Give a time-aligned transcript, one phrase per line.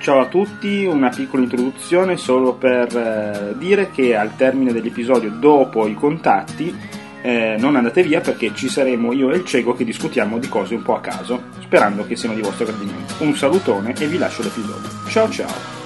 [0.00, 5.86] Ciao a tutti, una piccola introduzione solo per eh, dire che al termine dell'episodio, dopo
[5.86, 6.74] i contatti,
[7.20, 10.74] eh, non andate via perché ci saremo io e il cieco che discutiamo di cose
[10.74, 13.12] un po' a caso, sperando che siano di vostro gradimento.
[13.18, 14.88] Un salutone e vi lascio l'episodio.
[15.06, 15.79] Ciao ciao!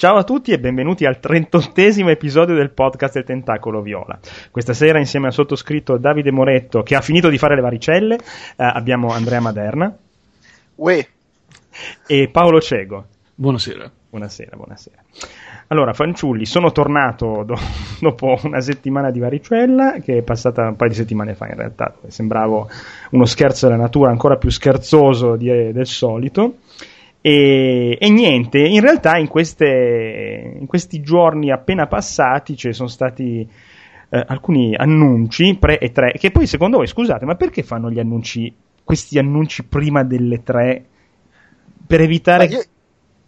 [0.00, 4.18] Ciao a tutti e benvenuti al 38 episodio del podcast del Tentacolo Viola.
[4.50, 8.20] Questa sera insieme al sottoscritto Davide Moretto che ha finito di fare le varicelle eh,
[8.56, 9.94] abbiamo Andrea Maderna
[10.76, 11.06] Uè.
[12.06, 13.04] e Paolo Cego.
[13.34, 13.92] Buonasera.
[14.08, 14.96] Buonasera, buonasera.
[15.66, 17.58] Allora, fanciulli, sono tornato do-
[18.00, 21.94] dopo una settimana di varicella che è passata un paio di settimane fa in realtà,
[22.06, 22.70] sembravo
[23.10, 26.54] uno scherzo della natura ancora più scherzoso di- del solito.
[27.22, 33.46] E, e, niente, in realtà in, queste, in, questi giorni appena passati ci sono stati
[34.08, 37.98] eh, alcuni annunci pre e tre, che poi secondo voi, scusate, ma perché fanno gli
[37.98, 40.84] annunci, questi annunci prima delle tre?
[41.86, 42.46] Per evitare...
[42.46, 42.64] Io,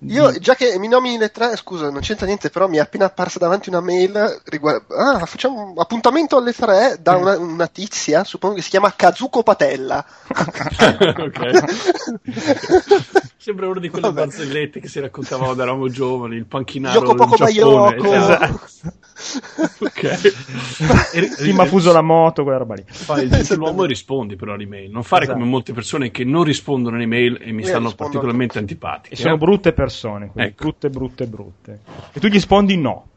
[0.05, 3.05] io, già che mi nomini le tre, scusa, non c'entra niente, però mi è appena
[3.05, 4.95] apparsa davanti una mail riguardo.
[4.95, 9.43] Ah, facciamo un appuntamento alle tre da una, una tizia, suppongo che si chiama Kazuko
[9.43, 10.05] Patella.
[11.19, 11.51] ok.
[13.43, 14.21] Sembra una di quelle Vabbè.
[14.21, 17.97] barzellette che si raccontavano quando eravamo giovani, il panchinaro Yoko poco Giappone.
[17.97, 18.61] Esatto.
[19.81, 20.33] ok.
[21.59, 22.85] Ha fuso la moto, quella roba lì.
[22.87, 24.91] Fai il gentiluomo e rispondi però all'email.
[24.91, 25.39] Non fare esatto.
[25.39, 29.15] come molte persone che non rispondono alle email e mi Io stanno particolarmente antipatiche.
[29.15, 30.63] E sono brutte persone, ecco.
[30.63, 31.81] brutte, brutte, brutte.
[32.13, 33.09] E tu gli rispondi no.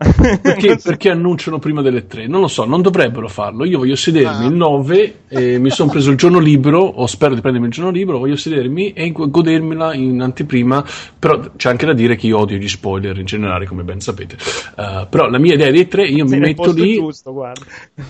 [0.42, 2.28] Perché, perché, annunciano prima delle tre?
[2.28, 3.66] Non lo so, non dovrebbero farlo.
[3.66, 4.48] Io voglio sedermi ah.
[4.48, 7.92] il 9 e mi sono preso il giorno libero, o spero di prendermi il giorno
[7.92, 10.84] libero, voglio sedermi e godermela in anteprima,
[11.18, 14.38] però c'è anche da dire che io odio gli spoiler in generale, come ben sapete.
[14.76, 17.34] Uh, però la mia idea dei tre, io Sei mi metto lì, giusto,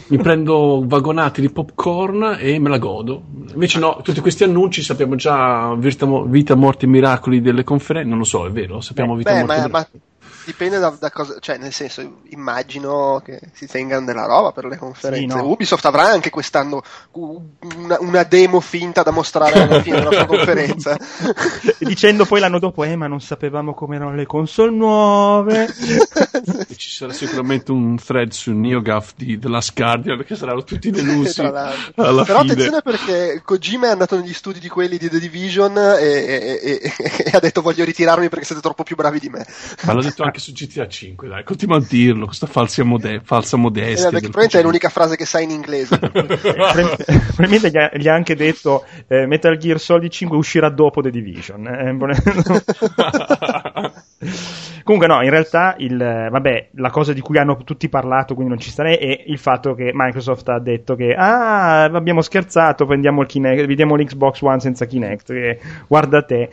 [0.07, 3.23] mi prendo vagonati di popcorn e me la godo.
[3.53, 8.19] Invece no, tutti questi annunci sappiamo già vita, vita morte e miracoli delle conferenze, non
[8.19, 9.87] lo so, è vero, sappiamo vita, Beh, morte ma, ma
[10.45, 14.77] dipende da, da, cosa, cioè nel senso immagino che si tengano della roba per le
[14.77, 15.27] conferenze.
[15.27, 15.49] Sì, no.
[15.49, 20.97] Ubisoft avrà anche quest'anno una, una, demo finta da mostrare alla fine della sua conferenza.
[21.79, 25.67] Dicendo poi l'anno dopo, eh ma non sapevamo come erano le console nuove.
[26.75, 31.41] Ci sarà sicuramente un thread su NeoGAF di The Last Guardian perché saranno tutti delusi.
[31.41, 32.37] Però fine.
[32.37, 36.93] attenzione perché Kojima è andato negli studi di quelli di The Division e, e, e,
[37.17, 39.45] e ha detto voglio ritirarmi perché siete troppo più bravi di me.
[39.83, 43.21] Ma l'ha detto anche anche su GTA 5, dai, continua a dirlo, questa falsa, mode-
[43.23, 44.09] falsa modestia.
[44.09, 45.97] Eh, probabilmente è l'unica frase che sai in inglese.
[45.97, 51.09] probabilmente gli ha, gli ha, anche detto eh, Metal Gear Solid 5 uscirà dopo The
[51.09, 51.65] Division.
[51.67, 51.95] Eh,
[54.83, 58.61] Comunque no, in realtà il, vabbè, la cosa di cui hanno tutti parlato, quindi non
[58.61, 63.27] ci starei, è il fatto che Microsoft ha detto che ah, abbiamo scherzato, prendiamo il
[63.27, 66.49] Kinect, vediamo l'Xbox One senza Kinect, che, guarda te.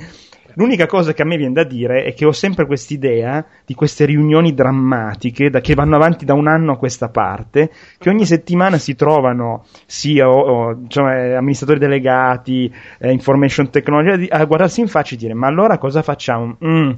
[0.54, 4.04] L'unica cosa che a me viene da dire è che ho sempre quest'idea di queste
[4.04, 8.78] riunioni drammatiche da, che vanno avanti da un anno a questa parte, che ogni settimana
[8.78, 15.18] si trovano CEO, o, cioè, amministratori delegati, eh, information technology, a guardarsi in faccia e
[15.18, 16.56] dire ma allora cosa facciamo?
[16.64, 16.90] Mm,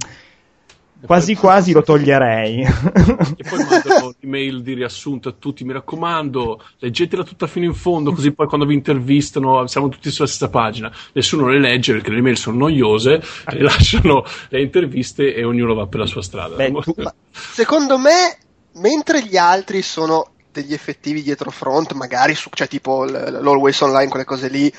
[1.06, 2.60] quasi quasi lo toglierei.
[2.62, 8.12] e poi mando un'email di riassunto a tutti, mi raccomando, leggetela tutta fino in fondo,
[8.12, 10.92] così poi quando vi intervistano siamo tutti sulla stessa pagina.
[11.12, 16.00] Nessuno le legge perché le email sono noiose, rilasciano le interviste e ognuno va per
[16.00, 16.56] la sua strada.
[16.56, 16.94] Beh, tu,
[17.30, 18.38] secondo me,
[18.74, 24.24] mentre gli altri sono degli effettivi dietro front, magari su, cioè tipo l'Always Online, quelle
[24.24, 24.72] cose lì,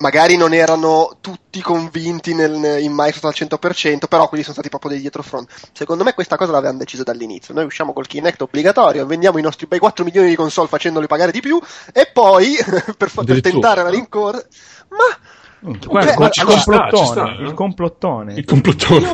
[0.00, 4.92] magari non erano tutti convinti nel, in Microsoft al 100%, però quelli sono stati proprio
[4.92, 5.48] dei dietrofront.
[5.72, 7.54] Secondo me questa cosa l'avevano deciso dall'inizio.
[7.54, 11.32] Noi usciamo col Kinect obbligatorio, vendiamo i nostri bei 4 milioni di console facendoli pagare
[11.32, 11.60] di più
[11.92, 12.56] e poi
[12.96, 14.46] per, per tentare la rincorsa.
[14.88, 18.34] Ma Guarda, Beh, il, complottone, sta, il complottone.
[18.34, 19.10] Il complottone.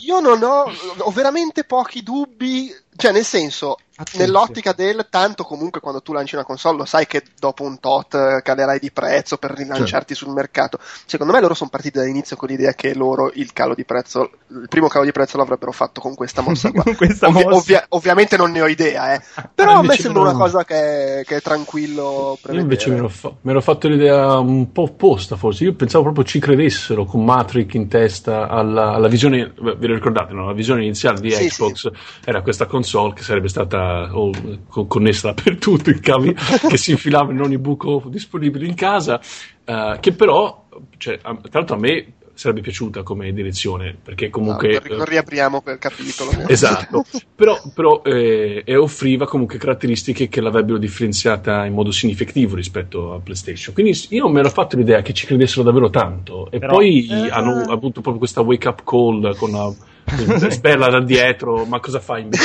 [0.00, 0.64] Io, io non ho,
[0.98, 4.26] ho veramente pochi dubbi, cioè nel senso, Attenzione.
[4.26, 8.14] Nell'ottica del tanto comunque quando tu lanci una console lo sai che dopo un tot
[8.14, 10.14] eh, calerai di prezzo per rilanciarti certo.
[10.14, 10.78] sul mercato.
[11.06, 14.66] Secondo me loro sono partiti dall'inizio con l'idea che loro il calo di prezzo, il
[14.68, 16.84] primo calo di prezzo l'avrebbero fatto con questa mossa qua.
[16.94, 17.56] questa Ovvi- mossa.
[17.56, 19.22] Ovvia- ovviamente non ne ho idea, eh.
[19.54, 20.28] però ah, a me sembra no.
[20.28, 22.36] una cosa che è, che è tranquillo.
[22.38, 22.56] Prevedere.
[22.56, 25.64] Io invece mi ero, fa- mi ero, fatto l'idea un po' opposta forse.
[25.64, 29.54] Io pensavo proprio ci credessero con Matrix in testa alla, alla visione.
[29.56, 30.44] Vi ricordate, no?
[30.44, 31.90] la visione iniziale di Sì, Xbox
[32.26, 34.32] era questa console che sarebbe stata oh,
[34.68, 36.34] co- connessa dappertutto, in cavi
[36.68, 39.20] che si infilava in ogni buco disponibile in casa,
[39.64, 40.68] eh, che però,
[40.98, 44.76] cioè, tra l'altro a me sarebbe piaciuta come direzione, perché comunque...
[44.76, 46.30] Ah, non riapriamo quel capitolo.
[46.46, 47.04] Esatto,
[47.34, 53.18] però, però eh, e offriva comunque caratteristiche che l'avrebbero differenziata in modo significativo rispetto a
[53.20, 53.72] PlayStation.
[53.74, 57.30] Quindi io mi ero fatto l'idea che ci credessero davvero tanto e Però- poi Eh.
[57.30, 62.22] hanno avuto proprio questa wake up call con la sperla da dietro, ma cosa fai
[62.22, 62.44] invece?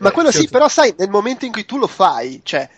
[0.00, 0.52] Ma quello sì, Certo.
[0.52, 2.68] però sai, nel momento in cui tu lo fai, cioè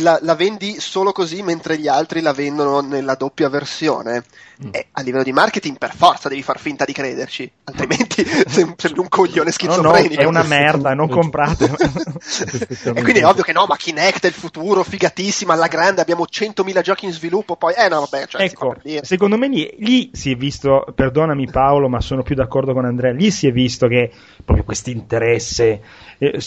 [0.00, 4.24] la, la vendi solo così mentre gli altri la vendono nella doppia versione,
[4.64, 4.68] Mm.
[4.70, 9.00] e a livello di marketing per forza devi far finta di crederci, altrimenti sei sembri
[9.00, 10.22] un coglione No, no, schizofrenico.
[10.22, 11.70] è una merda, non comprate.
[12.96, 16.24] E quindi è ovvio che no, ma Kinect è il futuro, figatissima, alla grande, abbiamo
[16.24, 20.10] 100.000 giochi in sviluppo, poi eh no, vabbè, cioè, ecco, per secondo me lì, lì
[20.12, 23.86] si è visto, perdonami Paolo, ma sono più d'accordo con Andrea, lì si è visto
[23.86, 24.10] che
[24.44, 25.80] proprio questo interesse
[26.18, 26.40] eh,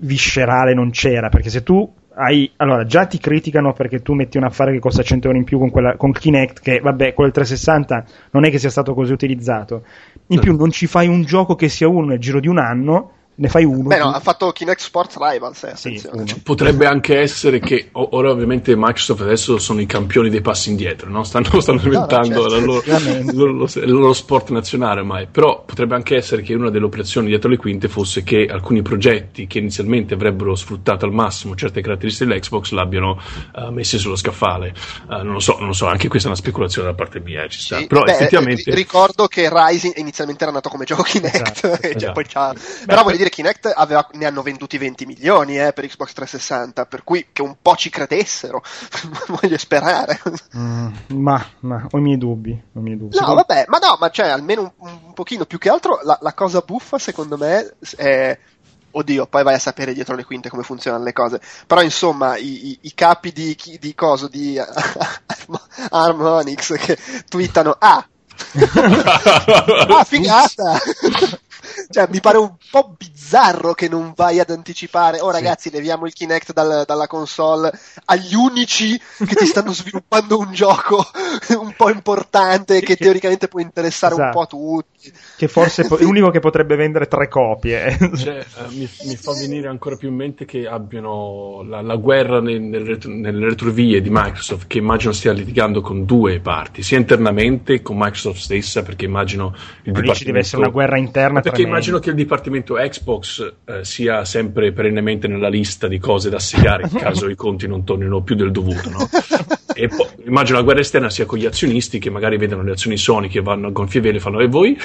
[0.00, 4.44] viscerale non c'era, perché se tu hai, allora già ti criticano perché tu metti un
[4.44, 7.44] affare che costa 100 euro in più con, quella, con Kinect, che vabbè, quello del
[7.44, 9.84] 360 non è che sia stato così utilizzato,
[10.28, 13.10] in più non ci fai un gioco che sia uno nel giro di un anno,
[13.36, 13.88] ne fai uno.
[13.88, 16.02] Beh no, ha fatto Kinect Sports Rivals, eh, Sì.
[16.42, 21.24] Potrebbe anche essere che ora ovviamente Microsoft adesso sono i campioni dei passi indietro, no?
[21.24, 22.64] stanno, stanno diventando certo.
[22.64, 23.30] loro- Ovviamente.
[23.32, 27.26] il, loro, il loro sport nazionale ormai, però potrebbe anche essere che una delle operazioni
[27.28, 32.30] dietro le quinte fosse che alcuni progetti che inizialmente avrebbero sfruttato al massimo certe caratteristiche
[32.30, 33.20] dell'Xbox l'abbiano
[33.56, 34.68] eh, messe sullo scaffale.
[34.68, 37.46] Eh, non lo so, non lo so, anche questa è una speculazione da parte mia,
[37.48, 37.78] ci sta.
[37.78, 38.62] Sì, però beh, effettivamente...
[38.70, 41.34] ri- ricordo che Rising inizialmente era nato come gioco Kinect,
[41.64, 42.12] Esatto, e cioè, esatto.
[42.12, 42.54] poi c'ha-
[42.86, 47.04] però voglio dire Kinect aveva- ne hanno venduti 20 milioni eh, per Xbox 360, per
[47.04, 48.62] cui che un po' ci credessero,
[49.40, 50.20] voglio sperare.
[50.56, 52.50] Mm, ma, ma ho i miei dubbi.
[52.52, 53.14] Ho i miei dubbi.
[53.16, 56.18] No, Secondo- vabbè, ma no, ma cioè almeno un, un pochino più che altro la,
[56.20, 58.38] la cosa buffa secondo me è
[58.96, 61.40] Oddio, poi vai a sapere dietro le quinte come funzionano le cose.
[61.66, 64.56] Però insomma, i, i- i capi di, di coso di
[65.90, 66.96] Harmonix che
[67.28, 68.06] twittano Ah,
[69.88, 70.78] ah figata!
[71.90, 75.20] Cioè, mi pare un po' bizzarro che non vai ad anticipare.
[75.20, 77.72] Oh, ragazzi, leviamo il Kinect dal- dalla console
[78.06, 81.04] agli unici che ti stanno sviluppando un gioco
[81.58, 84.36] un po' importante che Che- teoricamente può interessare un Esatto.
[84.36, 85.12] po' a tutti.
[85.36, 87.96] Che forse po- è l'unico che potrebbe vendere tre copie.
[88.16, 92.40] Cioè, eh, mi, mi fa venire ancora più in mente che abbiano la, la guerra
[92.40, 96.98] nel- nel retro- nelle retrovie di Microsoft, che immagino stia litigando con due parti, sia
[96.98, 99.54] internamente con Microsoft stessa, perché immagino
[99.84, 101.62] il Ma lì ci deve essere una guerra interna Perché.
[101.64, 106.88] Immagino che il dipartimento Xbox eh, sia sempre perennemente nella lista di cose da segare
[106.90, 109.08] in caso i conti non tornino più del dovuto, no?
[109.76, 112.96] E poi immagino la guerra esterna sia con gli azionisti che magari vedono le azioni
[112.96, 114.78] Sony che vanno a gonfie vele e fanno e voi?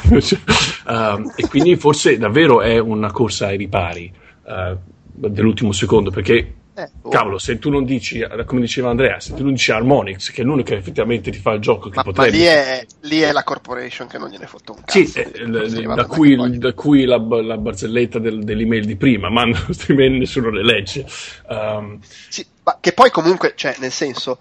[0.87, 4.11] Um, e quindi forse davvero è una corsa ai ripari
[4.45, 6.53] uh, dell'ultimo secondo perché
[7.01, 7.10] Oh.
[7.10, 10.42] cavolo se tu non dici eh, come diceva Andrea se tu non dici Harmonix che
[10.42, 13.19] è l'unico che effettivamente ti fa il gioco che Ma, ma potrebbe lì, è, lì
[13.19, 15.04] è la corporation che non gliene fotte un cazzo.
[15.06, 19.30] sì, eh, l- da, ma cui, da cui la, la barzelletta del- dell'email di prima,
[19.30, 21.06] ma queste email nessuno le legge.
[21.50, 24.39] Um, Sì, ma che poi comunque, cioè, nel senso,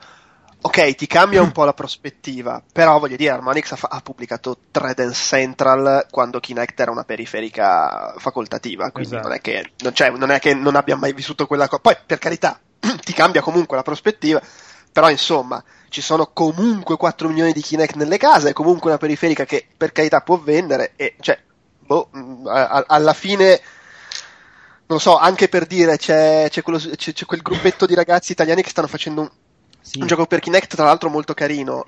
[0.61, 5.13] ok, ti cambia un po' la prospettiva, però voglio dire, Harmonix ha, ha pubblicato Trident
[5.15, 9.29] Central quando Kinect era una periferica facoltativa, quindi Esatto.
[9.29, 11.81] non, è che, non, cioè, non è che non abbia mai vissuto quella cosa.
[11.83, 12.59] Poi, per carità,
[13.05, 14.41] ti cambia comunque la prospettiva,
[14.93, 19.45] però insomma, ci sono comunque 4 milioni di Kinect nelle case, è comunque una periferica
[19.45, 21.39] che per carità può vendere e, cioè,
[21.79, 23.61] boh, mh, a- a- alla fine
[24.87, 28.63] non so, anche per dire, c'è, c'è quello- c'è- c'è quel gruppetto di ragazzi italiani
[28.63, 29.31] che stanno facendo un,
[29.89, 30.01] Sì.
[30.01, 31.85] un gioco per Kinect, tra l'altro molto carino,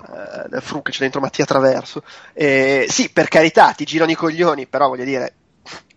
[0.51, 2.03] eh, Fru che c'è dentro Mattia Traverso.
[2.33, 5.35] Eh, sì, per carità, ti girano i coglioni, però voglio dire,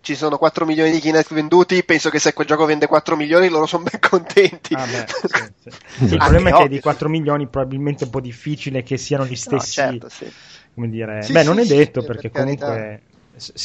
[0.01, 3.49] ci sono 4 milioni di Kinect venduti, penso che se quel gioco vende 4 milioni
[3.49, 4.77] loro sono ben contenti.
[4.77, 5.71] Ah, beh, sì, sì.
[6.03, 6.69] Sì, il problema è che ovvio.
[6.69, 9.69] di 4 milioni probabilmente è un po' difficile che siano gli No, stessi.
[9.69, 10.33] certo, sì.
[10.75, 12.83] Come dire, Sì, beh, sì, non è detto sì, perché per carità.
[12.83, 13.13] comunque s-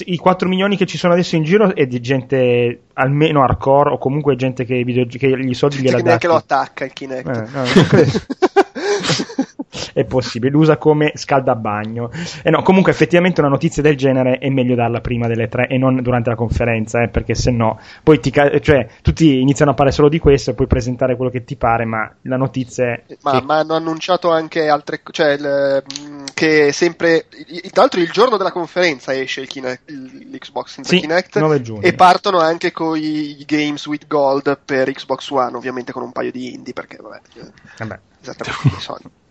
[0.06, 3.98] i 4 milioni che ci sono adesso in giro è di gente almeno hardcore o
[3.98, 6.04] comunque gente che, video- che gli soldi Che gliela dà.
[6.04, 7.28] neanche lo attacca il Kinect.
[7.28, 7.64] Eh, no.
[9.94, 12.12] è possibile, lo usa come scaldabagno.
[12.44, 15.78] E no, comunque effettivamente una notizia del genere è meglio darla prima delle tre e
[15.78, 19.74] non durante la conferenza, eh, perché se no poi ti ca- cioè, tutti iniziano a
[19.74, 23.04] parlare solo di questo e puoi presentare quello che ti pare, ma la notizia è
[23.22, 27.26] Ma, che- ma hanno annunciato anche altre cioè il, mh, che sempre
[27.72, 31.82] tra l'altro il giorno della conferenza esce il Kinect, l'Xbox senza Sì, Kinect 9 giugno.
[31.82, 36.32] e partono anche con i Games with Gold per Xbox One ovviamente con un paio
[36.32, 38.00] di indie perché vabbè eh, vabbè.
[38.22, 38.70] esattamente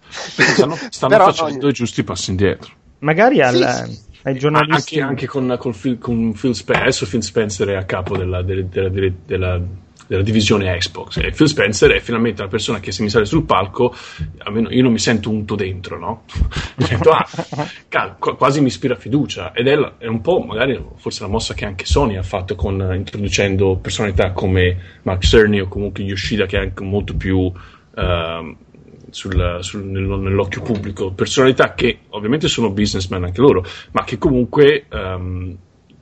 [0.08, 2.72] stanno stanno Però, facendo no, i giusti passi indietro.
[3.00, 5.00] Magari al, Sì, ai Ai giornalisti.
[5.00, 8.42] Anche, anche con, con, Phil, con Phil Spencer, adesso Phil Spencer è a capo della,
[8.42, 9.62] della, della, della
[10.08, 11.18] della divisione Xbox.
[11.18, 13.94] E Phil Spencer è finalmente la persona che se mi sale sul palco,
[14.38, 16.22] almeno io non mi sento unto dentro, no?
[16.76, 19.52] mi sento, ah, quasi mi ispira fiducia.
[19.52, 22.56] Ed è, la, è, un po' magari forse la mossa che anche Sony ha fatto
[22.56, 27.52] con introducendo personalità come Mark Cerny o comunque Yoshida che è anche molto più uh,
[29.10, 35.56] sul, sul, nell'occhio pubblico, personalità che ovviamente sono businessman anche loro, ma che comunque um,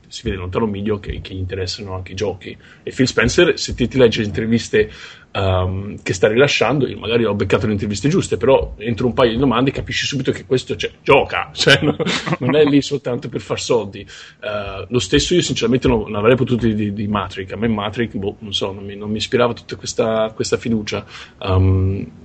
[0.09, 2.57] si vede lontano miglio che, che, gli interessano anche i giochi.
[2.83, 4.91] E Phil Spencer, se ti, ti leggi le interviste
[5.33, 9.33] um, che sta rilasciando, io magari ho beccato le interviste giuste, però entro un paio
[9.33, 11.97] di domande capisci subito che questo cioè, gioca, cioè, no,
[12.39, 14.07] non è lì soltanto per far soldi.
[14.41, 18.15] Uh, lo stesso io sinceramente non, non avrei potuto di, di Matrix, a me Matrix,
[18.15, 21.05] boh, non so, non mi, non mi ispirava tutta questa, questa fiducia.
[21.41, 22.25] Um,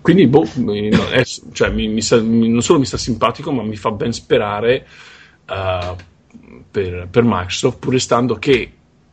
[0.00, 0.72] quindi, boh, no,
[1.10, 4.86] è, cioè, mi, mi sta, non solo mi sta simpatico, ma mi fa ben sperare
[5.48, 5.94] uh,
[6.70, 8.72] per, per, Microsoft, pur restando che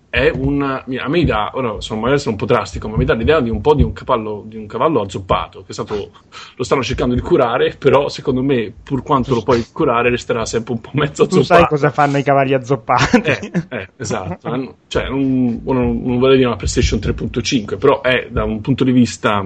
[0.09, 0.61] è un.
[0.61, 3.49] A me dà, ora sono magari sono un po' drastico, ma mi dà l'idea di
[3.49, 6.11] un po' di un cavallo, di un cavallo azzoppato, che è stato,
[6.55, 10.73] lo stanno cercando di curare, però secondo me, pur quanto lo puoi curare, resterà sempre
[10.73, 11.37] un po' mezzo azzoppato.
[11.37, 13.21] Tu sai cosa fanno i cavalli azzoppati?
[13.25, 14.75] Eh, eh esatto.
[14.87, 18.91] cioè, un, non, non vorrei dire una PlayStation 3.5, però è da un punto di
[18.93, 19.43] vista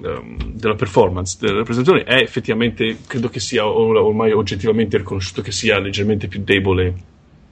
[0.00, 6.28] della performance della rappresentazione è effettivamente, credo che sia ormai oggettivamente riconosciuto che sia leggermente
[6.28, 6.94] più debole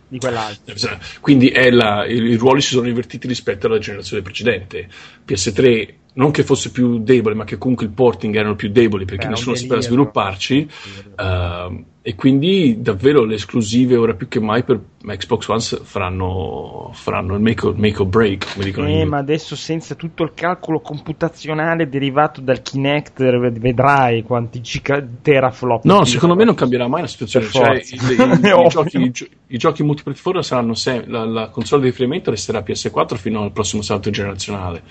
[0.08, 0.74] di quell'altro.
[1.20, 4.86] Quindi la, i, i, ruoli si sono invertiti rispetto alla generazione precedente.
[5.26, 9.26] PS3 non che fosse più debole, ma che comunque il porting erano più deboli perché
[9.26, 10.68] Beh, nessuno sapeva svilupparci.
[11.16, 17.36] Uh, e quindi davvero le esclusive ora più che mai per Xbox One faranno, faranno
[17.36, 20.80] il make or, make or, break come dicono eh, ma adesso senza tutto il calcolo
[20.80, 23.22] computazionale derivato dal Kinect
[23.56, 28.64] vedrai quanti cica- teraflop no secondo me non cambierà mai la situazione cioè, i, i,
[28.64, 29.12] i, giochi,
[29.46, 33.80] i, giochi multipiattaforma saranno sempre la, la, console di riferimento resterà PS4 fino al prossimo
[33.80, 34.82] salto generazionale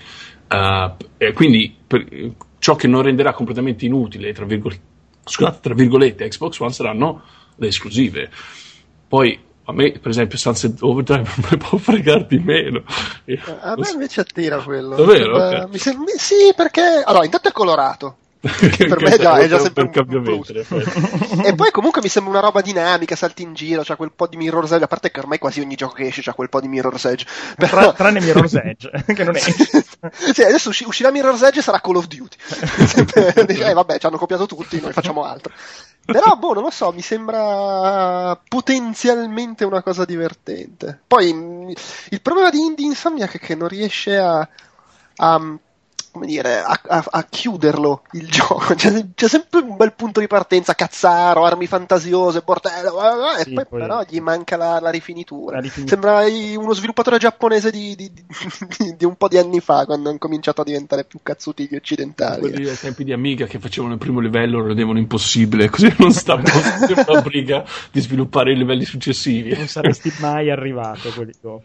[0.52, 2.06] uh, e quindi per,
[2.58, 4.90] ciò che non renderà completamente inutile tra virgolette
[5.24, 7.22] scusate, tra virgolette, Xbox One saranno
[7.56, 8.30] le esclusive.
[9.06, 12.82] Poi a me, per esempio, Sunset Overdrive non mi può fregare di meno.
[13.60, 14.96] A me invece attira quello.
[14.96, 15.36] Davvero?
[15.36, 15.68] Okay.
[15.68, 20.06] Mi sembra, sì, perché allora, intanto è colorato per me già, è già sempre per
[20.08, 20.50] un plus.
[21.44, 24.36] e poi comunque mi sembra una roba dinamica, salti in giro, c'ha quel po' di
[24.36, 26.66] Mirror's Edge, a parte che ormai quasi ogni gioco che esce c'ha quel po' di
[26.66, 27.24] Mirror's Edge.
[27.56, 27.78] Però...
[27.78, 29.40] Tra, tranne Mirror's Edge, che non è.
[29.40, 32.36] sì, adesso usci- uscirà Mirror's Edge e sarà Call of Duty.
[33.46, 35.52] eh vabbè, ci hanno copiato tutti, noi facciamo altro.
[36.04, 41.00] Però, boh, non lo so, mi sembra potenzialmente una cosa divertente.
[41.06, 41.28] Poi,
[42.08, 44.48] il problema di Indie Insomniac è che non riesce a,
[45.16, 45.58] a
[46.12, 48.74] come dire, a, a, a chiuderlo il gioco.
[48.74, 53.66] C'è, c'è, sempre un bel punto di partenza, cazzaro, armi fantasiose, bordello, e sì, poi,
[53.66, 55.56] poi, però gli manca la, la, rifinitura.
[55.56, 56.22] la, rifinitura.
[56.22, 60.18] Sembra uno sviluppatore giapponese di, di, di, di, un po' di anni fa, quando hanno
[60.18, 62.40] cominciato a diventare più cazzuti gli occidentali.
[62.40, 66.12] Quelli ai tempi di Amiga che facevano il primo livello lo rendevano impossibile, così non
[66.12, 66.46] stavano
[67.06, 69.56] a briga di sviluppare i livelli successivi.
[69.56, 71.64] Non saresti mai arrivato quelli dopo.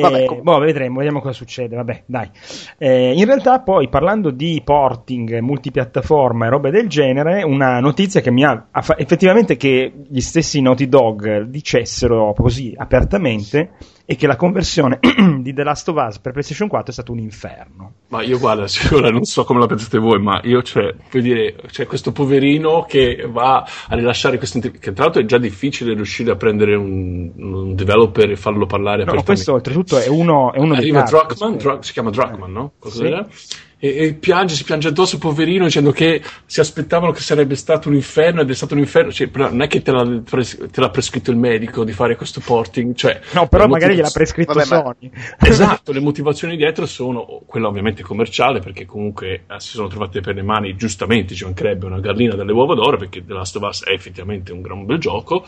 [0.00, 1.76] Vabbè, eh, boh, vedremo, vediamo cosa succede.
[1.76, 2.30] Vabbè, dai.
[2.78, 8.30] Eh, in realtà, poi parlando di porting, multipiattaforma e robe del genere, una notizia che
[8.30, 13.70] mi ha, ha effettivamente che gli stessi Naughty Dog dicessero così apertamente
[14.08, 15.00] e che la conversione
[15.42, 17.92] di The Last of Us per PlayStation 4 è stato un inferno.
[18.08, 21.56] Ma io guarda, ora non so come la pensate voi, ma io cioè, per dire,
[21.66, 23.56] c'è questo poverino che va
[23.88, 28.30] a rilasciare questo che tra l'altro è già difficile riuscire a prendere un, un developer
[28.30, 31.92] e farlo parlare no, questo oltretutto è uno, è uno Arriva dei Druckmann, Druck, si
[31.92, 32.72] chiama Druckmann, no?
[32.78, 37.56] Cosa sì e, e, piange, si piange addosso, poverino, dicendo che si aspettavano che sarebbe
[37.56, 39.12] stato un inferno ed è stato un inferno.
[39.12, 42.94] Cioè, non è che te l'ha, te l'ha, prescritto il medico di fare questo porting.
[42.94, 45.10] Cioè, no, però magari gliel'ha prescritto Vabbè, Sony.
[45.12, 45.46] Ma...
[45.56, 50.34] Esatto, le motivazioni dietro sono quella ovviamente commerciale, perché comunque eh, si sono trovate per
[50.34, 53.84] le mani, giustamente ci mancherebbe una gallina dalle uova d'oro, perché The Last of Us
[53.84, 55.44] è effettivamente un gran bel gioco.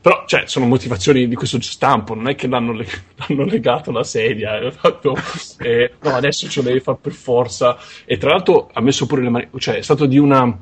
[0.00, 4.04] Però, cioè, sono motivazioni di questo stampo, non è che l'hanno, leg- l'hanno legato alla
[4.04, 5.16] sedia fatto,
[5.58, 7.76] eh, no, adesso ce lo devi fare per forza.
[8.04, 10.56] E tra l'altro ha messo pure le mani, cioè, è stato di una,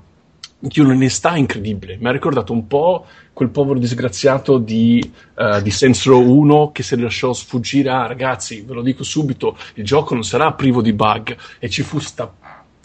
[0.59, 1.97] di un'onestà incredibile.
[1.99, 6.97] Mi ha ricordato un po' quel povero disgraziato di, uh, di Sensro 1 che se
[6.97, 7.91] lasciò sfuggire.
[7.91, 11.37] Ah, ragazzi, ve lo dico subito, il gioco non sarà privo di bug.
[11.59, 12.33] E ci fu sta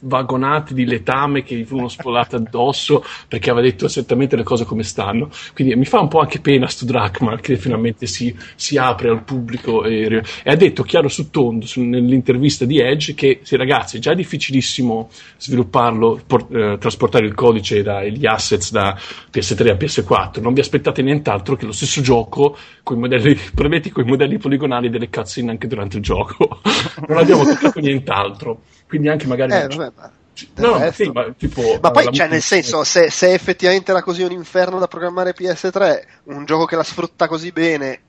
[0.01, 4.84] vagonate di letame che gli furono spolate addosso perché aveva detto esattamente le cose come
[4.84, 5.29] stanno.
[5.53, 9.24] Quindi mi fa un po' anche pena sto Drachman che finalmente si, si apre al
[9.24, 13.98] pubblico e, e, ha detto chiaro su tondo su, nell'intervista di Edge che sì, ragazzi
[13.98, 18.98] è già difficilissimo svilupparlo, por, eh, trasportare il codice e gli assets da
[19.32, 23.89] PS3 a PS4, non vi aspettate nient'altro che lo stesso gioco con i modelli, premetti
[23.91, 26.62] con i modelli poligonali delle cutscene anche durante il gioco.
[27.08, 28.62] non abbiamo toccato nient'altro.
[28.89, 29.53] Quindi anche magari...
[29.53, 30.12] Eh, vabbè, ma...
[30.55, 34.24] No, no, sì, ma, tipo, ma poi, cioè, nel senso, se, se, effettivamente era così
[34.24, 38.00] un inferno da programmare PS3, un gioco che la sfrutta così bene,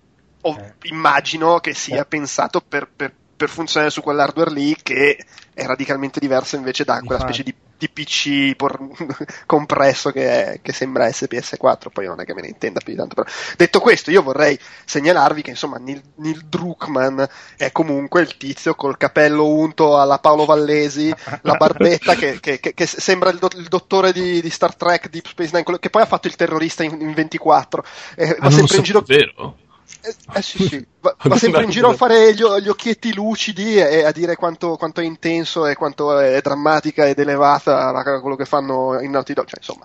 [0.43, 0.75] o, eh.
[0.89, 2.07] immagino che sia eh.
[2.07, 5.19] pensato per, per, per funzionare su quell'hardware lì che
[5.53, 8.79] è radicalmente diverso invece da quella specie di di PC por-
[9.47, 12.99] compresso che, è, che, sembra SPS4, poi non è che me ne intenda più di
[12.99, 13.15] tanto.
[13.15, 13.27] Però.
[13.57, 17.23] Detto questo, io vorrei segnalarvi che insomma Neil, Neil Druckmann
[17.57, 22.87] è comunque il tizio col capello unto alla Paolo Vallesi, la barbetta che, che, che
[22.87, 26.07] sembra il, do- il dottore di, di, Star Trek Deep Space Nine, che poi ha
[26.07, 27.85] fatto il terrorista in, in 24.
[28.17, 29.03] Eh, va sempre in giro.
[29.07, 29.57] Vero?
[30.03, 30.87] Eh, eh, sì, sì.
[31.01, 34.77] Va, va sempre in giro a fare gli, gli occhietti lucidi e a dire quanto,
[34.77, 39.47] quanto, è intenso e quanto è drammatica ed elevata quello che fanno in Naughty Dog.
[39.47, 39.85] Cioè, insomma.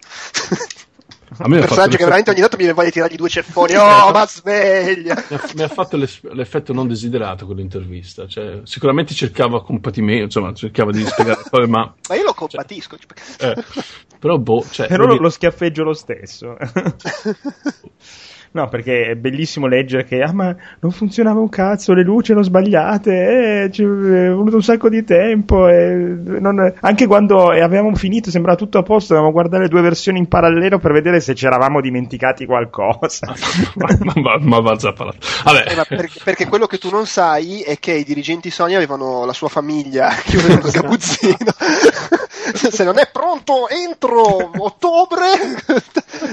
[1.38, 3.74] A me personaggio che veramente ogni tanto mi voglia tirargli due ceffoni.
[3.86, 5.16] Oh, ma sveglia!
[5.30, 8.28] Mi ha, mi ha fatto l'effetto non desiderato quell'intervista.
[8.28, 11.94] Cioè, sicuramente cercava compatimento, insomma, cercava di spiegare cose, ma.
[12.10, 12.98] Ma io lo compatisco.
[12.98, 13.52] Cioè...
[13.52, 13.64] Eh,
[14.20, 14.66] però, boh.
[14.70, 16.56] Cioè, però lo, lo schiaffeggio lo stesso.
[18.56, 22.46] No, perché è bellissimo leggere che ah, ma non funzionava un cazzo, le luci erano
[22.46, 25.68] sbagliate, eh, ci è voluto un sacco di tempo.
[25.68, 30.30] E non, anche quando avevamo finito sembrava tutto a posto, dovevamo guardare due versioni in
[30.30, 33.28] parallelo per vedere se ci eravamo dimenticati qualcosa.
[33.76, 35.66] ma, ma, ma, ma Vabbè.
[35.68, 39.26] Eh, ma perché, perché, quello che tu non sai è che i dirigenti Sony avevano
[39.26, 42.24] la sua famiglia chiusa in un sgabuzzino.
[42.54, 45.26] se non è pronto entro ottobre,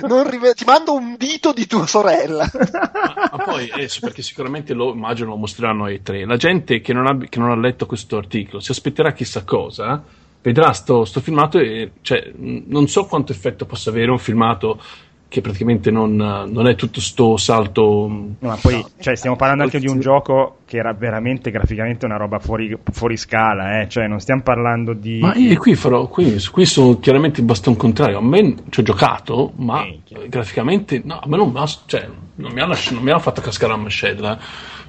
[0.28, 2.50] rive- ti mando un dito di tua sorella.
[2.52, 6.24] Ma, ma poi adesso, perché sicuramente lo immagino lo mostreranno ai tre.
[6.24, 10.02] La gente che non, ha, che non ha letto questo articolo si aspetterà chissà cosa
[10.42, 14.82] vedrà sto, sto filmato e cioè, non so quanto effetto possa avere un filmato
[15.32, 18.06] che praticamente non, non, è tutto sto salto.
[18.06, 22.04] No, ma poi no, cioè, stiamo parlando anche di un gioco che era veramente graficamente
[22.04, 23.88] una roba fuori, fuori scala, eh?
[23.88, 25.20] cioè non stiamo parlando di.
[25.20, 28.18] Ma io qui farò, qui, qui sono chiaramente il bastone contrario.
[28.18, 31.54] A me ci ho giocato, ma eh, graficamente no, a me non,
[31.86, 34.38] cioè, non, mi hanno, non mi hanno fatto cascare la mascella.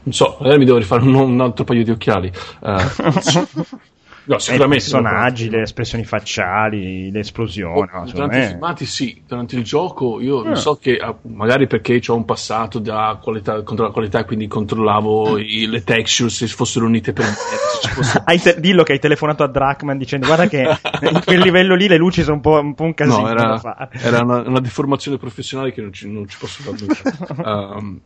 [0.03, 2.29] Non so, magari mi devo rifare un, un altro paio di occhiali.
[2.59, 3.79] Uh,
[4.25, 4.85] No, sicuramente.
[4.85, 7.89] I personaggi, le espressioni facciali, le esplosioni.
[7.91, 10.55] Oh, durante i filmati sì, durante il gioco io eh.
[10.55, 15.37] so che ah, magari perché ho un passato da qualità, contro la qualità, quindi controllavo
[15.37, 17.31] i, le texture se fossero unite per me.
[17.31, 18.23] Fosse...
[18.53, 21.97] te- dillo che hai telefonato a Drachman dicendo guarda che in quel livello lì le
[21.97, 23.21] luci sono un po', un, po un casino.
[23.21, 27.75] No, era, era una, una, deformazione professionale che non ci, non ci posso fare nulla.
[27.77, 27.99] um,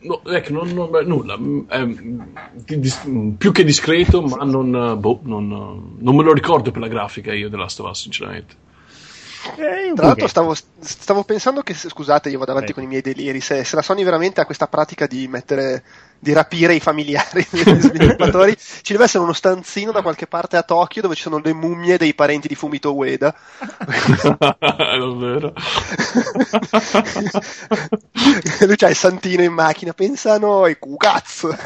[0.00, 1.36] No, ecco, non, non, nulla.
[1.68, 3.00] Eh, dis,
[3.36, 7.48] più che discreto, ma non, boh, non, non, me lo ricordo per la grafica io
[7.48, 8.54] della Last of Us, sinceramente.
[9.56, 12.74] Eh, Tra l'altro stavo, stavo, pensando che, scusate, io vado avanti eh.
[12.74, 15.82] con i miei deliri, se, se, la Sony veramente ha questa pratica di mettere,
[16.22, 20.62] di rapire i familiari degli sviluppatori, ci deve essere uno stanzino da qualche parte a
[20.62, 23.34] Tokyo dove ci sono le mummie dei parenti di Fumito Ueda.
[24.38, 25.52] Davvero?
[28.60, 31.56] Lui c'ha il santino in macchina, pensa a noi, cazzo!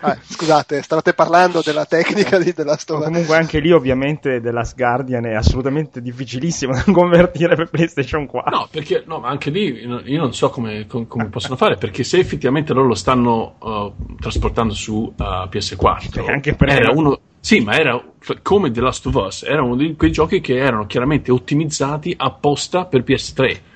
[0.00, 3.04] Ah, scusate, stavate parlando della tecnica di The Last of Us.
[3.06, 8.56] Comunque anche lì ovviamente The Last Guardian è assolutamente difficilissimo da convertire per PlayStation 4.
[8.56, 12.18] No, perché no, ma anche lì io non so come, come possono fare, perché se
[12.18, 17.78] effettivamente loro lo stanno uh, trasportando su uh, PS4, anche per era uno sì, ma
[17.78, 18.02] era
[18.40, 22.86] come The Last of Us, era uno di quei giochi che erano chiaramente ottimizzati apposta
[22.86, 23.72] per PS3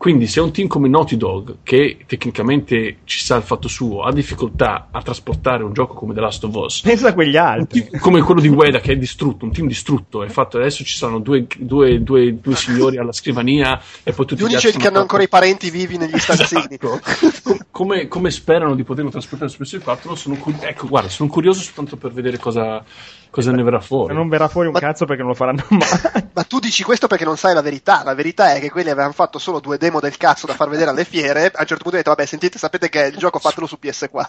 [0.00, 4.10] quindi se un team come Naughty Dog, che tecnicamente ci sa il fatto suo, ha
[4.10, 7.86] difficoltà a trasportare un gioco come The Last of Us, pensa a quegli altri.
[7.86, 10.96] Team, come quello di Ueda che è distrutto, un team distrutto, è fatto adesso ci
[10.96, 15.00] sono due, due, due, due signori alla scrivania e poi tutti gli unici che hanno
[15.00, 16.78] ancora i parenti vivi negli stanzini.
[16.80, 17.58] Esatto.
[17.70, 22.10] come, come, sperano di poterlo trasportare su PS4, sono, ecco, guarda, sono curioso soltanto per
[22.12, 22.82] vedere cosa
[23.30, 24.14] cosa ne verrà fuori?
[24.14, 26.28] Non verrà fuori un ma, cazzo perché non lo faranno mai.
[26.32, 28.02] Ma tu dici questo perché non sai la verità.
[28.04, 30.90] La verità è che quelli avevano fatto solo due demo del cazzo da far vedere
[30.90, 31.46] alle fiere.
[31.46, 34.26] A un certo punto ho detto, vabbè, sentite, sapete che il gioco fatelo su PS4.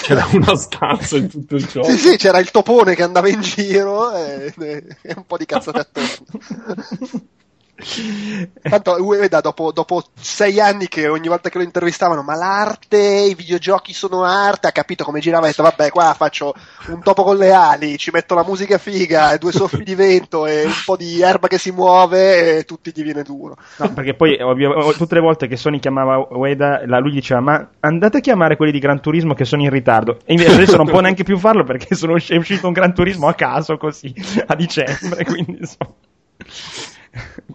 [0.00, 1.88] C'era una stanza in tutto il gioco.
[1.88, 5.78] sì, sì, c'era il topone che andava in giro e, e un po' di cazzate
[5.78, 7.24] attorno.
[8.62, 13.34] Tanto Ueda dopo, dopo, sei anni che ogni volta che lo intervistavano, ma l'arte, i
[13.34, 16.54] videogiochi sono arte, ha capito come girava e ha detto vabbè qua faccio
[16.88, 20.46] un topo con le ali, ci metto la musica figa e due soffi di vento
[20.46, 23.56] e un po' di erba che si muove e tutti gli viene duro.
[23.76, 28.18] No, perché poi ovvio, tutte le volte che Sony chiamava Ueda, lui diceva ma andate
[28.18, 30.18] a chiamare quelli di Gran Turismo che sono in ritardo.
[30.24, 33.28] E invece adesso non può neanche più farlo perché sono, è uscito un Gran Turismo
[33.28, 34.14] a caso così
[34.46, 35.92] a dicembre, quindi insomma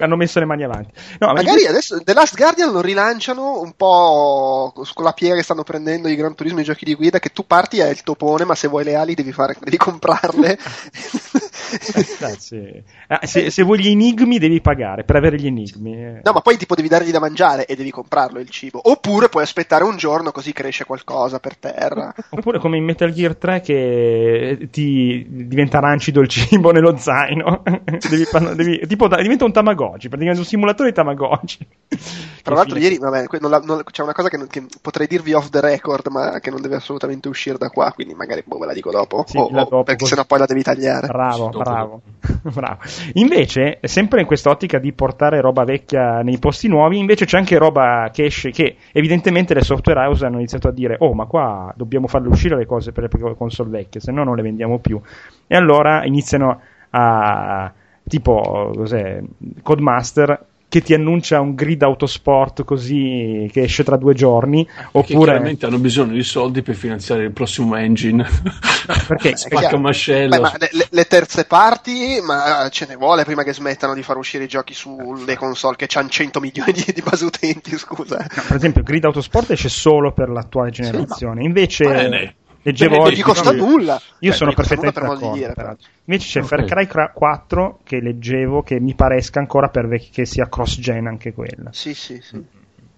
[0.04, 0.92] hanno messo le mani avanti.
[1.20, 5.64] No, Magari adesso The Last Guardian lo rilanciano un po' con la piega che stanno
[5.64, 8.46] prendendo i Gran Turismo e i giochi di guida, che tu parti è il topone,
[8.46, 10.58] ma se vuoi le ali devi, fare, devi comprarle.
[12.52, 15.94] eh, ah, se, se, vuoi gli enigmi devi pagare per avere gli enigmi.
[15.94, 16.22] Eh.
[16.24, 18.82] No, ma poi tipo devi dargli da mangiare e devi comprarlo il cibo.
[18.84, 22.14] Oppure puoi aspettare un giorno così cresce qualcosa per terra.
[22.30, 27.64] Oppure come in Metal Gear 3 che ti diventa rancido il cibo nello zaino.
[28.10, 31.68] devi, devi, tipo diventa un Tamagotchi, praticamente un simulatore di Tamagotchi.
[32.42, 35.50] Tra l'altro, ieri vabbè, non non, c'è una cosa che, non, che, potrei dirvi off
[35.50, 38.74] the record, ma che non deve assolutamente uscire da qua, quindi magari boh, ve la
[38.74, 39.24] dico dopo.
[39.28, 40.14] Sì, o, dopo perché così.
[40.14, 41.08] sennò poi la devi tagliare.
[41.08, 42.02] Bravo, bravo,
[42.52, 42.80] bravo.
[43.14, 48.10] Invece, sempre in quest'ottica di portare roba vecchia nei posti nuovi, invece c'è anche roba
[48.12, 52.08] che esce, che evidentemente le software house hanno iniziato a dire: Oh, ma qua dobbiamo
[52.08, 55.00] farle uscire le cose per le console vecchie, se no non le vendiamo più.
[55.46, 56.60] E allora iniziano
[56.92, 57.72] a
[58.12, 59.22] tipo cos'è,
[59.64, 65.32] Codemaster che ti annuncia un grid autosport così che esce tra due giorni perché oppure
[65.32, 68.26] chiaramente hanno bisogno di soldi per finanziare il prossimo engine.
[69.08, 69.36] Perché?
[69.38, 74.02] Spacca mascello ma le, le, terze parti ma ce ne vuole prima che smettano di
[74.02, 78.20] far uscire i giochi sulle console che hanno 100 milioni di, di base utenti scusa.
[78.20, 83.04] No, per esempio Grid Autosport esce solo per l'attuale generazione sì, invece Bene leggevo oggi.
[83.04, 84.02] Non gli costa nulla.
[84.20, 85.32] Io cioè, sono perfettamente d'accordo.
[85.32, 86.68] Dire, Invece c'è okay.
[86.68, 91.34] Far Cry 4 che leggevo che mi paresca ancora per vec- che sia cross-gen anche
[91.34, 91.72] quella.
[91.72, 92.38] Sì, sì, sì.
[92.38, 92.42] Mm.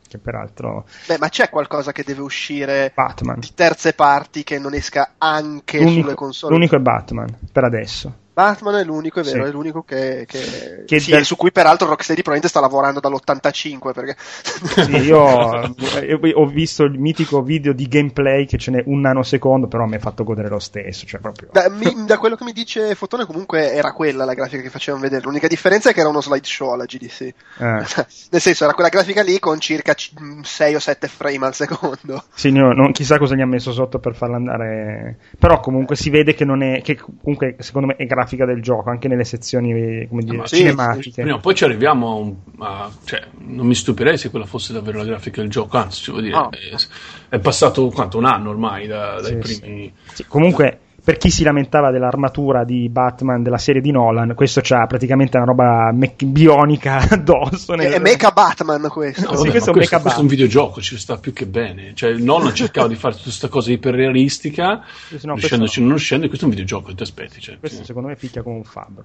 [0.08, 0.86] Che peraltro.
[1.08, 3.40] Beh, ma c'è qualcosa che deve uscire Batman.
[3.40, 6.54] di terze parti che non esca anche l'unico, sulle console?
[6.54, 8.22] L'unico è Batman, per adesso.
[8.34, 9.50] Batman è l'unico, è vero, sì.
[9.50, 11.24] è l'unico che, che, che sì, del...
[11.24, 14.16] su cui peraltro Rocksteady probabilmente sta lavorando dall'85 perché...
[14.18, 19.86] Sì, io ho visto il mitico video di gameplay che ce n'è un nanosecondo, però
[19.86, 21.06] mi ha fatto godere lo stesso.
[21.06, 21.50] Cioè proprio...
[21.52, 25.04] da, mi, da, quello che mi dice Fotone comunque era quella la grafica che facevano
[25.04, 27.22] vedere, l'unica differenza è che era uno slideshow alla GDC.
[27.22, 27.34] Eh.
[28.32, 32.24] Nel senso era quella grafica lì con circa 6 o 7 frame al secondo.
[32.34, 35.20] Sì, no, non, chissà cosa gli ha messo sotto per farla andare...
[35.38, 36.82] Però comunque si vede che non è...
[36.82, 40.58] che comunque secondo me è grafica grafica del gioco, anche nelle sezioni come dire, sì,
[40.58, 41.22] cinematiche.
[41.22, 45.06] Prima o poi ci arriviamo a, cioè, non mi stupirei se quella fosse davvero la
[45.06, 46.50] grafica del gioco, anzi, dire, oh.
[46.52, 49.94] è, è, passato quanto un anno ormai da, dai sì, primi.
[50.14, 50.26] Sì.
[50.28, 55.36] Comunque per chi si lamentava dell'armatura di Batman della serie di Nolan, questo c'ha praticamente
[55.36, 57.76] una roba me- bionica addosso.
[57.76, 57.92] Nel...
[57.92, 59.22] È Mecha Batman questo.
[59.22, 61.92] No, vabbè, questo, è questo, questo, è un videogioco, ci sta più che bene.
[61.94, 64.86] Cioè, Nolan cercava di fare tutta questa cosa iperrealistica,
[65.24, 65.88] no, riuscendoci no.
[65.88, 67.42] non riuscendo, e questo è un videogioco, ti aspetti.
[67.42, 67.86] Cioè, questo sì.
[67.86, 69.04] secondo me picchia come un fabbro.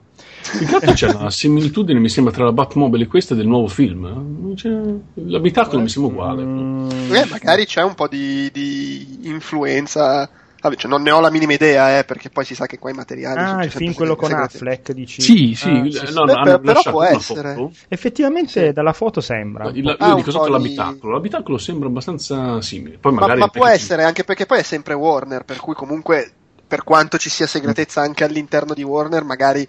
[0.61, 4.55] Infatti c'è una similitudine, mi sembra, tra la Batmobile e questa del nuovo film.
[4.55, 4.73] Cioè,
[5.15, 6.45] l'abitacolo eh, mi sembra uguale.
[6.45, 6.91] Mm...
[7.13, 11.53] Eh, magari c'è un po' di, di influenza Vabbè, cioè non ne ho la minima
[11.53, 13.39] idea, eh, perché poi si sa che qua i materiali.
[13.39, 15.23] Ah, il film quello con Affleck, dici?
[15.23, 17.55] Sì, sì, ah, sì, no, no, Beh, però può essere.
[17.55, 17.73] Foto.
[17.87, 18.73] Effettivamente sì.
[18.73, 19.71] dalla foto sembra.
[19.71, 21.13] io ah, dico sotto l'abitacolo.
[21.13, 22.99] L'abitacolo sembra abbastanza simile.
[22.99, 26.33] Poi ma, ma può essere, anche perché poi è sempre Warner, per cui comunque,
[26.67, 29.65] per quanto ci sia segretezza anche all'interno di Warner, magari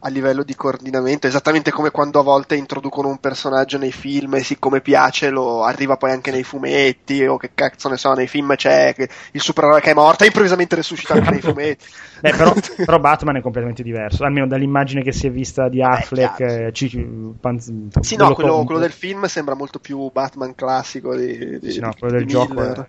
[0.00, 4.44] a livello di coordinamento, esattamente come quando a volte introducono un personaggio nei film e
[4.44, 8.54] siccome piace lo arriva poi anche nei fumetti o che cazzo ne so, nei film
[8.54, 8.94] c'è
[9.32, 11.84] il supereroe che è morto e improvvisamente resuscita anche nei fumetti.
[12.20, 12.52] Beh, però,
[12.84, 16.40] però, Batman è completamente diverso, almeno dall'immagine che si è vista di Affleck.
[16.40, 16.88] Eh, ci,
[17.40, 21.80] panz, sì, no, quello, quello, del film sembra molto più Batman classico di, di, sì,
[21.80, 22.86] no, quello del gioco è,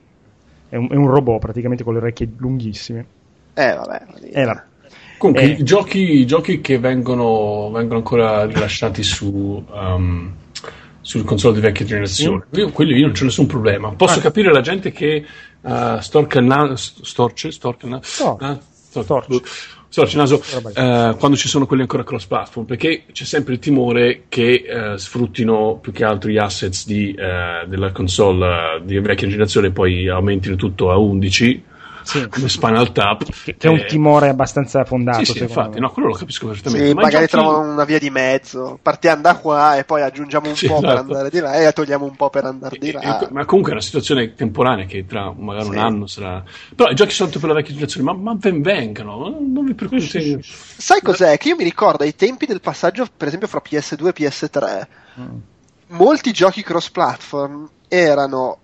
[0.69, 3.05] è, un, è, un, robot praticamente con le orecchie lunghissime.
[3.53, 4.05] Eh, vabbè.
[4.31, 4.63] Eh, vabbè.
[5.19, 5.47] Comunque, eh.
[5.60, 10.34] i, giochi, i, giochi, che vengono, vengono ancora rilasciati su, um,
[11.01, 12.58] sul console di vecchia generazione, mm.
[12.58, 13.91] io, quelli io non c'è nessun problema.
[13.91, 14.21] Posso ah.
[14.21, 15.25] capire la gente che
[15.60, 18.58] uh, storca il naso, storce, storca il naso, ah,
[18.89, 19.41] storce.
[19.91, 24.25] Storce naso uh, quando ci sono quelli ancora cross platform perché c'è sempre il timore
[24.29, 29.67] che uh, sfruttino più che altro gli assets di, uh, della console di vecchia generazione
[29.67, 31.63] e poi aumentino tutto a 11
[32.03, 32.27] Sì.
[32.29, 33.23] come Spinal Tap.
[33.23, 35.23] Che, che è un Eh, timore abbastanza fondato.
[35.25, 35.79] Sì, sì, infatti, me.
[35.79, 36.88] no, quello lo capisco perfettamente.
[36.88, 38.79] Sì, Ma magari giochi- trovano una via di mezzo.
[38.81, 40.99] Partiamo da qua e poi aggiungiamo un Sì, po' per esatto.
[41.01, 43.19] andare di là e togliamo un po' per andare di E- là.
[43.21, 45.71] e- ma comunque è una situazione temporanea che tra magari Sì.
[45.71, 46.43] un anno sarà.
[46.75, 50.39] Però i giochi sono per la vecchia generazione, ma, ma ben vengano, non vi preoccupate.
[50.43, 51.38] Sai cos'è?
[51.38, 54.88] Che io mi ricordo ai tempi del passaggio, per esempio, fra PS2 e PS3,
[55.19, 55.38] Mm.
[55.89, 58.57] molti giochi cross-platform erano.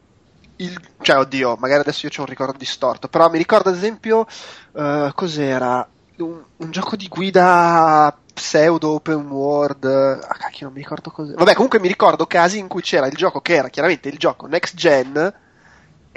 [0.58, 4.26] Il, cioè, oddio, magari adesso io ho un ricordo distorto, però mi ricordo ad esempio.
[4.74, 5.88] eh, cos'era?
[6.18, 9.84] Un, un gioco di guida pseudo open world.
[9.86, 11.38] Ah, cacchio, non mi ricordo cos'era.
[11.38, 14.48] Vabbè, comunque mi ricordo casi in cui c'era il gioco che era chiaramente il gioco
[14.48, 15.34] next gen.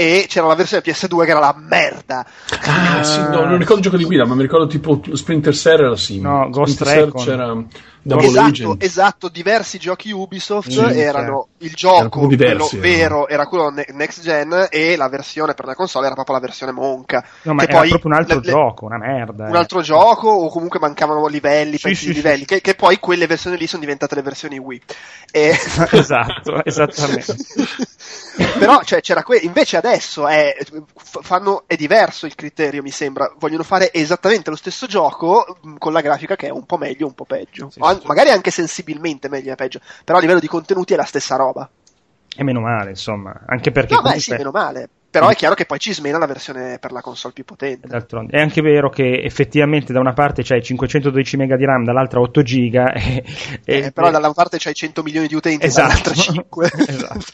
[0.01, 2.25] E c'era la versione PS2 che era la merda.
[2.67, 5.81] Ah, sì, no, non ricordo il gioco di guida, ma mi ricordo tipo Splinter Cell
[5.81, 6.29] era simile.
[6.29, 7.25] No, Ghost Recon.
[7.25, 7.65] c'era
[8.17, 8.83] esatto, Agent.
[8.83, 14.23] esatto, diversi giochi Ubisoft Sì, erano il Erano gioco diversi, vero era quello ne- next
[14.23, 17.25] gen e la versione per la console era proprio la versione monca.
[17.43, 19.47] No, ma che era poi proprio un altro le- gioco, una merda.
[19.47, 19.59] Un eh.
[19.59, 22.47] altro gioco o comunque mancavano livelli, Sì, sì, livelli, sì.
[22.47, 24.83] Che, che poi quelle versioni lì sono diventate le versioni Wii.
[25.31, 25.57] E...
[25.91, 27.37] Esatto, esattamente.
[28.59, 33.33] Però cioè, c'era que- invece adesso è, f- fanno, è diverso il criterio, mi sembra.
[33.39, 37.07] Vogliono fare esattamente lo stesso gioco mh, con la grafica che è un po' meglio,
[37.07, 37.69] un po' peggio.
[37.71, 38.07] Sì, an-.
[38.07, 41.69] Magari anche sensibilmente meglio e peggio, però a livello di contenuti è la stessa roba.
[42.37, 43.41] E meno male, insomma.
[43.47, 44.21] Anche perché no, beh, comunque...
[44.23, 44.89] sì, meno male.
[45.11, 47.89] Però è chiaro che poi ci smena la versione per la console più potente.
[47.89, 48.37] D'altronde.
[48.37, 52.43] È anche vero che effettivamente da una parte c'hai 512 MB di RAM, dall'altra 8
[52.43, 52.75] GB.
[52.95, 53.25] E,
[53.65, 55.89] e- Eh, però dalla parte c'hai 100 milioni di utenti, Esatto.
[55.89, 56.71] dall'altra 5.
[56.87, 57.25] Esatto.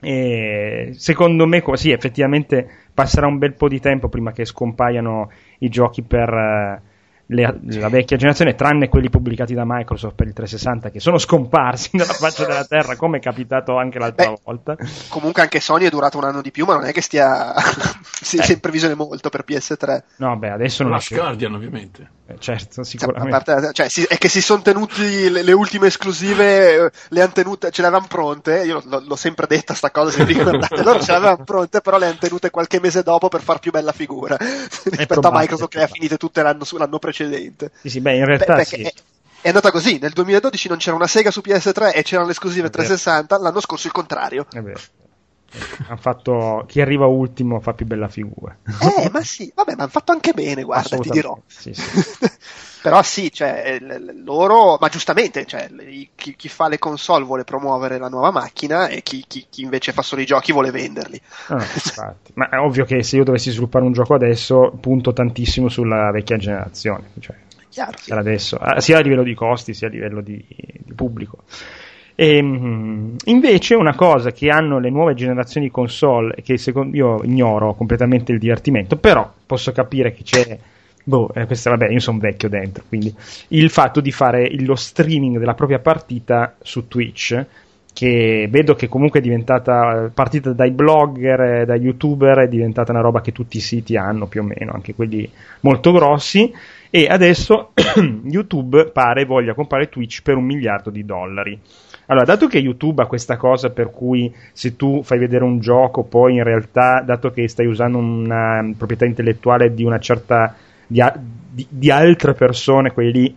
[0.00, 5.68] E secondo me, sì, effettivamente passerà un bel po' di tempo prima che scompaiano i
[5.68, 6.82] giochi per eh,
[7.30, 11.90] le- la vecchia generazione, tranne quelli pubblicati da Microsoft per il 360 che sono scomparsi
[11.96, 14.76] dalla faccia della terra, come è capitato anche l'altra Beh, volta.
[15.08, 17.54] Comunque anche Sony è durato un anno di più, ma non è che stia
[18.32, 18.52] Eh.
[18.52, 20.02] in previsione molto per PS3.
[20.16, 21.14] No, beh, adesso non è Last.
[21.14, 22.10] Guardian, ovviamente.
[22.26, 23.30] Eh, Certo, A sicuramente.
[23.30, 27.32] parte- cioè, si- è che si sono tenuti le, le ultime esclusive, eh, le hanno
[27.32, 28.64] tenute, ce le avevano pronte.
[28.64, 30.76] Io l- l'ho sempre detta sta cosa, se vi ricordate.
[30.82, 33.70] Loro ce le avevano pronte, però le hanno tenute qualche mese dopo per far più
[33.70, 37.16] bella figura rispetto a Microsoft che le ha finite tutte l'anno, l'anno precedente.
[37.82, 38.82] Sì, sì, beh, in Beh, realtà perché sì.
[38.82, 38.92] è,
[39.42, 39.98] è andata così.
[39.98, 42.84] Nel 2012 non c'era una Sega su PS3 e c'erano le esclusive È vero.
[42.84, 43.38] 360.
[43.38, 44.46] L'anno scorso il contrario.
[44.50, 44.80] È vero.
[45.88, 48.56] Ha fatto chi arriva ultimo fa più bella figura.
[48.64, 51.38] Eh, ma sì, vabbè, ma hanno fatto anche bene, guarda, ti dirò.
[51.46, 51.82] Sì, sì.
[52.82, 55.68] Però sì, cioè, l- loro, ma giustamente, cioè,
[56.14, 59.92] chi, chi fa le console vuole promuovere la nuova macchina e chi, chi- chi invece
[59.92, 61.20] fa solo i giochi vuole venderli.
[61.50, 62.32] Infatti.
[62.34, 66.36] Ma è ovvio che se io dovessi sviluppare un gioco adesso, punto tantissimo sulla vecchia
[66.36, 67.10] generazione.
[67.18, 67.36] Cioè,
[67.70, 68.12] Chiaro, sì.
[68.12, 71.44] adesso, ah, sia a livello di costi sia a livello di, di pubblico.
[72.20, 77.22] E, mm, invece una cosa che hanno le nuove generazioni di console che secondo io
[77.22, 80.58] ignoro completamente il divertimento, però posso capire che c'è
[81.04, 83.14] boh, eh, questa, vabbè, io sono vecchio dentro, quindi
[83.48, 87.46] il fatto di fare lo streaming della propria partita su Twitch
[87.92, 93.20] che vedo che comunque è diventata partita dai blogger, dai youtuber, è diventata una roba
[93.20, 96.52] che tutti i siti hanno più o meno, anche quelli molto grossi
[96.90, 97.72] e adesso
[98.28, 101.60] YouTube pare voglia comprare Twitch per un miliardo di dollari.
[102.10, 106.04] Allora, dato che YouTube ha questa cosa per cui se tu fai vedere un gioco,
[106.04, 110.54] poi in realtà, dato che stai usando una proprietà intellettuale di una certa
[110.86, 111.02] di,
[111.50, 113.36] di- di altre persone, quelli lì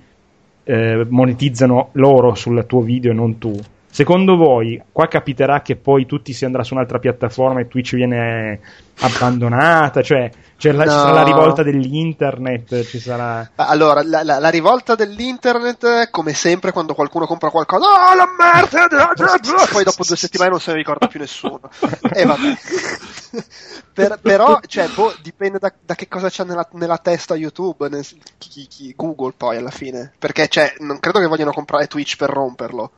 [0.64, 3.60] eh, monetizzano loro sul tuo video e non tu.
[3.94, 8.60] Secondo voi, qua capiterà che poi tutti si andrà su un'altra piattaforma e Twitch viene
[9.00, 10.02] abbandonata?
[10.02, 11.02] Cioè, c'è la, ci No.
[11.02, 12.84] sarà la rivolta dell'internet?
[12.86, 13.52] Ci sarà.
[13.56, 19.12] Allora, la, la- la rivolta dell'internet, come sempre, quando qualcuno compra qualcosa, oh la merda!
[19.72, 21.60] Poi dopo due settimane non se ne ricorda più nessuno.
[22.14, 22.58] E vabbè.
[23.94, 28.06] Per- però, cioè, boh, dipende da, da che cosa c'ha nella, nella testa YouTube, nel-
[28.38, 30.14] chi- chi- Google poi alla fine.
[30.18, 32.92] Perché, cioè, non credo che vogliano comprare Twitch per romperlo.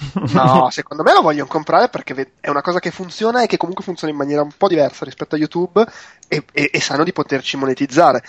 [0.32, 3.84] No, secondo me lo vogliono comprare perché è una cosa che funziona e che comunque
[3.84, 5.84] funziona in maniera un po' diversa rispetto a YouTube
[6.28, 8.22] e, e- e sanno di poterci monetizzare.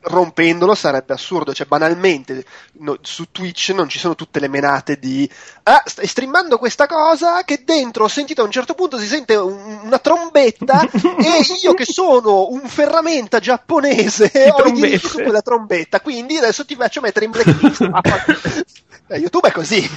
[0.00, 5.28] Rompendolo sarebbe assurdo, cioè banalmente no- su Twitch non ci sono tutte le menate di
[5.64, 9.34] ah, stai streamando questa cosa che dentro ho sentito a un certo punto si sente
[9.34, 15.42] un- una trombetta e io che sono un ferramenta giapponese ho i diritti su quella
[15.42, 17.88] trombetta, quindi adesso ti faccio mettere in blacklist.
[19.08, 19.82] Eh, YouTube è così.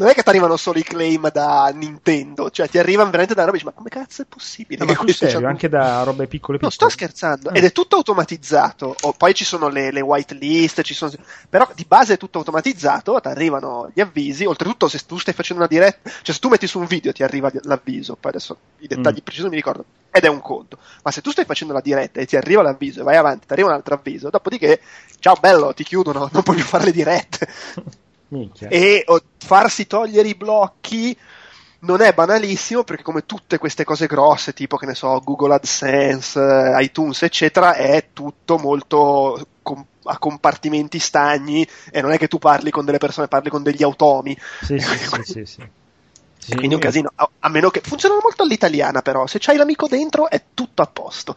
[0.00, 3.42] Non è che ti arrivano solo i claim da Nintendo, cioè ti arrivano veramente da
[3.44, 4.80] roba e dici, ma come cazzo è possibile?
[4.80, 6.72] No, che ma questo serio, anche da robe piccole piccole.
[6.74, 7.52] sto scherzando, Ah.
[7.54, 8.96] ed è tutto automatizzato.
[9.02, 11.12] O poi ci sono le, le whitelist, ci sono...
[11.50, 14.46] però di base è tutto automatizzato, ti arrivano gli avvisi.
[14.46, 17.22] Oltretutto, se tu stai facendo una diretta, cioè se tu metti su un video ti
[17.22, 18.16] arriva l'avviso.
[18.18, 19.22] Poi adesso i dettagli Mm.
[19.22, 19.84] precisi non mi ricordo.
[20.10, 20.78] Ed è un conto.
[21.02, 23.52] Ma se tu stai facendo la diretta e ti arriva l'avviso e vai avanti, ti
[23.52, 24.80] arriva un altro avviso, dopodiché,
[25.18, 27.48] ciao bello, ti chiudono, non puoi più fare le dirette.
[28.28, 28.68] Minchia.
[28.68, 31.16] E o, farsi togliere i blocchi
[31.80, 36.38] non è banalissimo perché come tutte queste cose grosse, tipo che ne so, Google AdSense,
[36.38, 42.38] eh, iTunes, eccetera, è tutto molto com- a compartimenti stagni e non è che tu
[42.38, 44.36] parli con delle persone, parli con degli automi.
[44.62, 45.68] Sì, sì, sì, sì, sì.
[46.42, 49.56] Sì, Quindi è un casino, a, a meno che funzionano molto all'italiana però, se c'hai
[49.58, 51.36] l'amico dentro è tutto a posto.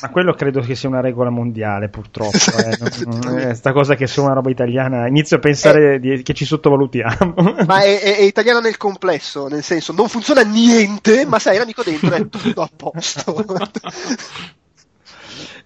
[0.00, 2.36] Ma quello credo che sia una regola mondiale, purtroppo.
[2.58, 3.48] Eh.
[3.50, 5.06] Eh, sta cosa che è solo una roba italiana.
[5.06, 7.34] Inizio a pensare di- che ci sottovalutiamo.
[7.66, 11.58] Ma è, è- è italiana nel complesso, nel senso non funziona niente, ma se hai
[11.58, 13.44] l'amico dentro è tutto a posto.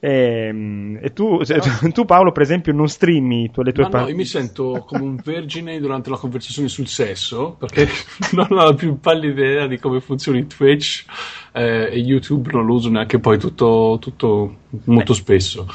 [0.00, 1.58] Ehm, e tu, se-
[1.92, 4.10] tu, Paolo, per esempio, non streami tu- le tue Ma no, parti.
[4.10, 7.88] io mi sento come un vergine durante la conversazione sul sesso perché
[8.32, 11.04] non ho la più pallida idea di come funzioni Twitch
[11.52, 15.66] eh, e YouTube non lo uso neanche poi tutto, tutto molto spesso.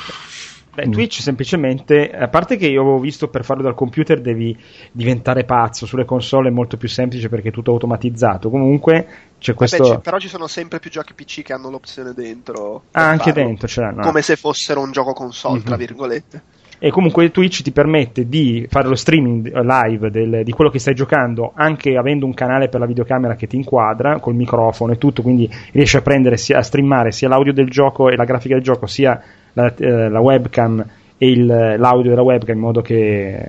[0.73, 4.55] Beh, Twitch semplicemente, a parte che io avevo visto per farlo dal computer devi
[4.91, 8.49] diventare pazzo, sulle console è molto più semplice perché è tutto automatizzato.
[8.49, 9.07] Comunque
[9.39, 9.83] c'è questo...
[9.83, 12.83] Vabbè, però ci sono sempre più giochi PC che hanno l'opzione dentro.
[12.91, 13.45] Ah, anche farlo.
[13.47, 14.01] dentro ce l'hanno.
[14.03, 15.79] Come se fossero un gioco console, tra Mhm.
[15.79, 16.41] virgolette.
[16.81, 20.93] E comunque Twitch ti permette di fare lo streaming live del- di quello che stai
[20.93, 25.21] giocando anche avendo un canale per la videocamera che ti inquadra col microfono e tutto,
[25.21, 28.63] quindi riesci a prendere sia a streamare sia l'audio del gioco e la grafica del
[28.63, 29.21] gioco, sia
[29.51, 30.85] la, eh, la webcam
[31.17, 31.45] e il-
[31.77, 33.45] l'audio della webcam in modo che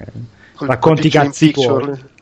[0.58, 1.52] racconti cazzi.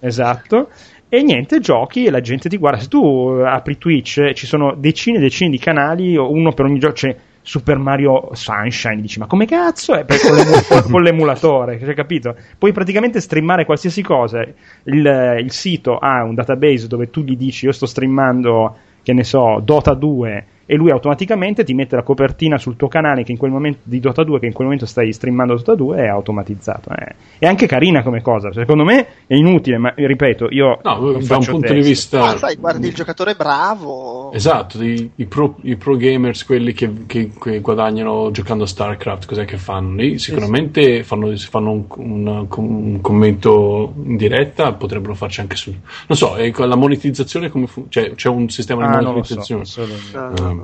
[0.00, 0.68] Esatto.
[1.10, 2.80] E niente, giochi e la gente ti guarda.
[2.80, 6.66] Se tu eh, apri Twitch, eh, ci sono decine e decine di canali, uno per
[6.66, 6.94] ogni gioco.
[6.94, 10.04] C'è Super Mario Sunshine, dici, ma come cazzo è?
[10.04, 12.36] Perché con, l'emu- con- l'emulatore, cioè, capito?
[12.58, 14.42] Puoi praticamente streamare qualsiasi cosa.
[14.42, 19.24] Il, il sito ha un database dove tu gli dici, io sto streamando, che ne
[19.24, 23.38] so, Dota 2 e lui automaticamente ti mette la copertina sul tuo canale che in
[23.38, 26.90] quel momento di Dota 2 che in quel momento stai streamando Dota 2 è automatizzato
[26.90, 27.14] eh.
[27.38, 31.44] è anche carina come cosa secondo me è inutile ma ripeto io No, da un
[31.46, 31.86] punto di test.
[31.88, 32.22] vista...
[32.22, 34.30] Ah, sai, guardi il giocatore bravo.
[34.32, 39.26] Esatto, i, i pro, i pro gamers, quelli che, che- che guadagnano giocando a StarCraft,
[39.26, 40.18] cos'è che fanno lì?
[40.18, 45.70] Sicuramente fanno, se fanno un, un- un commento in diretta, potrebbero farci anche su.
[45.70, 46.34] Non so,
[46.66, 49.62] la monetizzazione come fu- cioè, c'è un sistema Ah, di non lo so, monetizzazione.
[49.62, 50.16] assolutamente.
[50.42, 50.57] Ah, Ehm,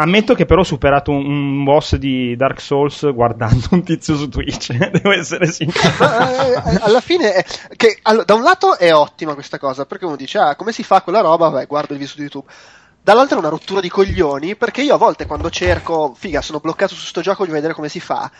[0.00, 4.28] ammetto che però ho superato un, un boss di Dark Souls guardando un tizio su
[4.28, 7.44] Twitch devo essere sincero Ma, eh, alla fine, è-
[7.76, 10.82] che, allo- da un lato è ottima questa cosa, perché uno dice, ah, come si
[10.82, 11.48] fa quella roba?
[11.48, 12.46] Vai, guardo il video su YouTube.
[13.00, 16.94] Dall'altro è una rottura di coglioni, perché io a volte quando cerco, figa, sono bloccato
[16.94, 18.30] su sto gioco, voglio vedere come si fa,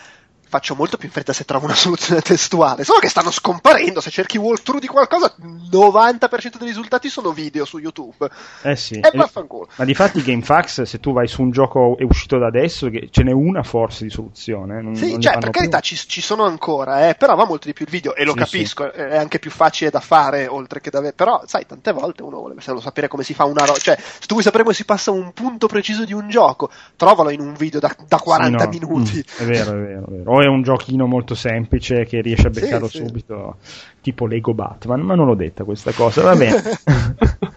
[0.48, 2.84] faccio molto più in fretta se trovo una soluzione testuale.
[2.84, 5.34] Solo che stanno scomparendo, se cerchi walkthrough di qualcosa,
[5.70, 8.28] 90% dei risultati sono video su YouTube.
[8.62, 9.68] eh sì E vaffanculo.
[9.76, 13.22] ma di fatti GameFAQs se tu vai su un gioco è uscito da adesso ce
[13.22, 17.08] n'è una forse di soluzione non, Sì, non cioè, per carità ci, ci sono ancora,
[17.08, 19.50] eh, però va molto di più il video e lo Sì, capisco, è anche più
[19.50, 21.12] facile da fare oltre che da avere.
[21.14, 23.78] Però, sai, tante volte uno vuole solo sapere come si fa una roba.
[23.78, 27.30] Cioè, se tu vuoi sapere come si passa un punto preciso di un gioco, trovalo
[27.30, 28.86] in un video da, da 40 Sì, no.
[28.88, 29.16] minuti.
[29.16, 30.30] Mm, è vero, è vero, è vero.
[30.38, 32.98] O è un giochino molto semplice che riesce a beccarlo sì.
[32.98, 33.56] subito,
[34.00, 36.62] tipo Lego Batman, ma non l'ho detta questa cosa, va bene.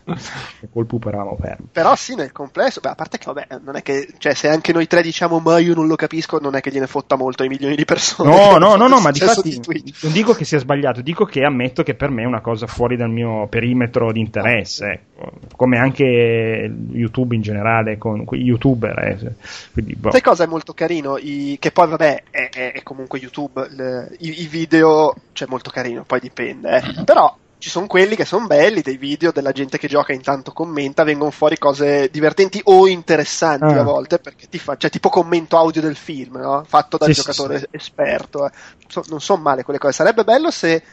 [0.71, 1.67] Col pupo eravamo fermi.
[1.71, 4.73] Però sì, nel complesso, beh, a parte che, vabbè, non è che, cioè, se anche
[4.73, 7.49] noi tre diciamo, ma io non lo capisco, non è che gliene fotta molto ai
[7.49, 8.29] milioni di persone.
[8.29, 9.61] No, no, no, no, ma il di
[10.01, 12.95] non dico che sia sbagliato, dico che ammetto che per me è una cosa fuori
[12.95, 15.31] dal mio perimetro di interesse, ecco.
[15.55, 18.97] come anche YouTube in generale, con youtuber.
[18.99, 19.33] eh.
[19.73, 20.11] Quindi, boh.
[20.11, 21.17] Sai cosa è molto carino?
[21.17, 23.67] I- che poi, vabbè, è, è- è comunque YouTube.
[23.69, 26.77] le- i, i video, cioè, molto carino, poi dipende.
[26.77, 27.03] eh.
[27.03, 30.51] Però ci sono quelli che sono belli, dei video della gente che gioca e intanto
[30.51, 33.81] commenta, vengono fuori cose divertenti o interessanti Ah.
[33.81, 36.63] a volte, perché ti fa, cioè, tipo commento audio del film, no?
[36.67, 38.47] Fatto dal Sì, sì, giocatore esperto.
[38.47, 38.51] eh.
[38.87, 39.93] So- non sono male quelle cose.
[39.93, 40.83] Sarebbe bello se.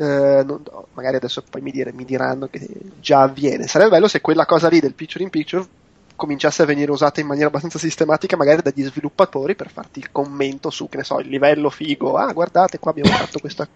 [0.00, 2.66] eh, non- magari adesso poi mi, dire- mi diranno che
[3.00, 3.66] già avviene.
[3.66, 5.66] Sarebbe bello se quella cosa lì del picture in picture
[6.14, 10.70] cominciasse a venire usata in maniera abbastanza sistematica, magari dagli sviluppatori per farti il commento
[10.70, 12.14] su, che ne so, il livello figo.
[12.16, 13.66] Ah, guardate, qua abbiamo fatto questa.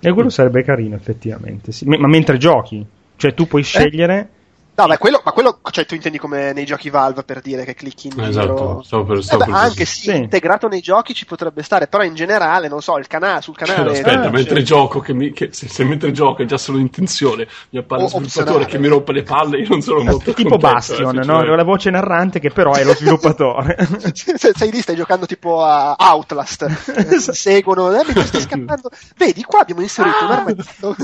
[0.00, 1.72] E quello sarebbe carino, effettivamente.
[1.72, 1.84] sì.
[1.86, 2.84] Ma mentre giochi,
[3.16, 3.46] cioè tu Eh?
[3.46, 4.28] puoi scegliere.
[4.78, 7.74] No, ma quello, ma quello, cioè, tu intendi come nei giochi Valve per dire che
[7.74, 8.26] clicchi in giro.
[8.28, 10.14] Esatto, stavo per, Eh stavo beh, anche sì, Sì.
[10.16, 13.76] integrato nei giochi ci potrebbe stare, però in generale, non so, il canale, sul canale.
[13.96, 16.58] Cioè, aspetta, eh, mentre cioè, gioco, che mi- che- se, se mentre gioco è già
[16.58, 20.30] solo intenzione, mi appare lo sviluppatore che mi rompe le palle, io non sono molto
[20.30, 21.10] È tipo contento, Bastion, eh, no?
[21.22, 21.56] sinceramente.
[21.56, 23.76] la voce narrante che però è lo sviluppatore.
[24.14, 26.62] se- sei lì, stai giocando tipo a Outlast,
[26.94, 28.90] eh, seguono, eh, mentre stai scappando.
[29.16, 30.96] Vedi, qua abbiamo inserito un armadillo.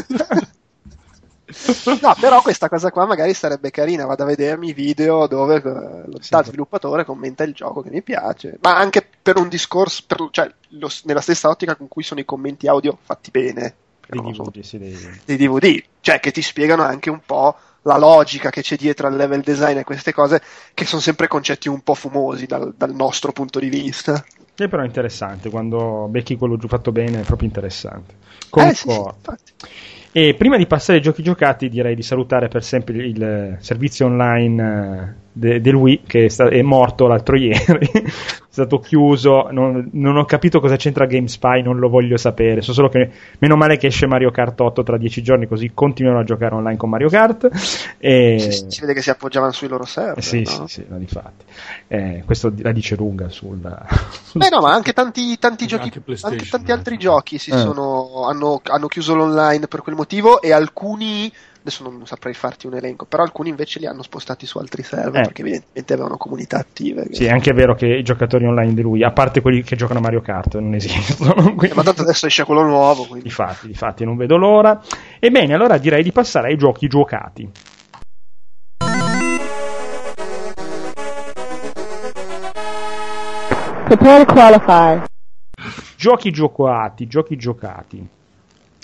[2.01, 4.07] No, però questa cosa qua magari sarebbe carina.
[4.07, 8.03] Vado a vedermi i video dove eh, lo sì, sviluppatore commenta il gioco che mi
[8.03, 12.21] piace, ma anche per un discorso, per, cioè lo, nella stessa ottica con cui sono
[12.21, 13.75] i commenti audio fatti bene.
[14.07, 15.21] Dei DVD, sì, dei...
[15.25, 19.17] dei DVD, cioè che ti spiegano anche un po' la logica che c'è dietro al
[19.17, 20.43] level design e queste cose,
[20.75, 24.25] che sono sempre concetti un po' fumosi dal, dal nostro punto di vista.
[24.55, 28.15] È però interessante, quando becchi quello fatto bene è proprio interessante.
[28.49, 29.17] Concordo.
[29.33, 33.05] Eh, sì, sì, e prima di passare ai giochi giocati, direi di salutare per sempre
[33.05, 37.91] il servizio online eh, de- del Wii che è, sta- è, morto l'altro ieri.
[37.91, 38.03] è
[38.49, 39.49] stato chiuso.
[39.51, 42.63] Non, non, ho capito cosa c'entra GameSpy, non lo voglio sapere.
[42.63, 46.21] So solo che meno male che esce Mario Kart 8 tra dieci giorni, così continuano
[46.21, 47.51] a giocare online con Mario Kart.
[47.99, 48.39] E...
[48.39, 50.23] Si, si vede che si appoggiavano sui loro server.
[50.23, 50.67] Sì, no?
[50.69, 51.45] sì, sì, no, difatti.
[51.89, 53.59] Eh, questo la dice lunga sul.
[54.35, 57.59] Beh, no, ma anche tanti, tanti giochi, anche, anche tanti altri giochi si eh.
[57.59, 61.33] sono, hanno, hanno chiuso l'online per quel motivo e alcuni
[61.65, 65.23] adesso non saprei farti un elenco, però alcuni invece li hanno spostati su altri server
[65.23, 65.25] eh.
[65.25, 67.07] perché evidentemente avevano comunità attive.
[67.11, 70.01] Sì, è anche vero che i giocatori online di lui, a parte quelli che giocano
[70.01, 71.33] a Mario Kart, non esistono.
[71.57, 71.71] Quindi...
[71.71, 73.07] Eh, ma tanto adesso esce quello nuovo.
[73.07, 73.29] Quindi.
[73.29, 74.79] Difatti, difatti, non vedo l'ora.
[75.19, 77.51] Ebbene, allora direi di passare ai giochi giocati.
[83.87, 85.03] Prepare to qualify.
[85.97, 88.09] Giochi giocati, giochi giocati.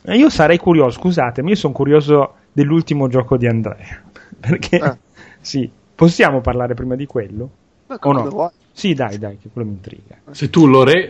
[0.04, 4.02] Io sarei curioso, scusatemi, io sono curioso dell'ultimo gioco di Andrea.
[4.40, 4.96] Perché ah.
[5.40, 7.50] sì, possiamo parlare prima di quello?
[7.86, 8.28] Ma o no?
[8.28, 8.50] Vuoi?
[8.72, 10.16] Sì, dai, dai, che quello mi intriga.
[10.30, 11.08] Se tu lo re...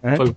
[0.00, 0.34] eh?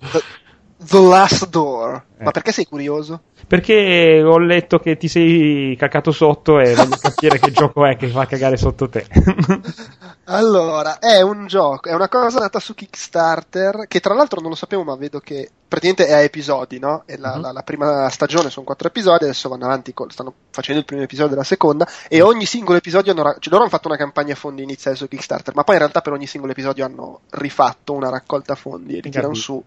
[0.84, 2.04] The Last Door.
[2.18, 2.24] Eh.
[2.24, 3.22] Ma perché sei curioso?
[3.48, 8.08] Perché ho letto che ti sei cacato sotto e voglio capire che gioco è che
[8.08, 9.06] fa cagare sotto te.
[10.26, 14.56] allora, è un gioco, è una cosa nata su Kickstarter, che tra l'altro non lo
[14.56, 17.04] sapevo, ma vedo che praticamente è a episodi, no?
[17.18, 17.42] La, uh-huh.
[17.42, 21.04] la, la prima stagione sono quattro episodi, adesso vanno avanti, con, stanno facendo il primo
[21.04, 24.64] episodio della seconda, e ogni singolo episodio hanno, cioè loro hanno fatto una campagna fondi
[24.64, 28.56] iniziale su Kickstarter, ma poi in realtà per ogni singolo episodio hanno rifatto una raccolta
[28.56, 29.62] fondi e li tirano su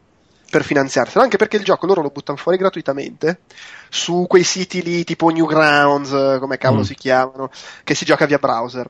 [0.48, 3.40] per finanziarselo, anche perché il gioco loro lo buttano fuori gratuitamente
[3.88, 6.84] su quei siti lì tipo Newgrounds, eh, come cavolo mm.
[6.84, 7.50] si chiamano,
[7.84, 8.88] che si gioca via browser.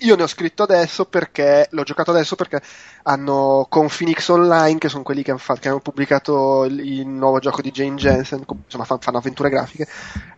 [0.00, 2.60] Io ne ho scritto adesso perché l'ho giocato adesso perché
[3.04, 7.06] hanno con Phoenix Online, che sono quelli che, hanno, fatto, che hanno pubblicato il, il,
[7.06, 9.86] nuovo gioco di Jane Jensen, insomma fanno avventure grafiche,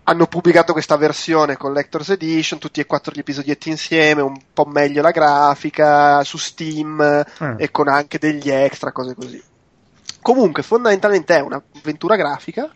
[0.02, 5.00] hanno pubblicato questa versione Collector's Edition, tutti e quattro gli episodietti insieme, un po' meglio
[5.00, 7.54] la grafica, su Steam mm.
[7.56, 9.42] e con anche degli extra, cose così.
[10.24, 12.74] Comunque, fondamentalmente è un'avventura grafica.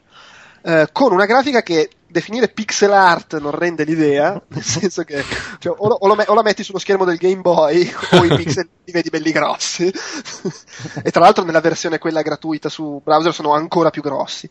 [0.60, 5.24] Eh, con una grafica che definire pixel art non rende l'idea, nel senso che
[5.58, 7.90] cioè, o, o, me- o, la metti sullo schermo del Game Boy
[8.20, 9.86] o i pixel li vedi belli grossi.
[11.02, 14.46] e tra l'altro nella versione quella gratuita su browser sono ancora più grossi.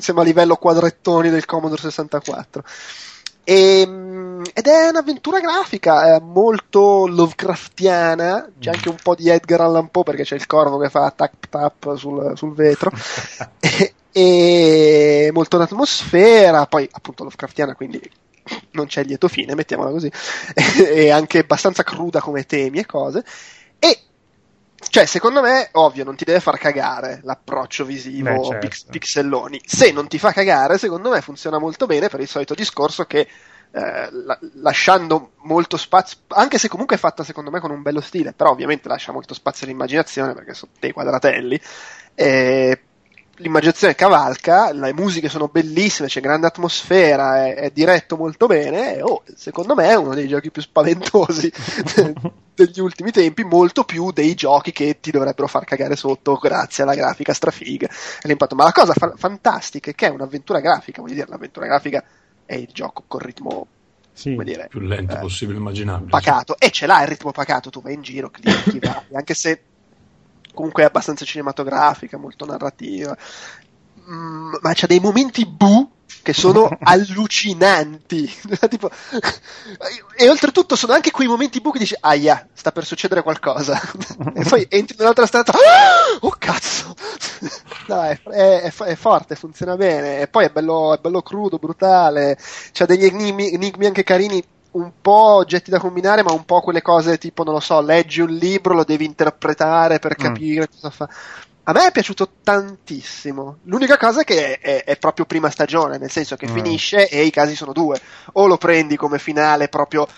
[0.00, 2.64] Siamo a livello quadrettoni del Commodore 64.
[3.44, 9.90] E, ehm, ed è un'avventura grafica molto Lovecraftiana, c'è anche un po' di Edgar Allan
[9.90, 12.90] Poe perché c'è il corvo che fa tac tap sul, sul vetro,
[13.60, 18.00] e, e, molto d'atmosfera, poi appunto Lovecraftiana, quindi
[18.72, 20.10] non c'è lieto fine, mettiamola così,
[20.84, 23.24] e anche abbastanza cruda come temi e cose,
[23.78, 23.98] e
[24.92, 28.58] cioè, secondo me, ovvio, non ti deve far cagare l'approccio visivo Beh, certo.
[28.58, 29.58] pix- pixelloni.
[29.64, 33.20] Se non ti fa cagare, secondo me funziona molto bene per il solito discorso che
[33.20, 38.02] eh, la- lasciando molto spazio, anche se comunque è fatta secondo me con un bello
[38.02, 41.58] stile, però ovviamente lascia molto spazio all'immaginazione perché sono dei quadratelli.
[42.14, 42.82] Eh,
[43.42, 48.96] l'immaginazione cavalca, le musiche sono bellissime, c'è grande atmosfera, è, è diretto molto bene.
[48.96, 51.52] E, oh, secondo me è uno dei giochi più spaventosi
[52.54, 56.94] degli ultimi tempi, molto più dei giochi che ti dovrebbero far cagare sotto grazie alla
[56.94, 58.54] grafica strafiga e l'impatto.
[58.54, 62.02] Ma la cosa fa- fantastica è che è un'avventura grafica, voglio dire, l'avventura grafica
[62.46, 63.66] è il gioco col ritmo
[64.12, 66.10] sì, dire, più lento eh, possibile immaginabile.
[66.10, 66.66] Pacato, sì.
[66.66, 69.62] e ce l'ha il ritmo pacato, tu vai in giro, clicchi, vai, anche se
[70.52, 73.16] comunque è abbastanza cinematografica, molto narrativa.
[74.10, 75.88] Mm, ma c'ha dei momenti bu
[76.22, 78.30] che sono allucinanti.
[78.68, 78.90] tipo,
[80.16, 83.80] e oltretutto sono anche quei momenti bu che dici, aia, sta per succedere qualcosa.
[84.34, 85.52] e poi entri nell'altra strada,
[86.20, 86.94] oh cazzo!
[87.88, 90.20] no, è, è, è, forte, funziona bene.
[90.20, 92.38] E poi è bello, è bello crudo, brutale.
[92.72, 94.42] C'ha degli enigmi, enigmi anche carini
[94.72, 98.20] un po' oggetti da combinare, ma un po' quelle cose tipo, non lo so, leggi
[98.20, 100.22] un libro, lo devi interpretare per mm.
[100.22, 100.72] capire mm.
[100.72, 101.08] cosa fa.
[101.64, 103.58] A me è piaciuto tantissimo.
[103.64, 106.54] L'unica cosa è che è, è proprio prima stagione, nel senso che mm.
[106.54, 108.00] finisce e i casi sono due.
[108.32, 110.08] O lo prendi come finale proprio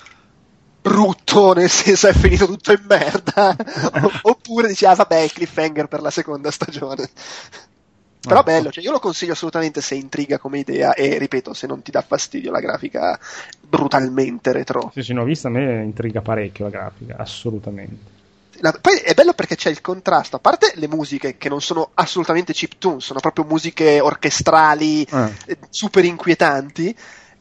[0.80, 3.57] brutto, nel senso è finito tutto in merda,
[4.22, 7.09] oppure dici, ah vabbè, cliffhanger per la seconda stagione.
[8.29, 11.83] Però bello, cioè io lo consiglio assolutamente se intriga come idea e ripeto, se non
[11.83, 13.18] ti dà fastidio la grafica
[13.61, 14.91] brutalmente retro.
[14.95, 18.12] Sì, sì, no, vista a me intriga parecchio la grafica, assolutamente.
[18.59, 21.91] La, poi è bello perché c'è il contrasto, a parte le musiche che non sono
[21.95, 25.31] assolutamente chip tune, sono proprio musiche orchestrali Ah.
[25.47, 26.95] eh, super inquietanti.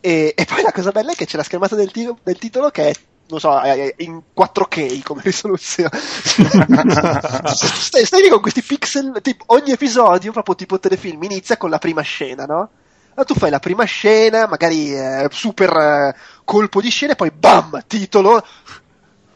[0.06, 2.70] E, e poi la cosa bella è che c'è la schermata del, ti- del titolo
[2.72, 2.94] che è,
[3.34, 5.90] non so, è in 4K come risoluzione.
[7.54, 11.80] stai, stai lì con questi pixel, tipo, ogni episodio, proprio tipo telefilm, inizia con la
[11.80, 12.70] prima scena, no?
[13.16, 17.32] Allora tu fai la prima scena, magari eh, super eh, colpo di scena, e poi
[17.32, 18.44] bam, titolo,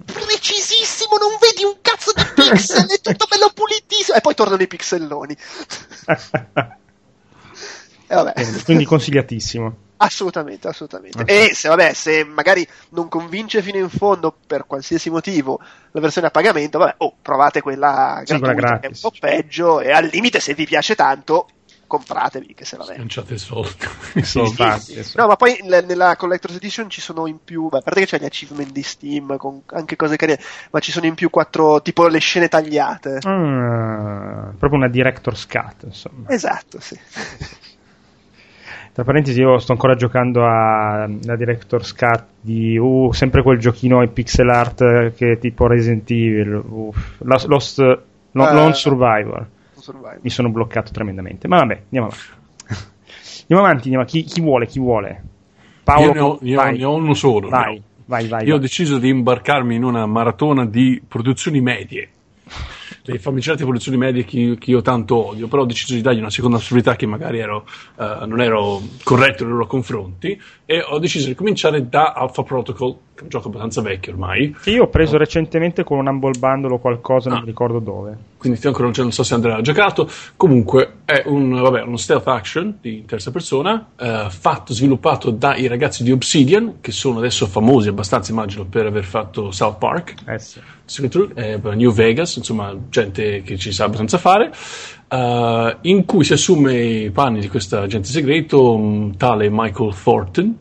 [0.06, 4.68] precisissimo, non vedi un cazzo di pixel, è tutto bello pulitissimo, e poi tornano i
[4.68, 5.38] pixelloni.
[8.10, 8.64] E vabbè.
[8.64, 9.87] Quindi consigliatissimo.
[9.98, 11.22] Assolutamente, assolutamente.
[11.24, 11.30] Ok.
[11.30, 15.60] E se, vabbè, se magari non convince fino in fondo per qualsiasi motivo
[15.92, 19.02] la versione a pagamento, vabbè, oh, provate quella Sì, quella gratuita, che è un gratis.
[19.02, 21.48] po' peggio e al limite se vi piace tanto
[21.88, 22.98] compratevi, che se vabbè.
[22.98, 23.72] Lanciate i soldi.
[24.24, 24.62] Soldi.
[24.62, 28.02] adesso- No, ma poi nel- nella Collector's Edition ci sono in più, beh, a parte
[28.02, 30.38] che c'è gli achievement di Steam con anche cose carine,
[30.72, 33.20] ma ci sono in più quattro, tipo le scene tagliate.
[33.24, 36.30] Ah, proprio una director's cut, insomma.
[36.30, 37.00] Esatto, sì.
[38.98, 44.02] Tra parentesi, io sto ancora giocando a la Director's Cut di uh, sempre quel giochino
[44.02, 48.00] in pixel art che è tipo Resident Evil, uff, Lost, Lost-
[48.32, 48.54] Lo- Eh.
[48.54, 49.38] Lone Survivor.
[49.38, 50.18] Non survive.
[50.22, 51.48] Mi sono bloccato tremendamente.
[51.48, 52.26] Ma vabbè, andiamo avanti.
[53.42, 54.06] andiamo avanti, andiamo.
[54.06, 55.24] Chi, chi vuole, chi vuole?
[55.84, 57.50] Paolo, io ne ho, io vai, ne ho uno solo.
[57.50, 62.10] vai, vai, vai, Io ho deciso di imbarcarmi in una maratona di produzioni medie.
[63.10, 66.30] Le famigerate produzioni medie che, che io tanto odio, però ho deciso di dargli una
[66.30, 67.66] seconda possibilità che magari ero,
[67.98, 70.38] eh, non ero corretto nei loro confronti
[70.70, 74.54] e ho deciso di cominciare da Alpha Protocol, che è un gioco abbastanza vecchio ormai,
[74.62, 77.42] Che io ho preso recentemente con un Humble Bundle o qualcosa, non Ah.
[77.42, 78.18] mi ricordo dove.
[78.38, 80.10] quindi ancora non, non so se Andrea ha giocato.
[80.36, 86.04] Comunque è un, vabbè, uno stealth action di terza persona, eh, fatto, sviluppato dai ragazzi
[86.04, 90.16] di Obsidian, che sono adesso famosi abbastanza, immagino, per aver fatto South Park.
[90.28, 90.60] Eh sì.
[91.36, 94.52] Eh, New Vegas, insomma, gente che ci sa abbastanza fare,
[95.08, 100.58] eh, in cui si assume i panni di questo agente segreto, un tale Michael Thornton,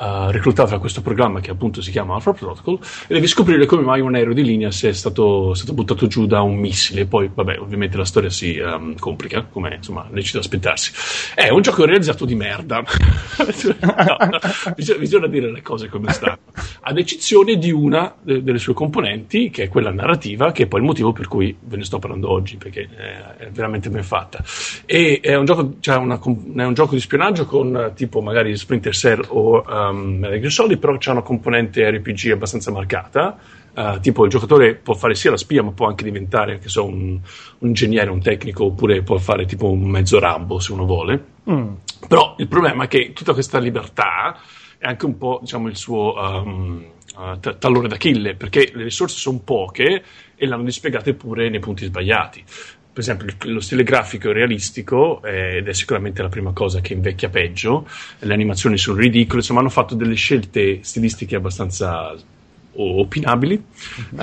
[0.00, 3.82] eh, reclutato da questo programma che appunto si chiama Alpha Protocol, e devi scoprire come
[3.82, 7.04] mai un aereo di linea sia stato, stato buttato giù da un missile.
[7.04, 10.92] Poi, vabbè, ovviamente la storia si ehm, complica, come insomma, lecito aspettarsi.
[11.34, 12.82] È un gioco realizzato di merda.
[13.90, 14.16] No,
[14.74, 16.38] bisogna, bisogna dire le cose come stanno.
[16.80, 20.80] Ad eccezione di una de- delle sue componenti, che è quella narrativa, che è poi
[20.80, 22.88] il motivo per cui ve ne sto parlando oggi, perché
[23.38, 24.42] è, veramente ben fatta.
[24.86, 28.94] E è un gioco, c'è una è un gioco di spionaggio con tipo magari Splinter
[28.94, 33.38] Cell o um, Metal Gear Solid, però c'è una componente RPG abbastanza marcata.
[33.72, 36.84] Eh, tipo il giocatore può fare sia la spia, ma può anche diventare che so,
[36.84, 37.18] un,
[37.58, 41.24] un ingegnere, un tecnico, oppure può fare tipo un mezzo Rambo se uno vuole.
[41.50, 41.72] Mm.
[42.08, 44.38] Però il problema è che tutta questa libertà
[44.78, 46.84] è anche un po' diciamo, il suo um,
[47.16, 50.02] uh, ta- tallone d'Achille, perché le risorse sono poche
[50.34, 52.42] e l'hanno dispiegate pure nei punti sbagliati.
[52.92, 56.92] Per esempio, lo stile grafico è realistico eh, ed è sicuramente la prima cosa che
[56.92, 57.88] invecchia peggio.
[58.18, 62.14] Le animazioni sono ridicole, insomma, hanno fatto delle scelte stilistiche abbastanza
[62.74, 63.62] opinabili.
[64.10, 64.18] Uh,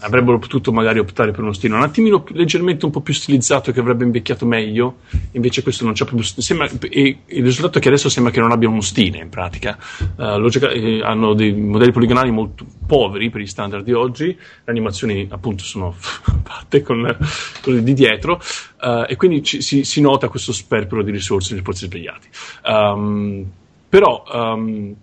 [0.00, 3.80] avrebbero potuto magari optare per uno stile un attimino leggermente un po' più stilizzato che
[3.80, 4.98] avrebbe invecchiato meglio.
[5.32, 8.50] Invece questo non c'è proprio sembra, e il risultato è che adesso sembra che non
[8.50, 9.78] abbiano uno stile in pratica.
[10.16, 14.26] Uh, l'ho gioca- eh, hanno dei modelli poligonali molto poveri per gli standard di oggi.
[14.26, 17.16] Le animazioni appunto sono fatte con
[17.62, 18.40] quelle di dietro
[18.80, 22.28] uh, e quindi ci- si, si nota questo sperpero di risorse nei posti sbagliati.
[22.64, 23.44] Um,
[23.88, 24.94] però um,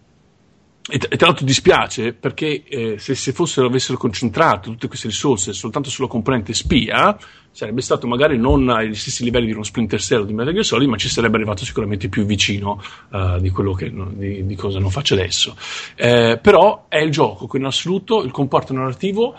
[0.92, 5.90] e, tra- l'altro dispiace perché eh, se, se fossero, avessero concentrato tutte queste risorse soltanto
[5.90, 7.18] sulla componente spia,
[7.52, 10.66] sarebbe stato magari non agli stessi livelli di uno Splinter Cell o di Metal Gear
[10.66, 12.82] Solid, ma ci sarebbe arrivato sicuramente più vicino
[13.14, 15.56] eh, di quello che di, di cosa non faccio adesso.
[15.96, 19.36] Eh, però è il gioco che in assoluto il comporto narrativo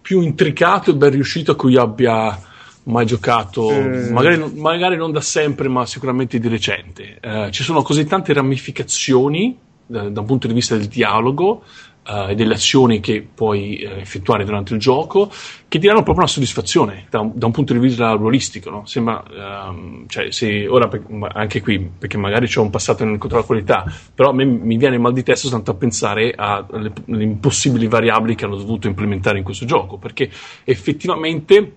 [0.00, 2.36] più intricato e ben riuscito a cui abbia
[2.84, 4.10] mai giocato, Eh.
[4.10, 7.18] magari, non- magari non da sempre, ma sicuramente di recente.
[7.20, 9.56] Eh, ci sono così tante ramificazioni
[9.88, 11.64] da, da un punto di vista del dialogo
[12.06, 15.30] eh, e delle azioni che puoi eh, effettuare durante il gioco
[15.66, 18.70] che ti danno proprio una soddisfazione da un, da un punto di vista ruolistico.
[18.70, 18.86] No?
[18.86, 23.44] Sembra, ehm, cioè, se ora per- anche qui, perché magari c'è un passato nel controllo
[23.46, 27.88] della qualità, però a me mi viene mal di testa soltanto a pensare alle impossibili
[27.88, 30.30] variabili che hanno dovuto implementare in questo gioco, perché
[30.64, 31.72] effettivamente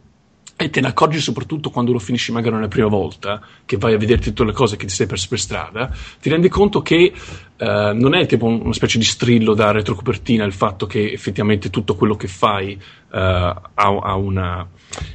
[0.63, 3.97] e te ne accorgi soprattutto quando lo finisci magari una prima volta, che vai a
[3.97, 5.91] vederti tutte le cose che ti sei perso per strada,
[6.21, 7.11] ti rendi conto che
[7.57, 11.69] eh, non è tipo un- una specie di strillo da retrocopertina il fatto che effettivamente
[11.69, 14.67] tutto quello che fai eh, ha, ha una,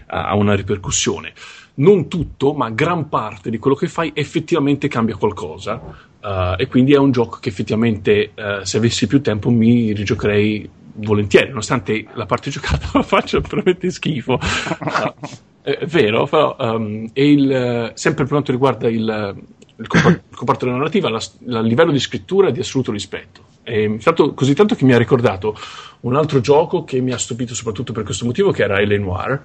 [0.06, 1.32] ha una ripercussione.
[1.78, 5.80] non tutto, ma gran parte di quello che fai effettivamente cambia qualcosa.
[6.22, 10.68] Uh, e quindi è un gioco che effettivamente, uh, se avessi più tempo, mi rigiocherei
[10.96, 14.34] volentieri, nonostante la parte giocata la faccia veramente schifo.
[14.34, 15.14] Uh,
[15.62, 19.36] è vero, però um, il, sempre per quanto riguarda il,
[19.76, 23.42] il comparto della narrativa, il livello di scrittura è di assoluto rispetto.
[23.62, 25.56] E, tanto, così tanto che mi ha ricordato
[26.00, 29.40] un altro gioco che mi ha stupito soprattutto per questo motivo, che era Ele Noir.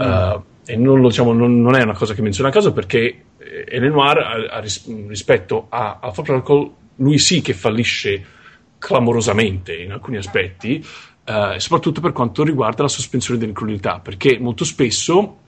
[0.00, 3.24] Uh, e non, lo, diciamo, non, non, è una cosa che menziona a caso perché
[3.38, 8.24] Ele Noir, a, a, rispetto a Alpha Protocol, lui sì che fallisce
[8.86, 10.80] clamorosamente in alcuni aspetti,
[11.26, 15.38] uh, soprattutto per quanto riguarda la sospensione dell'incredulità, perché molto spesso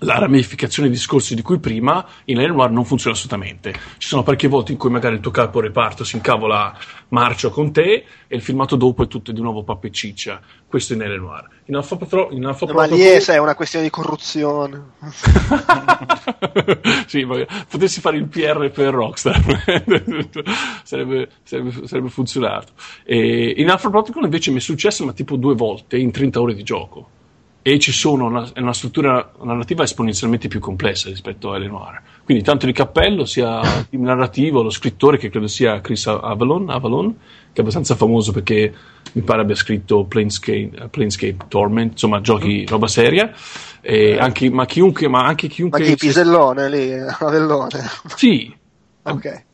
[0.00, 3.72] la ramificazione dei discorsi di cui prima in Noir non funziona assolutamente.
[3.98, 6.76] Ci sono parecchie volte in cui magari il tuo capo reparto si incavola
[7.08, 10.40] marcio con te e il filmato dopo è tutto di nuovo pappa e ciccia.
[10.66, 11.48] Questo in Noir.
[11.66, 14.92] In Alpha Patrol, in Alpha no, ma lì è, è una questione di corruzione.
[17.06, 19.42] sì, ma potessi fare il PR per Rockstar
[20.84, 22.72] sarebbe, sarebbe, sarebbe, funzionato.
[23.04, 26.54] E in Alpha Protocol invece mi è successo ma tipo due volte in 30 ore
[26.54, 27.18] di gioco
[27.62, 32.00] e ci sono una, una, struttura narrativa esponenzialmente più complessa rispetto a Eleanor.
[32.24, 37.14] Quindi tanto di cappello sia il narrativo, lo scrittore che credo sia Chris Avalon, Avalon
[37.52, 38.72] che è abbastanza famoso perché
[39.12, 43.32] mi pare abbia scritto Planescape, Planescape Torment, insomma giochi roba seria,
[43.80, 44.16] eh.
[44.18, 45.80] anche, ma, chiunque, ma anche chiunque...
[45.80, 47.90] Ma chi, Pisellone lì, Avellone?
[48.14, 48.54] Sì.
[49.02, 49.48] Ok.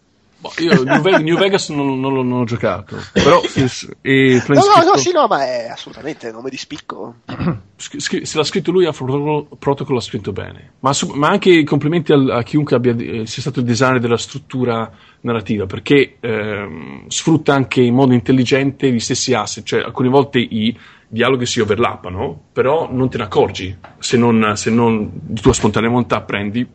[0.47, 3.41] Boh, io New Vegas, New Vegas non, non, non, ho giocato, però
[4.03, 7.17] e no, no, no, sì, no, ma è assolutamente nome di spicco.
[7.77, 12.43] Se l'ha scritto lui, a Protocol l'ha scritto bene, ma, ma anche complimenti a, a
[12.43, 14.91] chiunque abbia, eh, sia stato il designer della struttura
[15.21, 20.77] narrativa, perché ehm, sfrutta anche in modo intelligente gli stessi asset, cioè alcune volte i
[21.09, 25.89] dialoghi si overlappano, però non te ne accorgi se non, se non di tua spontanea
[25.89, 26.67] volontà prendi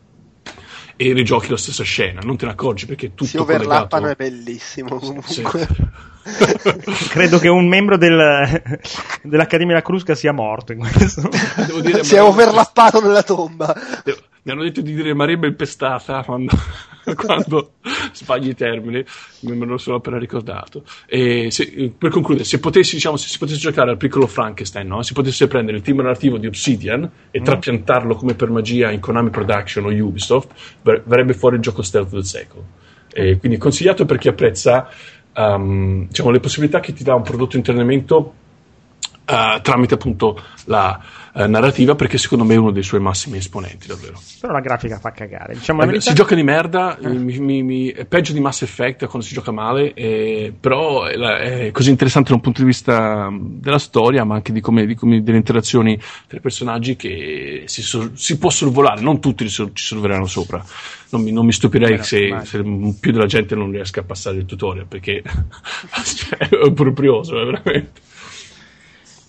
[1.02, 4.98] e rigiochi la stessa scena, non te ne accorgi perché tutto si overlappano è bellissimo
[4.98, 5.32] comunque.
[5.32, 5.42] Sì.
[7.10, 8.62] Credo che un membro del,
[9.22, 11.28] dell'Accademia della Crusca sia morto in questo.
[11.80, 13.74] Dire, si è overlappato nella tomba.
[14.04, 16.52] Devo, mi hanno detto di dire Marebbe impestata quando,
[17.14, 17.74] quando
[18.12, 19.04] sbagli i termini,
[19.40, 20.82] me lo sono appena ricordato.
[21.06, 25.02] E se, per concludere, se potessi, diciamo, se si potesse giocare al piccolo Frankenstein, no?
[25.02, 27.44] si potesse prendere il team narrativo di Obsidian e mm.
[27.44, 30.50] trapiantarlo come per magia in Konami Production o Ubisoft,
[30.82, 32.66] verrebbe fuori il gioco stealth del secolo.
[33.14, 34.88] E quindi consigliato per chi apprezza
[35.36, 38.34] um, diciamo, le possibilità che ti dà un prodotto in trasferimento
[39.32, 41.00] uh, tramite appunto la
[41.32, 44.20] uh, narrativa perché secondo me è uno dei suoi massimi esponenti davvero.
[44.40, 47.08] Però la grafica fa cagare diciamo eh, si gioca di merda eh.
[47.08, 51.16] mi, mi, mi, è peggio di Mass Effect quando si gioca male eh, però è,
[51.16, 54.94] è, così interessante da un punto di vista della storia ma anche di come, di
[54.94, 60.26] come delle interazioni tra i personaggi che si, si può sorvolare non tutti ci sorvoleranno
[60.26, 60.64] sopra.
[61.10, 62.62] Non mi, non mi stupirei se, se,
[62.98, 65.22] più della gente non riesca a passare il tutorial perché
[66.16, 68.00] cioè, è proprioso veramente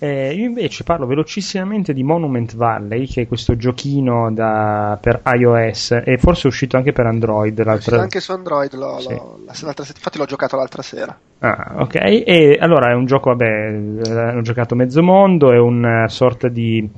[0.03, 6.01] eh, io invece parlo velocissimamente di Monument Valley, che è questo giochino da, per iOS
[6.03, 7.63] e forse è uscito anche per Android.
[7.63, 8.01] L'altra...
[8.01, 9.13] Anche su Android, l'ho, sì.
[9.13, 11.17] l'ho, infatti l'ho giocato l'altra sera.
[11.39, 11.95] Ah, ok.
[11.95, 16.89] E allora è un gioco, vabbè, ho giocato mezzo mondo, è una sorta di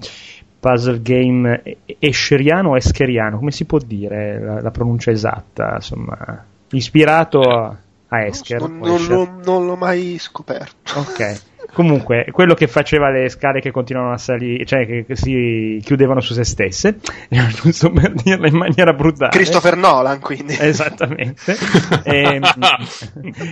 [0.60, 1.62] puzzle game
[2.00, 5.74] escheriano o escheriano, come si può dire la, la pronuncia esatta?
[5.76, 7.78] Insomma, ispirato a,
[8.08, 8.62] a Esker.
[8.62, 10.98] Non, non, non, non l'ho mai scoperto.
[10.98, 11.42] Ok.
[11.76, 16.22] Comunque, quello che faceva le scale che continuavano a salire, cioè che, che si chiudevano
[16.22, 17.00] su se stesse,
[17.62, 19.32] giusto per dirla in maniera brutale.
[19.32, 20.56] Christopher Nolan, quindi.
[20.58, 21.54] Esattamente.
[22.06, 22.40] e,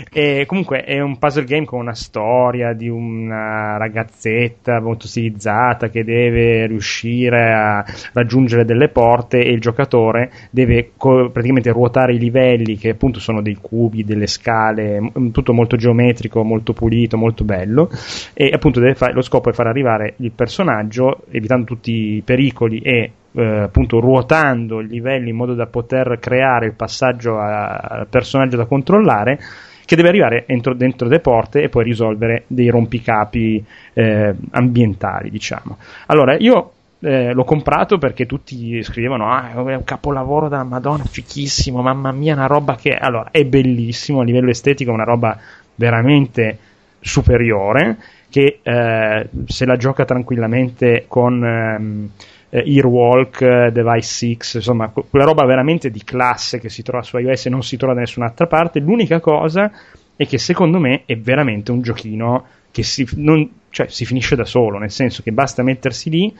[0.09, 6.05] e, comunque è un puzzle game con una storia di una ragazzetta molto stilizzata che
[6.05, 12.78] deve riuscire a raggiungere delle porte e il giocatore deve co- praticamente ruotare i livelli
[12.78, 17.89] che appunto sono dei cubi, delle scale, tutto molto geometrico, molto pulito, molto bello
[18.34, 23.11] e appunto fare, lo scopo è far arrivare il personaggio evitando tutti i pericoli e
[23.32, 28.66] eh, appunto ruotando i livelli in modo da poter creare il passaggio al personaggio da
[28.66, 29.39] controllare
[29.86, 35.78] che deve arrivare entro, dentro le porte e poi risolvere dei rompicapi eh, ambientali diciamo.
[36.07, 41.82] Allora io eh, l'ho comprato perché tutti scrivevano ah è un capolavoro della madonna fichissimo
[41.82, 45.38] mamma mia una roba che allora è bellissimo a livello estetico una roba
[45.76, 46.57] veramente
[47.04, 47.97] superiore
[48.30, 52.10] che eh, se la gioca tranquillamente con ehm,
[52.49, 57.18] eh, Earwalk, eh, Device 6, insomma quella roba veramente di classe che si trova su
[57.18, 58.80] iOS e non si trova da nessun'altra parte.
[58.80, 59.72] L'unica cosa
[60.16, 64.45] è che secondo me è veramente un giochino che si, non, cioè, si finisce da
[64.45, 66.36] solo, nel senso che basta mettersi lì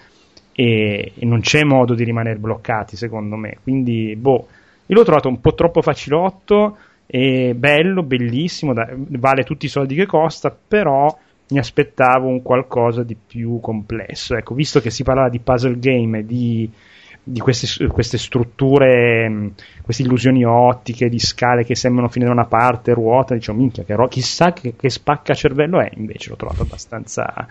[0.52, 3.58] e, e non c'è modo di rimanere bloccati secondo me.
[3.62, 4.48] Quindi, boh,
[4.86, 6.78] io l'ho trovato un po' troppo facilotto
[7.16, 11.16] e bello, bellissimo, da, vale tutti i soldi che costa, però
[11.50, 14.36] mi aspettavo un qualcosa di più complesso.
[14.36, 16.68] Ecco, visto che si parlava di puzzle game, di,
[17.22, 19.52] di queste, queste, strutture,
[19.84, 23.94] queste illusioni ottiche, di scale che sembrano finire da una parte, ruota, diciamo, minchia, che
[23.94, 27.48] ro- chissà che, che spacca cervello è, invece l'ho trovato abbastanza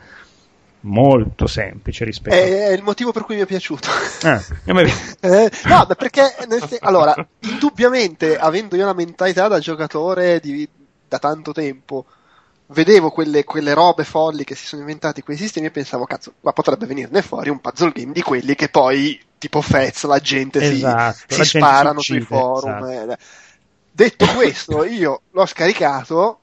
[0.82, 3.88] molto semplice rispetto è, è il motivo per cui mi è piaciuto
[4.22, 4.42] ah,
[5.20, 6.34] eh, no perché
[6.80, 10.68] allora indubbiamente avendo io una mentalità da giocatore di,
[11.08, 12.06] da tanto tempo
[12.66, 16.52] vedevo quelle, quelle, robe folli che si sono inventati quei sistemi e pensavo cazzo ma
[16.52, 21.12] potrebbe venirne fuori un puzzle game di quelli che poi tipo Fez la gente esatto,
[21.16, 23.12] si, la si gente sparano uccide, sui forum esatto.
[23.12, 23.18] eh.
[23.92, 26.38] detto questo io l'ho scaricato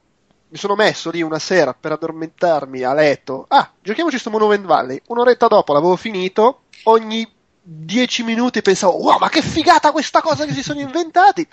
[0.50, 3.46] mi sono messo lì una sera per addormentarmi a letto.
[3.48, 5.00] Ah, giochiamoci sto Monument Valley.
[5.06, 6.62] Un'oretta dopo l'avevo finito.
[6.84, 7.28] Ogni
[7.62, 11.46] dieci minuti pensavo, wow, ma che figata questa cosa che si sono inventati.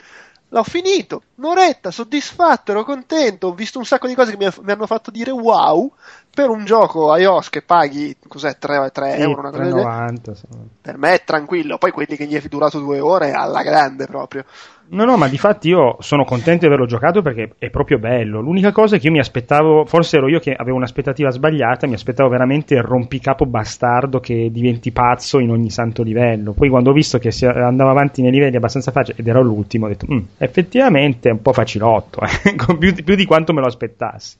[0.49, 4.71] L'ho finito, un'oretta, soddisfatto, ero contento, ho visto un sacco di cose che mi, mi
[4.71, 5.91] hanno fatto dire wow
[6.33, 9.49] per un gioco iOS che paghi, cos'è, 3, 3 sì, euro?
[9.49, 10.35] 3,90.
[10.81, 14.45] Per me è tranquillo, poi quelli che gli è durato due ore alla grande proprio.
[14.89, 18.39] No, no, ma di fatti io sono contento di averlo giocato perché è proprio bello.
[18.39, 21.95] L'unica cosa è che io mi aspettavo, forse ero io che avevo un'aspettativa sbagliata, mi
[21.95, 26.53] aspettavo veramente il rompicapo bastardo che diventi pazzo in ogni santo livello.
[26.53, 29.89] Poi quando ho visto che andava avanti nei livelli abbastanza facili ed ero l'ultimo, ho
[29.89, 32.55] detto, mm, effettivamente è un po' facilotto, eh?
[32.79, 34.37] più, più di quanto me lo aspettassi.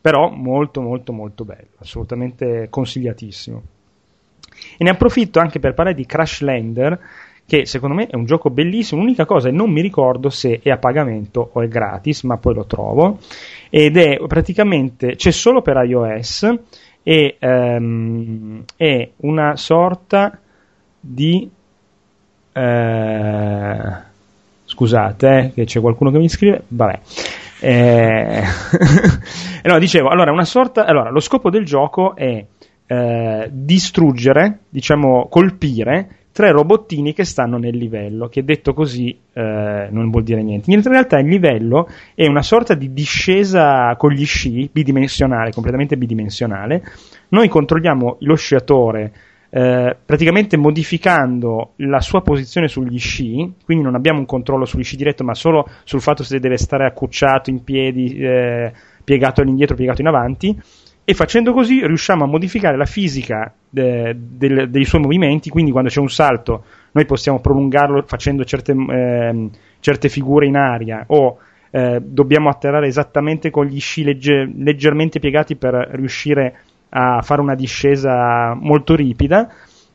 [0.00, 3.62] Però molto, molto, molto bello, assolutamente consigliatissimo.
[4.78, 6.98] E ne approfitto anche per parlare di Crash Lander
[7.50, 9.00] che secondo me è un gioco bellissimo.
[9.00, 12.54] L'unica cosa è non mi ricordo se è a pagamento o è gratis, ma poi
[12.54, 13.18] lo trovo.
[13.68, 16.48] Ed è praticamente c'è solo per iOS
[17.02, 20.38] e um, è una sorta
[21.00, 21.50] di
[22.52, 23.92] uh,
[24.64, 27.00] scusate eh, che c'è qualcuno che mi scrive vabbè
[27.58, 28.42] eh,
[29.64, 32.44] no, dicevo allora una sorta allora lo scopo del gioco è
[32.86, 40.08] eh, distruggere diciamo colpire tre robottini che stanno nel livello, che detto così eh, non
[40.08, 40.72] vuol dire niente.
[40.72, 46.82] In realtà il livello è una sorta di discesa con gli sci, bidimensionale, completamente bidimensionale.
[47.28, 49.12] Noi controlliamo lo sciatore
[49.50, 54.96] eh, praticamente modificando la sua posizione sugli sci, quindi non abbiamo un controllo sugli sci
[54.96, 58.72] diretto, ma solo sul fatto se deve stare accucciato in piedi, eh,
[59.04, 60.58] piegato all'indietro, piegato in avanti
[61.04, 65.88] e facendo così riusciamo a modificare la fisica de, de, dei suoi movimenti, quindi quando
[65.88, 69.48] c'è un salto noi possiamo prolungarlo facendo certe, eh,
[69.78, 71.38] certe figure in aria o
[71.70, 76.58] eh, dobbiamo atterrare esattamente con gli sci legge, leggermente piegati per riuscire
[76.90, 79.48] a fare una discesa molto ripida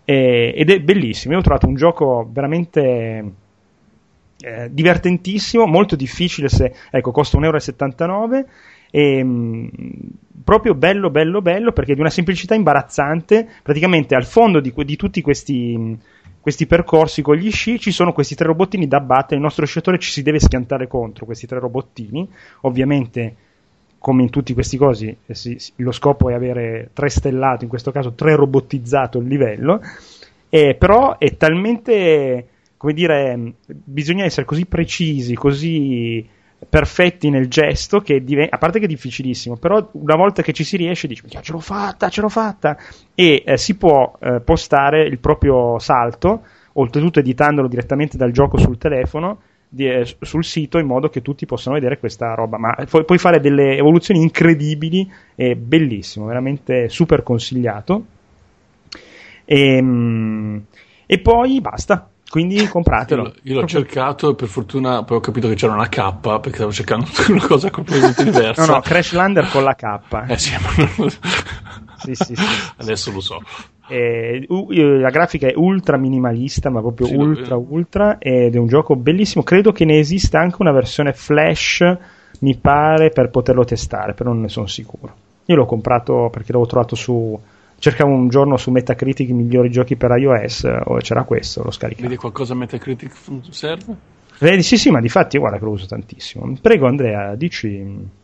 [0.05, 1.33] eh, ed è bellissimo.
[1.33, 3.31] Io ho trovato un gioco veramente
[4.39, 8.45] eh, divertentissimo, molto difficile se ecco, costa 1,79 euro
[8.95, 9.69] e, ehm,
[10.45, 13.45] proprio bello, bello, bello perché di una semplicità imbarazzante.
[13.61, 15.97] Praticamente al fondo di, di tutti questi,
[16.39, 19.35] questi, percorsi con gli sci ci sono questi tre robottini da battere.
[19.35, 22.25] Il nostro sciatore ci si deve schiantare contro questi tre robottini.
[22.61, 23.35] Ovviamente,
[23.97, 28.13] come in tutti questi cosi, eh, lo scopo è avere tre stellato, in questo caso
[28.13, 29.81] tre robottizzato il livello.
[30.47, 36.25] Eh, però è talmente come dire, bisogna essere così precisi, così
[36.67, 40.63] perfetti nel gesto che div- a parte che è difficilissimo però una volta che ci
[40.63, 42.77] si riesce dici ce l'ho fatta ce l'ho fatta.
[43.13, 46.43] E eh, si può eh, postare il proprio salto
[46.73, 51.45] oltretutto editandolo direttamente dal gioco sul telefono di, eh, sul sito in modo che tutti
[51.45, 52.57] possano vedere questa roba.
[52.57, 58.05] Ma pu- puoi fare delle evoluzioni incredibili e bellissimo veramente super consigliato.
[59.43, 60.57] E, mm,
[61.05, 63.23] e poi basta quindi compratelo.
[63.23, 66.55] Io, io l'ho cercato e per fortuna poi ho capito che c'era una K perché
[66.55, 68.65] stavo cercando una cosa completamente diversa.
[68.65, 69.83] No, no, Crash Lander con la K.
[70.27, 70.53] Eh sì,
[71.97, 72.43] sì, sì, sì,
[72.77, 73.41] Adesso lo so.
[73.87, 78.95] Eh, la grafica è ultra minimalista, ma proprio sì, ultra ultra ed è un gioco
[78.95, 79.43] bellissimo.
[79.43, 81.83] Credo che ne esista anche una versione flash,
[82.39, 85.13] mi pare, per poterlo testare, però non ne sono sicuro.
[85.45, 87.39] Io l'ho comprato perché l'avevo trovato su
[87.77, 92.07] cercavo un giorno su Metacritic i migliori giochi per iOS, o c'era questo, lo scaricavo.
[92.07, 93.13] Vedi qualcosa a Metacritic
[93.49, 93.95] serve?
[94.39, 96.57] Vedi, sì, sì, ma di fatti guarda che lo uso tantissimo.
[96.61, 98.23] Prego Andrea, dici...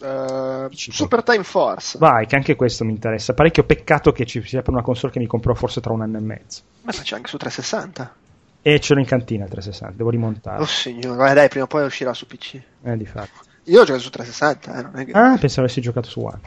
[0.00, 1.98] Uh, Super Time Force.
[1.98, 3.34] Vai, che anche questo mi interessa.
[3.34, 6.18] Parecchio peccato che ci sia per una console che mi comprò forse tra un anno
[6.18, 6.62] e mezzo.
[6.82, 8.14] Ma c'è anche su 360.
[8.62, 10.60] E ce l'ho in cantina 360, devo rimontare.
[10.60, 12.60] Oh signore, dai, prima o poi uscirà su PC.
[12.82, 13.46] Eh, di fatto.
[13.64, 15.12] Io ho giocato su 360, eh, non è che...
[15.12, 16.40] Ah, pensavo avessi giocato su One.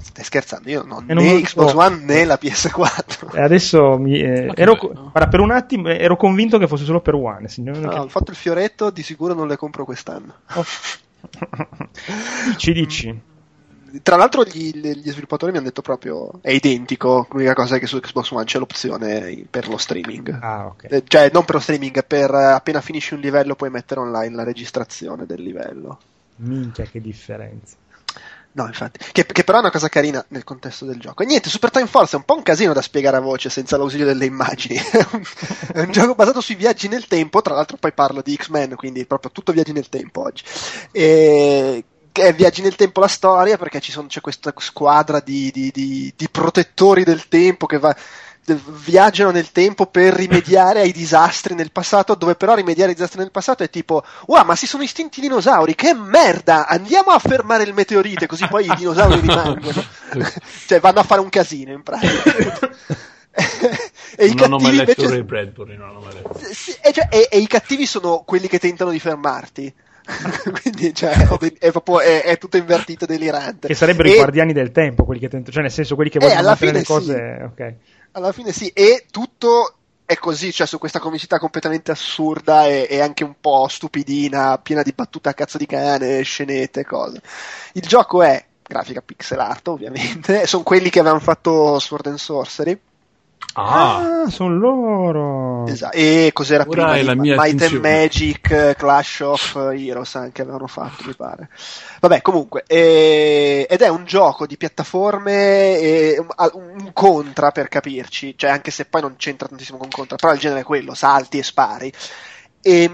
[0.00, 1.78] Stai scherzando, io non non né Xbox oh.
[1.78, 3.32] One né la PS4.
[3.36, 5.10] E adesso mi, eh, ero, bello.
[5.12, 7.48] guarda, per un attimo ero convinto che fosse solo per One.
[7.48, 10.34] Signore, No, ho fatto il fioretto, di sicuro non le compro quest'anno.
[12.50, 13.20] dici, dici.
[14.02, 17.86] Tra l'altro gli, gli sviluppatori mi hanno detto proprio è identico, l'unica cosa è che
[17.86, 20.38] su Xbox One c'è l'opzione per lo streaming.
[20.40, 20.84] Ah, ok.
[20.88, 24.36] Eh, Cioè, non per lo streaming, per eh, appena finisci un livello puoi mettere online
[24.36, 25.98] la registrazione del livello.
[26.36, 27.74] Minchia, che differenza.
[28.60, 28.98] No, infatti.
[29.10, 31.22] Che, che però è una cosa carina nel contesto del gioco.
[31.22, 33.78] E niente, Super Time Force è un po' un casino da spiegare a voce senza
[33.78, 34.76] l'ausilio delle immagini.
[35.72, 37.40] è, un, gioco basato sui viaggi nel tempo.
[37.40, 40.44] Tra l'altro, poi parlo di X-Men, quindi proprio tutto viaggi nel tempo oggi.
[40.92, 46.12] E è viaggi nel tempo la storia perché sono, c'è questa squadra di, di- di-
[46.14, 47.96] di protettori del tempo che va,
[48.54, 53.30] viaggiano nel tempo per rimediare ai disastri nel passato, dove però rimediare ai disastri nel
[53.30, 57.64] passato è tipo, wow, ma si sono estinti i dinosauri, che merda, andiamo a fermare
[57.64, 59.84] il meteorite, così poi i dinosauri rimangono.
[60.66, 62.58] cioè vanno a fare un casino in pratica.
[64.16, 65.08] e i non ho mai cattivi letto invece...
[65.08, 66.40] Ray Bradbury, non ho mai letto.
[66.52, 69.72] Sì, e, cioè- e- e i cattivi sono quelli che tentano di fermarti.
[70.62, 73.68] Quindi cioè, è, proprio è, è tutto invertito e delirante.
[73.68, 76.18] Che sarebbero E i guardiani del tempo, quelli che tentano, cioè nel senso quelli che
[76.18, 77.40] Eh, vogliono mettere le cose.
[77.44, 77.74] Ok.
[78.12, 83.00] Alla fine sì, e tutto è così, cioè su questa comicità completamente assurda e, e
[83.00, 87.22] anche un po' stupidina, piena di battute a cazzo di cane, scenette, cose.
[87.74, 92.80] Il gioco è grafica pixel art, ovviamente, sono quelli che avevano fatto Sword and Sorcery.
[93.54, 95.66] Ah, Ah, sono loro.
[95.66, 95.96] Esatto.
[95.96, 97.14] E cos'era Ora prima?
[97.14, 97.80] Might and.
[97.80, 101.48] Magic, eh, Clash of Heroes anche avevano fatto, mi pare.
[102.00, 108.34] Vabbè, comunque, eh, ed è un gioco di piattaforme, e un, un contra per capirci,
[108.36, 111.38] cioè anche se poi non c'entra tantissimo con contra, però il genere è quello, salti
[111.38, 111.92] e spari.
[112.62, 112.90] E,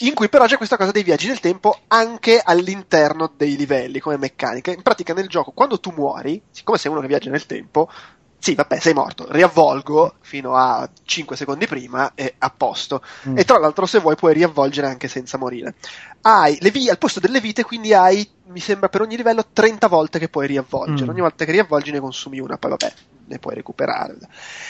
[0.00, 4.16] in cui però c'è questa cosa dei viaggi nel tempo anche all'interno dei livelli come
[4.16, 4.70] meccanica.
[4.70, 7.88] In pratica nel gioco, quando tu muori, siccome sei uno che viaggia nel tempo,
[8.40, 13.02] sì, vabbè, sei morto, riavvolgo fino a 5 secondi prima e a posto.
[13.28, 13.38] Mm.
[13.38, 15.74] E tra l'altro, se vuoi, puoi riavvolgere anche senza morire.
[16.22, 19.88] Hai le vi- al posto delle vite, quindi hai, mi sembra, per ogni livello 30
[19.88, 21.06] volte che puoi riavvolgere.
[21.06, 21.10] Mm.
[21.10, 22.92] Ogni volta che riavvolgi ne consumi una, poi vabbè,
[23.26, 24.16] ne puoi recuperare.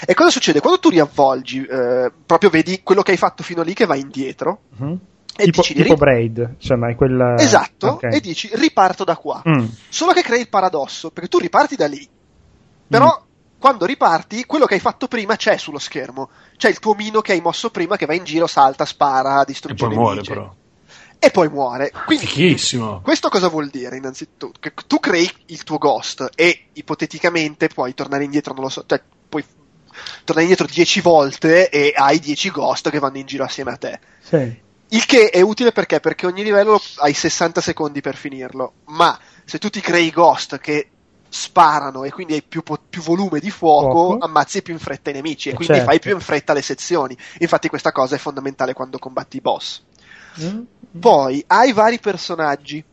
[0.06, 0.60] E cosa succede?
[0.60, 4.60] Quando tu riavvolgi, eh, proprio vedi quello che hai fatto fino lì che va indietro.
[4.78, 4.98] Mhm.
[5.40, 7.36] E tipo, dici di tipo ri- Braid, insomma, è quella.
[7.36, 8.04] Esatto, ok.
[8.12, 9.40] e dici riparto da qua.
[9.48, 9.66] Mm.
[9.88, 12.08] Solo che crei il paradosso, perché tu riparti da lì,
[12.88, 13.26] però
[13.58, 16.30] quando riparti, quello che hai fatto prima c'è sullo schermo.
[16.56, 19.46] C'è il tuo mino che hai mosso prima che va in giro, salta, spara, e
[19.46, 20.54] distrugge poi i muore però.
[21.18, 21.90] E poi muore.
[22.06, 23.00] Quindi Fichissimo.
[23.00, 24.52] questo cosa vuol dire innanzitutto?
[24.58, 29.02] Che tu crei il tuo ghost e ipoteticamente puoi tornare indietro, non lo so, cioè
[29.28, 29.44] puoi
[30.24, 33.98] tornare indietro 10 volte e hai 10 ghost che vanno in giro assieme a te.
[34.20, 34.66] Sì.
[34.90, 35.98] Il che è utile perché?
[35.98, 40.90] Perché ogni livello hai 60 secondi per finirlo, ma se tu ti crei ghost che
[41.28, 44.24] sparano e quindi hai più, più volume di fuoco, Fuoco.
[44.24, 45.90] ammazzi più in fretta i nemici e quindi certo.
[45.90, 47.16] fai più in fretta le sezioni.
[47.38, 49.82] Infatti questa cosa è fondamentale quando combatti i boss.
[50.40, 50.62] Mm.
[50.98, 52.84] Poi hai vari personaggi.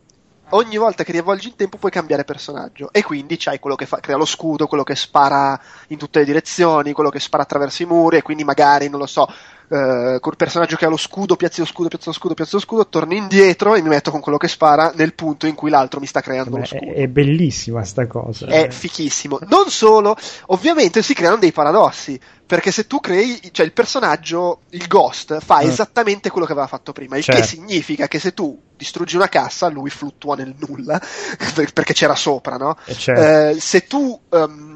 [0.49, 3.99] Ogni volta che riavvolgi il tempo puoi cambiare personaggio e quindi c'hai quello che fa,
[3.99, 7.87] crea lo scudo, quello che spara in tutte le direzioni, quello che spara attraverso i
[7.87, 9.27] muri e quindi magari, non lo so,
[9.69, 12.59] eh, col personaggio che ha lo scudo, piazzi lo scudo, piazzi lo scudo, piazzi lo
[12.59, 15.99] scudo, torno indietro e mi metto con quello che spara nel punto in cui l'altro
[15.99, 16.93] mi sta creando Beh, lo scudo.
[16.93, 18.45] è bellissima sta cosa.
[18.47, 19.39] È fichissimo.
[19.47, 20.15] Non solo,
[20.47, 22.19] ovviamente si creano dei paradossi.
[22.47, 25.67] Perché se tu crei, cioè il personaggio, il ghost, fa Mm.
[25.67, 27.17] esattamente quello che aveva fatto prima.
[27.17, 27.41] Il Certo.
[27.41, 31.01] che significa che se tu distruggi una cassa, lui fluttua nel nulla.
[31.55, 32.77] per- perché c'era sopra, no?
[32.85, 33.21] Eh, certo.
[33.57, 34.19] Eh, se tu.
[34.29, 34.73] ehm,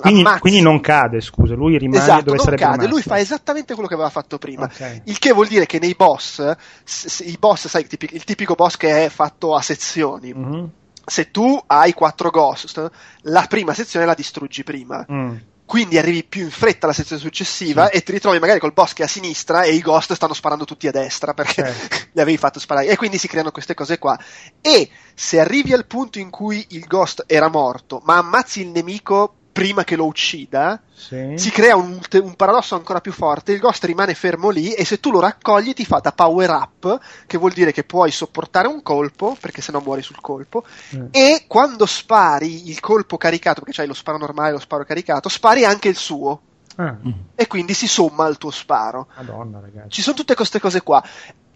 [0.00, 3.08] quindi, quindi non cade, scusa, lui rimane Esatto, dove non sarebbe cade, lui rimasto.
[3.10, 4.64] fa esattamente quello che aveva fatto prima.
[4.64, 5.02] Ok.
[5.04, 6.38] Il che vuol dire che nei boss,
[7.20, 10.70] i boss, sai, il tipi- il tipico boss che è fatto a sezioni, Mhm.
[11.04, 12.90] se tu hai quattro ghost,
[13.22, 15.04] la prima sezione la distruggi prima.
[15.10, 15.36] Mm.
[15.68, 19.02] Quindi arrivi più in fretta alla sezione successiva e ti ritrovi magari col boss che
[19.02, 21.96] è a sinistra e i ghost stanno sparando tutti a destra perché Certo.
[22.12, 22.86] li avevi fatto sparare.
[22.86, 24.18] E quindi si creano queste cose qua.
[24.62, 29.34] E se arrivi al punto in cui il ghost era morto, ma ammazzi il nemico
[29.58, 31.32] prima che lo uccida, Sì.
[31.36, 35.00] si crea un, un paradosso ancora più forte, il ghost rimane fermo lì e se
[35.00, 38.82] tu lo raccogli ti fa da power up, che vuol dire che puoi sopportare un
[38.82, 40.64] colpo, perché sennò muori sul colpo,
[40.96, 41.06] Mm.
[41.10, 45.28] e quando spari il colpo caricato, perché c'hai lo sparo normale e lo sparo caricato,
[45.28, 46.40] spari anche il suo
[46.76, 46.96] Ah,
[47.34, 49.08] e quindi si somma al tuo sparo.
[49.16, 49.90] madonna, ragazzi.
[49.90, 51.02] Ci sono tutte queste cose qua.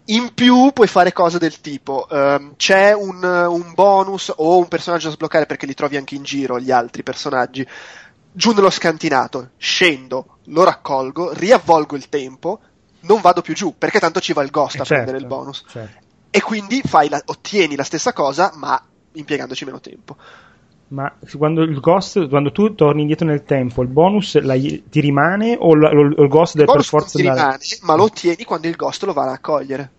[0.07, 5.07] In più puoi fare cose del tipo ehm, c'è un, un bonus o un personaggio
[5.07, 7.65] da sbloccare perché li trovi anche in giro gli altri personaggi.
[8.35, 12.59] Giù nello scantinato, scendo, lo raccolgo, riavvolgo il tempo,
[13.01, 15.25] non vado più giù perché tanto ci va il ghost Eh, a certo, prendere il
[15.25, 15.63] bonus.
[15.65, 16.01] certo.
[16.29, 18.81] E quindi fai la- ottieni la stessa cosa ma
[19.13, 20.17] impiegandoci meno tempo.
[20.93, 25.55] Ma quando il ghost, quando tu torni indietro nel tempo, il bonus la- ti rimane
[25.59, 25.83] o l-
[26.17, 27.57] o il ghost Il deve per forza ti andare?
[27.57, 29.91] rimane, ma lo ottieni quando il ghost lo va a raccogliere.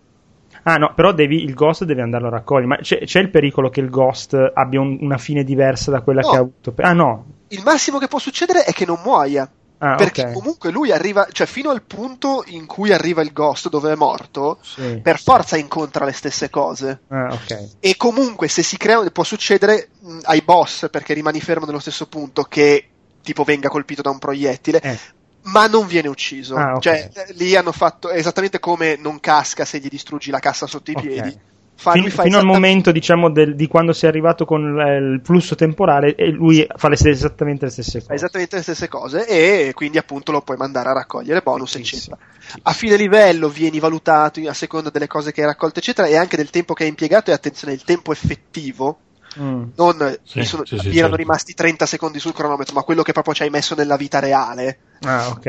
[0.63, 2.67] Ah no, però devi, il ghost deve andarlo a raccogliere.
[2.69, 6.21] Ma c'è, c'è il pericolo che il ghost abbia un- una fine diversa da quella
[6.21, 6.31] No.
[6.31, 6.75] che ha avuto?
[6.77, 7.25] Ah no.
[7.49, 9.51] Il massimo che può succedere è che non muoia.
[9.85, 10.33] Ah, perché ok.
[10.33, 14.59] comunque lui arriva, cioè fino al punto in cui arriva il ghost dove è morto,
[14.63, 14.99] Sì.
[15.03, 17.01] per forza incontra le stesse cose.
[17.09, 17.69] Ah, ok.
[17.81, 22.07] E comunque se si crea, può succedere mh, ai boss perché rimani fermo nello stesso
[22.07, 22.89] punto che
[23.23, 24.81] tipo venga colpito da un proiettile.
[24.81, 24.99] Eh.
[25.47, 26.57] Ma non viene ucciso.
[26.57, 26.81] Ah, ok.
[26.81, 30.91] Cioè, eh, lì hanno fatto esattamente come non casca se gli distruggi la cassa sotto
[30.91, 31.39] i piedi.
[31.77, 35.55] Fa, Fin- fino al momento, diciamo, del- di quando sei arrivato con l- il flusso
[35.57, 38.15] temporale e lui fa le, esattamente le stesse cose.
[38.15, 42.17] esattamente le stesse cose e quindi appunto lo puoi mandare a raccogliere bonus eccetera
[42.63, 46.37] a fine livello vieni valutato a seconda delle cose che hai raccolto eccetera e anche
[46.37, 48.99] del tempo che hai impiegato e attenzione il tempo effettivo
[49.37, 49.65] Mm.
[49.75, 51.17] non Sì, sono- sì, mi sì, erano certo.
[51.17, 54.79] rimasti 30 secondi sul cronometro ma quello che proprio ci hai messo nella vita reale
[55.01, 55.47] Ah, ok.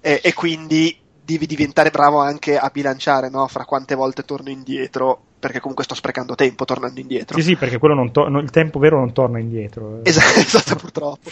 [0.00, 3.48] e, e quindi devi diventare bravo anche a bilanciare no?
[3.48, 7.78] fra quante volte torno indietro perché comunque sto sprecando tempo tornando indietro Sì, sì, perché
[7.78, 10.00] quello non to- no, il tempo vero non torna indietro.
[10.04, 11.30] Esatto, esatto, purtroppo.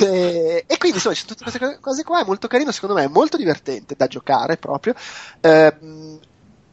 [0.00, 2.94] e, e quindi insomma, ci sono tutte queste co- cose qua, è molto carino, secondo
[2.94, 4.94] me è molto divertente da giocare proprio.
[5.40, 6.18] Ehm,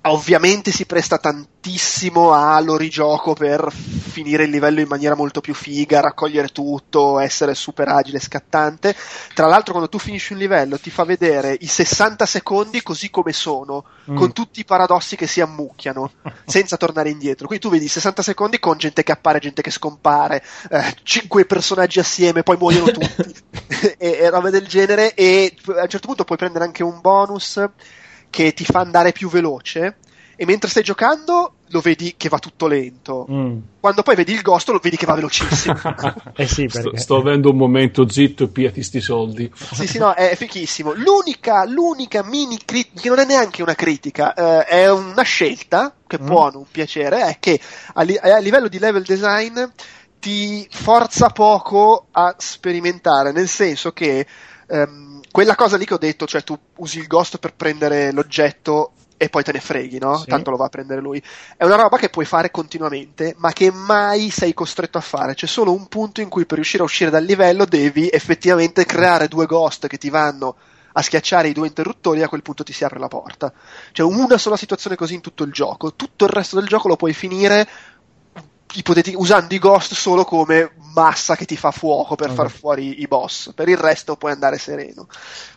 [0.04, 6.00] ovviamente si presta tantissimo allo rigioco per finire il livello in maniera molto più figa,
[6.00, 8.96] raccogliere tutto, essere super agile scattante.
[9.34, 13.32] Tra l'altro quando tu finisci un livello ti fa vedere i 60 secondi così come
[13.34, 14.16] sono, Mm.
[14.16, 16.12] con tutti i paradossi che si ammucchiano,
[16.46, 17.46] senza tornare indietro.
[17.46, 22.00] Quindi tu vedi 60 secondi con gente che appare, gente che scompare, eh, cinque personaggi
[22.00, 23.32] assieme, poi muoiono tutti,
[23.98, 25.14] e, e robe del genere.
[25.14, 27.64] E a un certo punto puoi prendere anche un bonus
[28.32, 29.98] che ti fa andare più veloce.
[30.36, 33.28] E mentre stai giocando lo vedi che va tutto lento.
[33.30, 33.58] Mm.
[33.80, 35.76] Quando poi vedi il ghost lo vedi che va velocissimo.
[36.36, 36.98] Eh sì, Sto, perché...
[36.98, 39.52] sto avendo un momento zitto e piati sti soldi.
[39.54, 40.94] sì, sì, no, è fichissimo.
[40.94, 46.18] L'unica, l'unica mini critica, che non è neanche una critica, eh, è una scelta che
[46.20, 46.26] Mm.
[46.26, 47.60] può non piacere, è che
[47.94, 49.60] a, li- a livello di level design
[50.20, 54.26] ti forza poco a sperimentare, nel senso che
[54.68, 58.94] ehm, quella cosa lì che ho detto, cioè tu usi il ghost per prendere l'oggetto
[59.22, 60.18] e poi te ne freghi, no?
[60.18, 60.26] Sì.
[60.26, 61.22] Tanto lo va a prendere lui.
[61.56, 65.36] È una roba che puoi fare continuamente, ma che mai sei costretto a fare.
[65.36, 69.28] C'è solo un punto in cui per riuscire a uscire dal livello devi effettivamente creare
[69.28, 70.56] due ghost che ti vanno
[70.94, 73.54] a schiacciare i due interruttori e a quel punto ti si apre la porta.
[73.92, 75.94] C'è una sola situazione così in tutto il gioco.
[75.94, 77.68] Tutto il resto del gioco lo puoi finire
[78.74, 82.36] ipoteti- usando i ghost solo come massa che ti fa fuoco per Ok.
[82.36, 83.52] far fuori i boss.
[83.54, 85.08] Per il resto puoi andare sereno.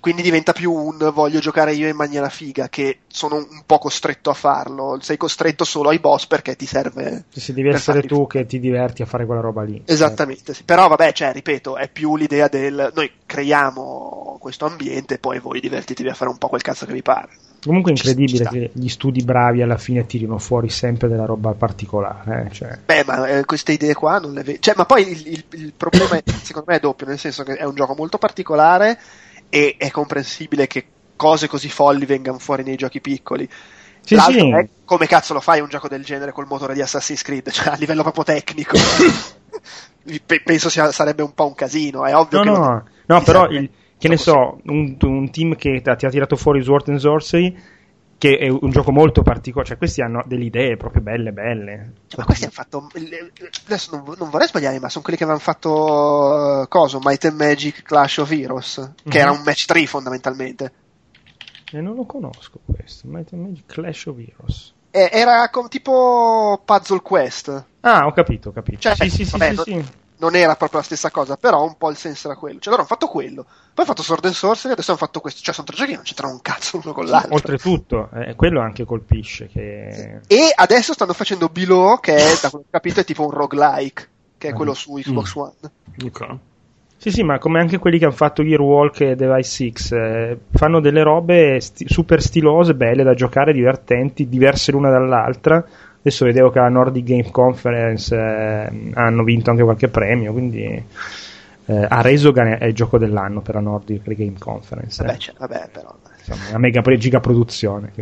[0.01, 4.31] Quindi diventa più un voglio giocare io in maniera figa, che sono un po' costretto
[4.31, 4.99] a farlo.
[5.01, 7.25] Sei costretto solo ai boss perché ti serve.
[7.31, 9.83] Sì, devi essere tu che ti diverti a fare quella roba lì.
[9.85, 10.65] Esattamente, sì.
[10.65, 15.61] però vabbè, cioè, ripeto, è più l'idea del noi creiamo questo ambiente e poi voi
[15.61, 17.31] divertitevi a fare un po' quel cazzo che vi pare.
[17.65, 22.47] Comunque è incredibile che gli studi bravi alla fine tirino fuori sempre della roba particolare.
[22.49, 22.79] eh, cioè.
[22.85, 24.59] Beh, ma eh, queste idee qua non le vedo.
[24.61, 27.55] Cioè, ma poi il, il- il problema è, secondo me è doppio, nel senso che
[27.55, 28.99] è un gioco molto particolare
[29.49, 30.85] e è comprensibile che
[31.17, 33.49] cose così folli vengano fuori nei giochi piccoli.
[34.01, 34.51] Sì, L'altro sì.
[34.51, 37.69] è come cazzo lo fai un gioco del genere col motore di Assassin's Creed, cioè
[37.73, 38.77] a livello proprio tecnico.
[40.27, 43.25] Pe- penso sia- sarebbe un po' un casino, è ovvio No, che no, no, ti
[43.25, 43.71] però serve il-
[44.09, 46.99] che ne so, un, un team che ti ha ti ha tirato fuori Sword and
[46.99, 47.57] Sorcery,
[48.19, 51.93] che è un gioco molto particolare, cioè questi hanno delle idee proprio belle, belle.
[52.17, 52.89] Ma questi hanno fatto.
[53.67, 56.63] Adesso non, non vorrei sbagliare, ma sono quelli che avevano fatto.
[56.63, 57.01] uh, Coso?
[57.03, 58.93] Might and Magic Clash of Heroes.
[59.03, 59.23] Che Mhm.
[59.23, 60.73] era un match 3 fondamentalmente.
[61.73, 64.73] E non lo conosco questo, Might and Magic Clash of Heroes.
[64.91, 67.65] E- era com- tipo Puzzle Quest.
[67.81, 68.79] Ah, ho capito, ho capito.
[68.79, 69.93] Cioè, sì, sì, sì, vabbè, sì, non- sì.
[70.17, 72.61] Non era proprio la stessa cosa, però un po' il senso era quello.
[72.61, 73.45] Cioè, loro hanno fatto quello.
[73.75, 75.41] Poi hanno fatto Sword and Sorcery e adesso hanno fatto questo.
[75.43, 77.35] Cioè, sono tre giochi che non c'entrano un cazzo l'uno con l'altro.
[77.35, 79.49] Oltretutto, eh, quello anche colpisce.
[79.49, 80.21] Che...
[80.29, 83.31] E adesso stanno facendo Below, che è, da quello che ho capito, è tipo un
[83.31, 84.09] roguelike.
[84.39, 84.55] Che è Ah.
[84.55, 85.41] quello su Xbox Mm.
[85.41, 85.53] One.
[86.05, 86.27] Ok.
[86.97, 90.81] Sì, sì, ma come anche quelli che hanno fatto Gearwalk e Device 6, eh, fanno
[90.81, 95.63] delle robe sti- super stilose, belle da giocare, divertenti, diverse l'una dall'altra.
[95.99, 100.83] Adesso vedevo che alla Nordic Game Conference eh, hanno vinto anche qualche premio, quindi
[101.67, 105.03] eh, a Resogan è il gioco dell'anno per la Nordic Game Conference.
[105.03, 105.07] eh.
[105.07, 105.95] Vabbè, cioè, vabbè, però.
[106.27, 107.93] Insomma, una mega giga produzione.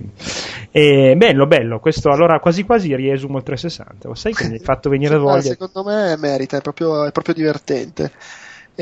[0.71, 1.81] E, bello, bello.
[1.81, 4.09] Questo allora quasi quasi riesumo il 360.
[4.09, 5.43] Lo sai che mi hai fatto venire ma voglia?
[5.43, 8.13] Secondo me merita, è proprio, è proprio divertente.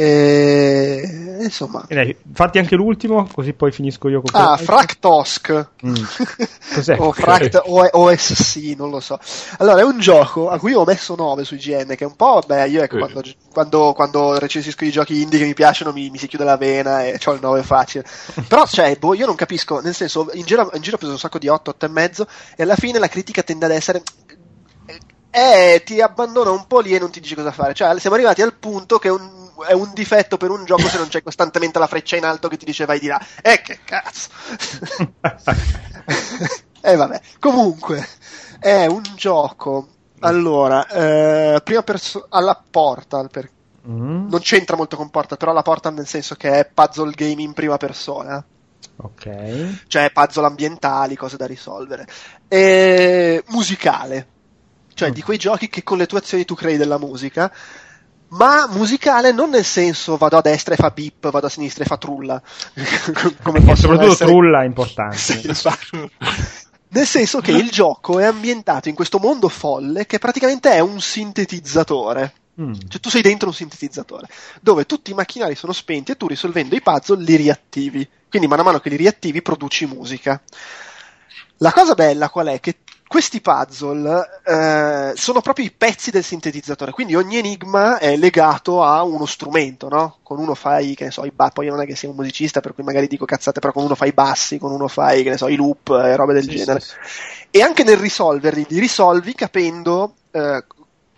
[0.02, 1.84] E, insomma.
[1.86, 4.64] E dai, fatti anche l'ultimo, così poi finisco io con Ah, quello.
[4.64, 5.66] Fractosk.
[5.86, 5.94] Mm.
[6.74, 6.96] Cos'è?
[6.98, 9.18] o Fract o- OSC, non lo so.
[9.58, 12.42] Allora, è un gioco a cui ho messo 9 su IGN, che è un po',
[12.46, 13.00] beh, io ecco, Eh.
[13.00, 13.22] quando,
[13.52, 17.04] quando, quando recensisco i giochi indie che mi piacciono mi, mi si chiude la vena
[17.04, 18.04] e ho il 9 facile.
[18.48, 21.18] Però, cioè, boh, io non capisco, nel senso, in giro, in giro ho preso un
[21.18, 22.26] sacco di 8, 8 e mezzo,
[22.56, 24.02] e alla fine la critica tende ad essere...
[25.30, 27.74] Eh, ti abbandona un po' lì e non ti dice cosa fare.
[27.74, 30.98] Cioè, siamo arrivati al punto che è un, è un difetto per un gioco se
[30.98, 33.20] non c'è costantemente la freccia in alto che ti dice vai di là.
[33.42, 34.28] Eh, che cazzo!
[36.82, 38.08] E vabbè, comunque
[38.58, 39.88] è un gioco.
[40.20, 43.50] Allora, eh, prima perso- alla Portal, per-
[43.88, 47.40] Mm, non c'entra molto con Portal, però la Portal nel senso che è puzzle game
[47.40, 48.44] in prima persona,
[48.96, 49.84] ok.
[49.86, 52.06] cioè puzzle ambientali, cose da risolvere.
[52.46, 54.26] E musicale,
[55.00, 55.12] cioè Mm.
[55.14, 57.50] di quei giochi che con le tue azioni tu crei della musica.
[58.32, 61.86] Ma musicale non nel senso vado a destra e fa beep, vado a sinistra e
[61.86, 62.40] fa trulla.
[63.42, 65.16] Come E possono soprattutto essere- trulla è importante.
[65.18, 65.50] Sì.
[66.92, 71.00] Nel senso che il gioco è ambientato in questo mondo folle che praticamente è un
[71.00, 72.34] sintetizzatore.
[72.60, 72.72] Mm.
[72.88, 74.26] Cioè tu sei dentro un sintetizzatore,
[74.60, 78.06] dove tutti i macchinari sono spenti e tu risolvendo i puzzle li riattivi.
[78.28, 80.40] Quindi man mano che li riattivi produci musica.
[81.58, 82.60] La cosa bella qual è?
[82.60, 82.78] Che
[83.10, 89.02] questi puzzle eh, sono proprio i pezzi del sintetizzatore, quindi ogni enigma è legato a
[89.02, 90.18] uno strumento, no?
[90.22, 92.14] Con uno fai, che ne so, i ba- poi io non è che sia un
[92.14, 95.24] musicista, per cui magari dico cazzate, però con uno fai i bassi, con uno fai,
[95.24, 96.78] che ne so, i loop e robe del Sì, genere.
[96.78, 97.46] sì, sì.
[97.50, 100.64] E anche nel risolverli, li risolvi capendo eh,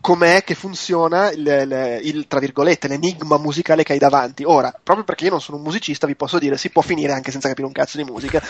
[0.03, 4.42] com'è che funziona il, il- il, tra virgolette, l'enigma musicale che hai davanti.
[4.44, 7.30] Ora, proprio perché io non sono un musicista, vi posso dire, si può finire anche
[7.30, 8.42] senza capire un cazzo di musica.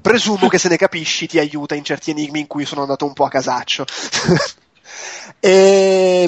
[0.00, 3.12] Presumo che se ne capisci ti aiuta in certi enigmi in cui sono andato un
[3.12, 3.84] po' a casaccio.
[5.40, 6.26] e...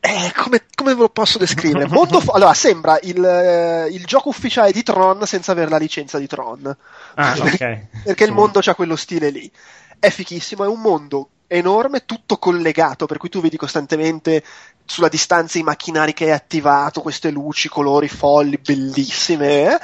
[0.00, 1.86] eh, come, come ve lo posso descrivere?
[1.88, 6.18] Molto fo- allora, sembra il, eh, il gioco ufficiale di Tron senza avere la licenza
[6.18, 6.76] di Tron.
[7.14, 7.56] Ah, ok.
[8.04, 9.50] Perché il mondo ha quello stile lì.
[9.98, 14.44] È fichissimo, è un mondo enorme, tutto collegato, per cui tu vedi costantemente
[14.84, 19.72] sulla distanza i macchinari che hai attivato, queste luci, colori folli, bellissime.
[19.72, 19.80] eh?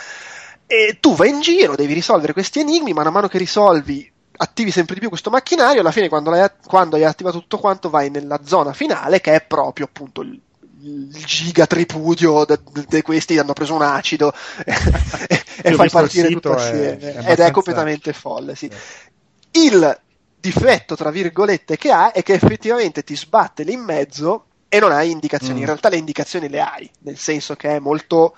[0.66, 4.94] E tu vai in giro, devi risolvere questi enigmi, man mano che risolvi attivi sempre
[4.94, 6.32] di più questo macchinario, alla fine quando,
[6.66, 10.40] quando hai attivato tutto quanto vai nella zona finale che è proprio appunto il,
[10.82, 12.44] il giga tripudio
[12.88, 14.32] di questi hanno preso un acido
[14.64, 18.68] e, e fai partire tutto è- assieme è ed è completamente folle sì.
[19.52, 20.00] il
[20.44, 24.92] difetto tra virgolette che ha è che effettivamente ti sbatte lì in mezzo e non
[24.92, 25.60] hai indicazioni Mm.
[25.60, 28.36] in realtà le indicazioni le hai nel senso che è molto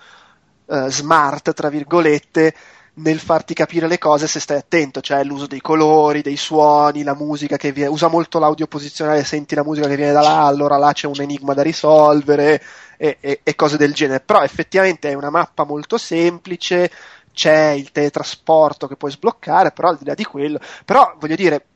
[0.68, 2.54] eh, smart tra virgolette
[2.98, 7.14] nel farti capire le cose se stai attento, cioè l'uso dei colori, dei suoni, la
[7.14, 10.78] musica che viene, usa molto l'audio posizionale, senti la musica che viene da là, allora
[10.78, 12.62] là c'è un enigma da risolvere
[12.96, 14.20] e, e- e cose del genere.
[14.20, 16.90] Però effettivamente è una mappa molto semplice,
[17.34, 21.66] c'è il teletrasporto che puoi sbloccare, però al di là di quello, però voglio dire,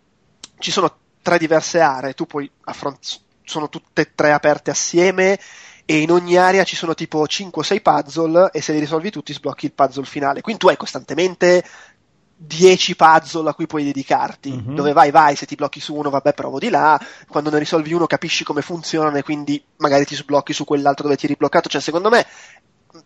[0.61, 5.39] ci sono tre diverse aree, tu puoi affrontare, sono tutte e tre aperte assieme
[5.85, 9.11] e in ogni area ci sono tipo 5 o 6 puzzle e se li risolvi
[9.11, 10.41] tutti sblocchi il puzzle finale.
[10.41, 11.65] Quindi tu hai costantemente
[12.37, 14.51] 10 puzzle a cui puoi dedicarti.
[14.51, 14.75] Mhm.
[14.77, 16.99] Dove vai, vai, se ti blocchi su uno, vabbè, provo di là.
[17.29, 21.17] Quando ne risolvi uno capisci come funzionano e quindi magari ti sblocchi su quell'altro dove
[21.17, 21.69] ti eri bloccato.
[21.69, 22.25] Cioè, secondo me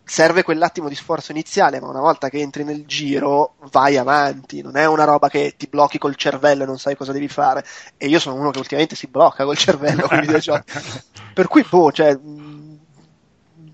[0.03, 4.61] serve quell'attimo di sforzo iniziale, ma una volta che entri nel giro vai avanti.
[4.61, 7.63] Non è una roba che ti blocchi col cervello e non sai cosa devi fare.
[7.97, 10.71] E io sono uno che ultimamente si blocca col cervello con i videogiochi.
[11.33, 12.79] Per cui, boh, cioè, mh,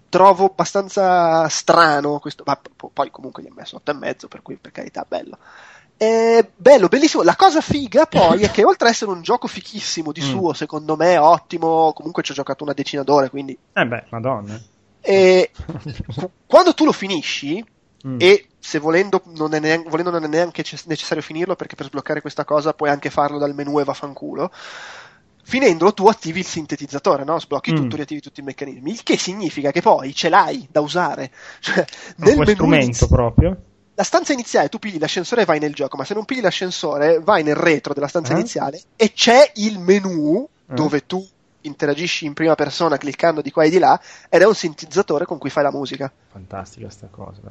[0.09, 2.43] trovo abbastanza strano questo.
[2.45, 5.37] Ma p- poi comunque gli ho messo 8 e mezzo, per cui per carità, bello.
[5.95, 7.21] È bello, bellissimo.
[7.21, 10.23] La cosa figa poi è che oltre ad essere un gioco fichissimo di Mm.
[10.23, 13.55] suo, secondo me ottimo, comunque ci ho giocato una decina d'ore, quindi...
[13.73, 14.59] Eh beh, madonna.
[15.01, 15.51] E
[16.13, 17.63] qu- quando tu lo finisci,
[18.03, 18.17] Mm.
[18.19, 21.85] e se volendo non, è neanche, volendo non è neanche ce- necessario finirlo perché per
[21.85, 24.49] sbloccare questa cosa puoi anche farlo dal menu e vaffanculo
[25.43, 27.39] finendolo tu attivi il sintetizzatore no?
[27.39, 27.75] sblocchi Mm.
[27.75, 31.29] tutto, riattivi tutti i meccanismi il che significa che poi ce l'hai da usare
[31.61, 31.85] cioè,
[32.17, 33.55] nel menu strumento proprio.
[33.93, 37.19] la stanza iniziale tu pigli l'ascensore e vai nel gioco ma se non pigli l'ascensore
[37.19, 38.37] vai nel retro della stanza Ah.
[38.37, 40.73] iniziale e c'è il menu Ah.
[40.73, 41.23] dove tu
[41.61, 43.99] interagisci in prima persona cliccando di qua e di là
[44.29, 47.41] ed è un sintetizzatore con cui fai la musica Fantastica sta cosa.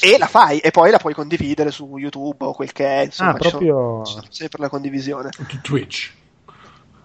[0.00, 3.30] e la fai e poi la puoi condividere su YouTube o quel che è, insomma,
[3.30, 5.30] Ah, sono- proprio- sono sempre la condivisione.
[5.32, 6.12] Su Twitch.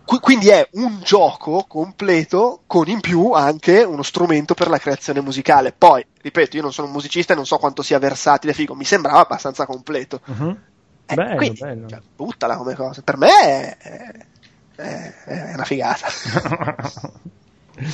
[0.05, 5.21] Qui- quindi è un gioco completo con in più anche uno strumento per la creazione
[5.21, 5.71] musicale.
[5.71, 8.85] Poi, ripeto, io non sono un musicista e non so quanto sia versatile, figo, mi
[8.85, 10.19] sembrava abbastanza completo.
[10.25, 10.61] Mhm.
[11.05, 11.87] Eh, Bello, quindi, bello.
[11.87, 13.01] cioè, buttala come cosa.
[13.03, 13.77] Per me è,
[14.79, 16.07] è- è una figata.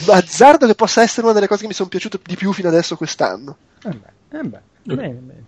[0.08, 2.96] Azzardo che possa essere una delle cose che mi sono piaciute di più fino adesso
[2.98, 3.58] quest'anno.
[3.84, 5.44] Eh beh, eh beh, bene, bene.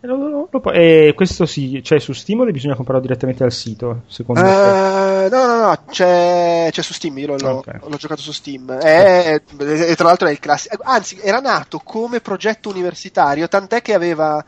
[0.00, 4.02] E lo- lo- lo- questo sì, c'è su Steam o bisogna comprarlo direttamente dal sito?
[4.06, 5.24] Secondo te?
[5.24, 7.78] Eh, no, no, no, c'è, c'è su Steam, io l'ho, l'ho- Ok.
[7.88, 8.70] l'ho giocato su Steam.
[8.70, 10.76] È- e tra l'altro è il classico.
[10.84, 14.44] Anzi, era nato come progetto universitario, tant'è che aveva,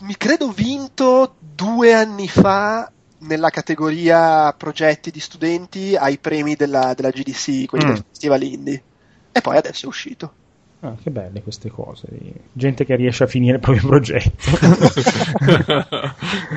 [0.00, 2.90] mi credo, vinto due anni fa
[3.22, 7.88] nella categoria progetti di studenti ai premi della, della GDC, quelli Mm.
[7.88, 8.82] del Festival Indie.
[9.32, 10.32] E poi adesso è uscito.
[10.84, 12.06] Ah, che belle queste cose.
[12.52, 14.50] Gente che riesce a finire il proprio progetto.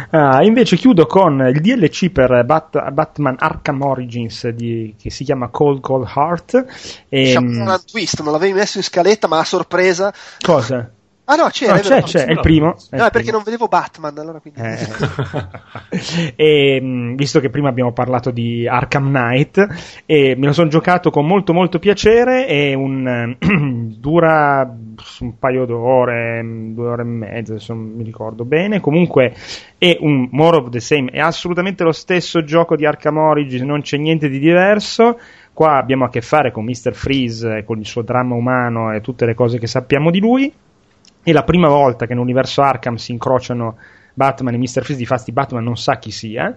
[0.10, 5.50] Ah, invece chiudo con il DLC per Bat- Batman Arkham Origins di- che si chiama
[5.50, 6.66] Cold Cold Heart.
[7.10, 10.14] E, Shyamalan Twist, non l'avevi messo in scaletta, ma a sorpresa.
[10.42, 10.90] cosa?
[11.28, 12.74] Ah no, c'era, No, è c'è, c'è, è il primo.
[12.74, 13.36] è il No, è perché primo.
[13.38, 14.62] non vedevo Batman, allora quindi...
[14.62, 16.34] Eh.
[16.36, 19.68] e mh, visto che prima abbiamo parlato di Arkham Knight
[20.06, 23.36] e me lo sono giocato con molto molto piacere e un,
[24.00, 24.72] dura
[25.20, 26.42] un paio d'ore
[26.74, 29.34] due ore e mezza adesso non mi ricordo bene comunque
[29.78, 33.82] è un more of the same è assolutamente lo stesso gioco di Arkham Origins non
[33.82, 35.20] c'è niente di diverso
[35.54, 36.94] qua abbiamo a che fare con Mr.
[36.94, 40.54] Freeze con il suo dramma umano e tutte le cose che sappiamo di lui
[41.26, 43.78] è la prima volta che nell'universo Arkham si incrociano
[44.16, 44.82] Batman e Mr.
[44.84, 46.56] Freeze, di fatti Batman non sa chi sia,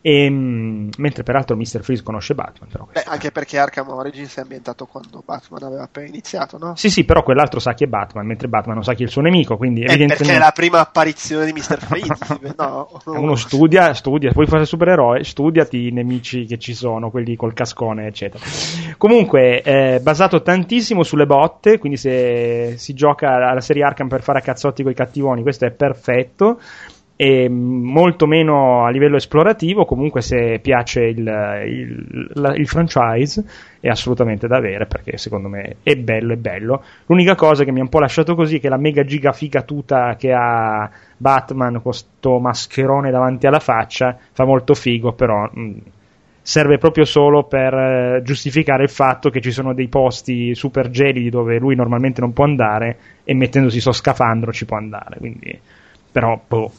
[0.00, 1.80] e, mm, mentre peraltro Mr.
[1.82, 2.68] Freeze conosce Batman.
[2.70, 6.74] Però Beh, anche perché Arkham Origins è ambientato quando Batman aveva appena iniziato, no?
[6.76, 9.10] Sì, sì, però quell'altro sa chi è Batman, mentre Batman non sa chi è il
[9.10, 10.44] suo nemico, quindi Eh, perché è evidentemente...
[10.44, 11.78] la prima apparizione di Mr.
[11.78, 12.54] Freeze.
[12.56, 17.54] no, Uno studia, studia, puoi fare supereroe, studiati i nemici che ci sono, quelli col
[17.54, 18.44] cascone, eccetera.
[18.98, 24.38] Comunque, è basato tantissimo sulle botte, quindi se si gioca alla serie Arkham per fare
[24.38, 26.60] a cazzotti con i cattivoni, questo è perfetto.
[27.18, 31.18] E molto meno a livello esplorativo, comunque se piace il,
[31.66, 33.42] il- la- il franchise
[33.80, 36.82] è assolutamente da avere perché secondo me è bello, è bello.
[37.06, 39.62] L'unica cosa che mi ha un po' lasciato così è che la mega giga figa
[39.62, 45.72] tuta che ha Batman con sto mascherone davanti alla faccia fa molto figo, però mh,
[46.42, 51.30] serve proprio solo per eh, giustificare il fatto che ci sono dei posti super gelidi
[51.30, 55.58] dove lui normalmente non può andare e mettendosi so scafandro ci può andare, quindi
[56.12, 56.72] però boh.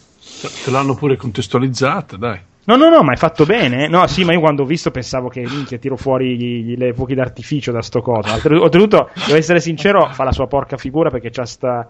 [0.63, 2.39] Te l'hanno pure contestualizzata, dai.
[2.65, 3.87] No, no, no, ma è fatto bene.
[3.87, 6.93] No, sì, ma io quando ho visto pensavo che minchia tiro fuori gli- gli- le
[6.93, 8.33] fuochi d'artificio da sto coso.
[8.33, 11.87] Oltre- Oltretutto, devo essere sincero, fa la sua porca figura perché c'ha sta.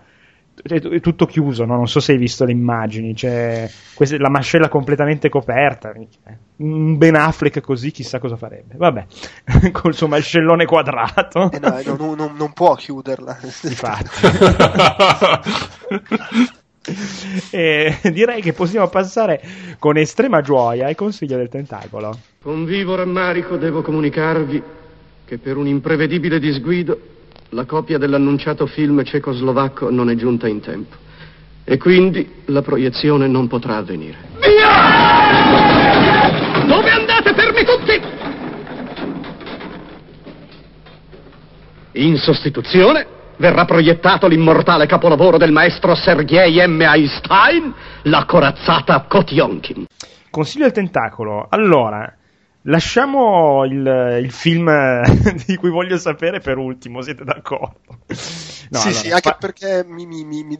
[0.59, 1.75] È tutto chiuso, no?
[1.75, 3.13] non so se hai visto le immagini.
[3.15, 5.91] C'è questa- la mascella completamente coperta.
[5.95, 6.19] minchia.
[6.57, 8.75] Un Ben Affleck così, chissà cosa farebbe.
[8.77, 9.05] Vabbè,
[9.71, 11.51] col suo mascellone quadrato.
[11.51, 13.37] Eh no, eh, non, non- non può chiuderla.
[13.63, 14.27] Infatti.
[17.49, 19.41] E direi che possiamo passare
[19.79, 22.17] con estrema gioia ai consigli del tentacolo.
[22.41, 24.63] Con vivo rammarico devo comunicarvi
[25.25, 26.97] che per un imprevedibile disguido
[27.49, 30.95] la copia dell'annunciato film cecoslovacco non è giunta in tempo
[31.65, 34.17] e quindi la proiezione non potrà avvenire.
[34.39, 35.75] Via!
[36.65, 38.01] Dove andate fermi tutti?
[41.99, 46.81] In sostituzione verrà proiettato l'immortale capolavoro del maestro Sergei M.
[46.81, 47.73] Einstein,
[48.03, 49.85] la corazzata Kotionkin.
[50.29, 51.47] Consiglio del tentacolo.
[51.49, 52.13] Allora,
[52.63, 54.69] lasciamo il, il film
[55.45, 57.79] di cui voglio sapere per ultimo, siete d'accordo?
[58.69, 60.57] No, sì, allora, sì, anche fa- perché mi, mi, mi, mi,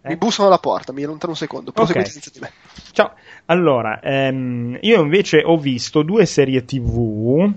[0.00, 0.08] Eh?
[0.10, 1.72] mi bussano alla porta, mi allontano un secondo.
[1.72, 2.12] Proseguite Ok.
[2.12, 2.52] senza di me.
[2.92, 3.14] Ciao.
[3.46, 7.50] Allora, ehm, io invece ho visto due serie TV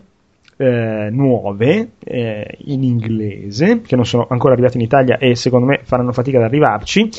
[0.61, 5.79] eh, nuove eh, in inglese che non sono ancora arrivate in Italia e secondo me
[5.83, 7.09] faranno fatica ad arrivarci.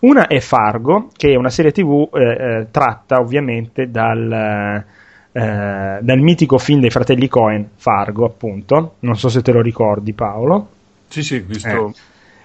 [0.00, 4.84] Una è Fargo, che è una serie TV eh, eh, tratta ovviamente dal,
[5.32, 8.94] eh, dal mitico film dei fratelli Cohen, Fargo, appunto.
[9.00, 10.68] Non so se te lo ricordi, Paolo.
[11.08, 11.92] Sì, sì, visto.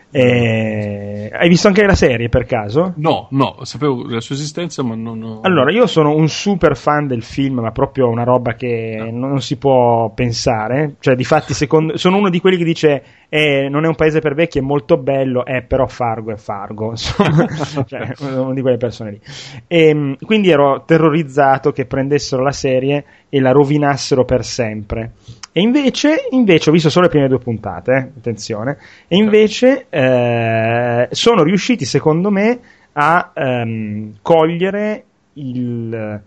[0.10, 2.94] Eh, hai visto anche la serie per caso?
[2.98, 5.42] No, no, sapevo la sua esistenza, ma non ho...
[5.42, 9.58] Allora, io sono un super fan del film, ma proprio una roba che non si
[9.58, 10.96] può pensare.
[11.00, 14.20] Cioè, di fatti, secondo, sono uno di quelli che dice: eh, Non è un paese
[14.20, 16.92] per vecchi, è molto bello, eh, però Fargo è Fargo.
[16.98, 17.46] Insomma,
[17.86, 19.20] cioè, uno di quelle persone lì.
[19.68, 25.12] E, quindi ero terrorizzato che prendessero la serie e la rovinassero per sempre.
[25.58, 28.78] E invece, invece ho visto solo le prime due puntate, eh, attenzione,
[29.08, 32.60] e invece eh, sono riusciti, secondo me,
[32.92, 35.04] a ehm, cogliere
[35.34, 36.22] il,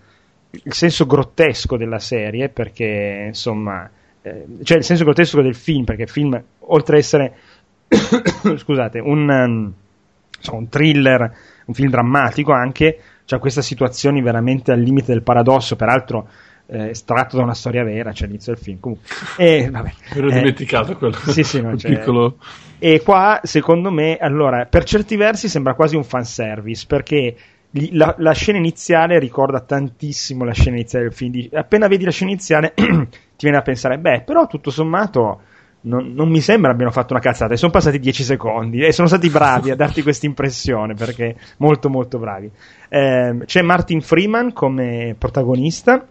[0.51, 3.89] il senso grottesco della serie, perché insomma,
[4.20, 7.35] eh, cioè il senso grottesco del film, perché il film, oltre ad essere,
[7.86, 9.73] scusate, un, um,
[10.36, 11.36] insomma, un thriller,
[11.66, 16.28] un film drammatico anche, c'ha queste situazioni veramente al limite del paradosso, peraltro
[16.70, 18.78] eh, tratto da una storia vera, c'è l'inizio del film.
[18.80, 19.06] Comunque,
[19.36, 21.16] e, vabbè, Ero eh, dimenticato quello.
[21.16, 22.36] sì, sì, no, cioè- piccolo.
[22.78, 27.36] E qua, secondo me, allora, per certi versi sembra quasi un fanservice, perché
[27.92, 31.48] la, la scena iniziale ricorda tantissimo la scena iniziale del film.
[31.52, 32.86] Appena vedi la scena iniziale, ti
[33.38, 35.42] viene a pensare, beh, però tutto sommato
[35.82, 37.55] non, non mi sembra abbiano fatto una cazzata.
[37.55, 41.89] E sono passati 10 secondi e sono stati bravi a darti questa impressione, perché molto,
[41.89, 42.51] molto bravi.
[42.89, 46.07] Ehm, c'è Martin Freeman come protagonista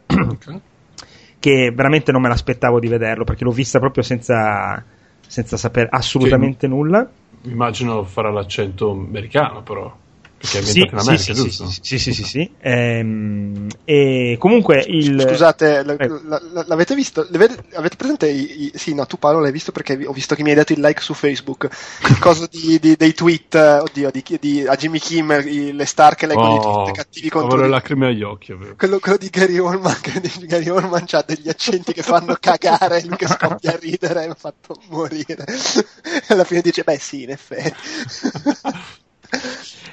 [1.40, 4.84] che veramente non me l'aspettavo di vederlo perché l'ho vista proprio senza,
[5.26, 7.10] senza sapere assolutamente nulla.
[7.44, 9.96] Immagino farà l'accento americano, però.
[10.40, 11.68] Perché è ambientato in sì, America, sì, giusto?
[11.68, 12.56] sì, sì, sì, sì, sì.
[12.62, 17.28] Ehm, e comunque il Scusate, l- l- l- l'avete visto?
[17.30, 18.30] L'avete, avete presente?
[18.30, 20.72] i- i- sì, no, tu Paolo l'hai visto perché ho visto che mi hai dato
[20.72, 21.68] il like su Facebook.
[22.08, 26.16] Il coso di, di- dei tweet, oddio, di, di- a Jimmy Kimmel, i- le star
[26.16, 28.52] che leggono i Oh, tweet cattivi contro le di- lacrime agli occhi.
[28.52, 28.76] avevo.
[28.76, 33.04] quello, quello di Gary Oldman, che di Gary Oldman ha degli accenti che fanno cagare,
[33.04, 35.46] lui che scoppia a ridere, mi ha fatto morire.
[36.30, 37.84] Alla fine dice, beh sì, in effetti.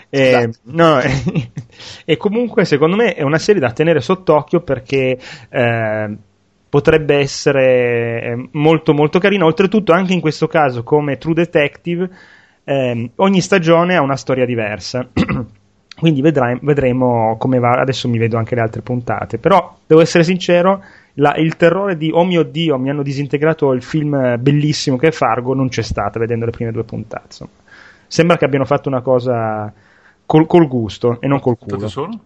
[0.08, 1.00] Eh, no,
[2.04, 5.18] e comunque secondo me è una serie da tenere sott'occhio perché
[5.50, 6.16] eh,
[6.68, 9.44] potrebbe essere eh, molto molto carina.
[9.44, 12.08] Oltretutto, anche in questo caso, come True Detective,
[12.64, 15.06] ehm, ogni stagione ha una storia diversa.
[15.98, 17.70] Quindi vedrai- vedremo come va.
[17.70, 19.38] Adesso mi vedo anche le altre puntate.
[19.38, 20.82] Però devo essere sincero:
[21.14, 25.12] la- il terrore di oh mio dio, mi hanno disintegrato il film bellissimo che è
[25.12, 27.24] Fargo, non c'è stato vedendo le prime due puntate.
[27.26, 27.50] Insomma.
[28.06, 29.72] Sembra che abbiano fatto una cosa
[30.24, 31.88] col, col gusto e non col Puntate culo.
[31.88, 32.20] sono?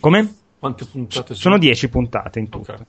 [0.00, 0.34] Come?
[0.58, 1.36] Quante puntate sono?
[1.38, 2.72] Sono 10 puntate in tutto.
[2.72, 2.80] Ok.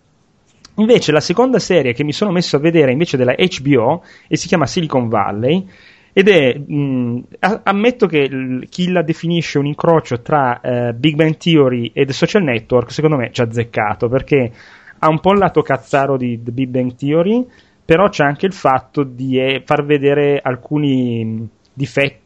[0.78, 4.48] Invece la seconda serie che mi sono messo a vedere invece della HBO e si
[4.48, 5.66] chiama Silicon Valley
[6.12, 11.16] ed è, mh, a- ammetto che il- chi la definisce un incrocio tra eh, Big
[11.16, 14.52] Bang Theory e The Social Network secondo me ci ha azzeccato perché
[15.00, 17.46] ha un po' il lato cazzaro di The Big Bang Theory
[17.86, 21.50] però c'è anche il fatto di eh, far vedere alcuni mh,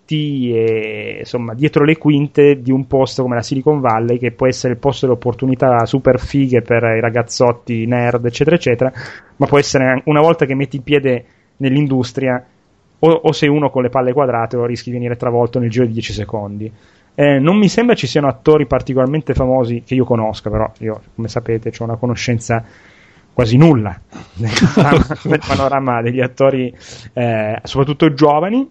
[0.09, 4.47] difetti e, insomma dietro le quinte di un posto come la Silicon Valley che può
[4.47, 8.91] essere il posto dell'opportunità super fighe per i ragazzotti nerd eccetera eccetera
[9.35, 11.25] ma può essere una volta che metti il piede
[11.57, 12.43] nell'industria
[13.01, 15.85] o, o sei uno con le palle quadrate o rischi di venire travolto nel giro
[15.85, 16.71] di 10 secondi.
[17.15, 21.27] Eh, non mi sembra ci siano attori particolarmente famosi che io conosca però io come
[21.27, 22.63] sapete ho una conoscenza
[23.33, 23.99] quasi nulla
[24.35, 26.73] nel panorama, nel panorama degli attori
[27.13, 28.69] eh, soprattutto giovani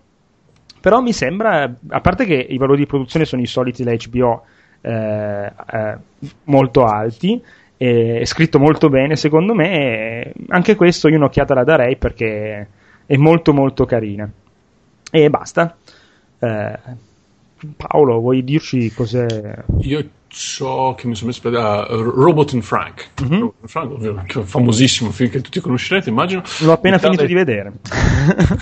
[0.81, 4.45] però mi sembra, a parte che i valori di produzione sono i soliti della HBO
[4.81, 5.99] eh, eh,
[6.45, 7.43] molto alti,
[7.77, 12.69] è scritto molto bene secondo me, anche questo io un'occhiata la darei perché
[13.07, 14.29] è molto molto carina.
[15.11, 15.77] E basta.
[16.39, 16.79] Eh,
[17.77, 19.65] Paolo, vuoi dirci cos'è?
[19.81, 23.11] Io so che mi sono messo per uh, Robot in Frank.
[23.23, 23.39] Mhm.
[23.41, 26.43] Robot in Frank, ovvio, che è un famosissimo film che tutti conoscerete, immagino.
[26.61, 27.73] L'ho appena Di tale- finito di vedere.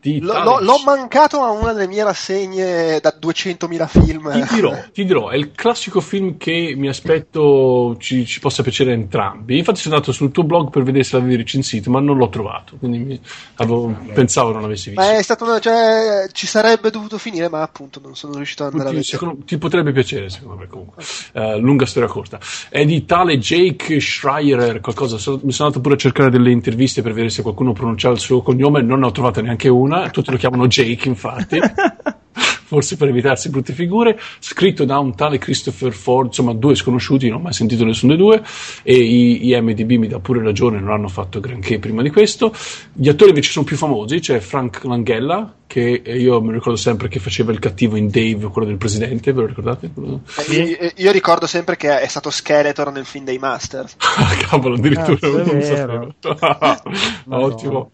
[0.00, 4.32] di L'ho, tale- l'ho- mancato a una delle mie rassegne da 200.000 film.
[4.46, 8.90] Ti dirò, ti dirò, è il classico film che mi aspetto ci, ci possa piacere
[8.90, 9.58] a entrambi.
[9.58, 12.76] Infatti sono andato sul tuo blog per vedere se l'avevi recensito, ma non l'ho trovato,
[12.78, 13.20] quindi mi-
[13.56, 15.04] avevo- pensavo non l'avessi visto.
[15.04, 18.72] Ma è stato una, cioè, ci sarebbe dovuto finire, ma appunto non sono riuscito ad
[18.72, 19.18] andare a Ti, vedere.
[19.18, 21.02] secondo- ti potrebbe piacere, secondo me, comunque.
[21.32, 22.38] Eh, lunga storia corta.
[22.68, 25.18] È di tale Jake Schreier, qualcosa.
[25.18, 28.20] So- mi sono andato pure a cercare delle interviste per vedere se qualcuno pronunciava il
[28.20, 30.10] suo cognome, non ne ho trovata neanche una.
[30.10, 31.58] Tutti lo chiamano Jake, infatti.
[32.66, 34.18] Forse per evitarsi brutte figure.
[34.40, 38.20] Scritto da un tale Christopher Ford, insomma, due sconosciuti, non ho mai sentito nessuno dei
[38.20, 38.42] due.
[38.82, 42.52] E i, i MDB mi dà pure ragione, non hanno fatto granché prima di questo.
[42.92, 47.18] Gli attori invece sono più famosi, c'è Frank Langella, che io mi ricordo sempre che
[47.18, 49.90] faceva il cattivo in Dave, quello del presidente, ve lo ricordate?
[49.92, 53.96] Quello- Eh, io, io ricordo sempre che è stato Skeletor nel film dei Masters.
[54.16, 56.14] Ah, cavolo, addirittura è non sapevo.
[57.28, 57.90] Ottimo.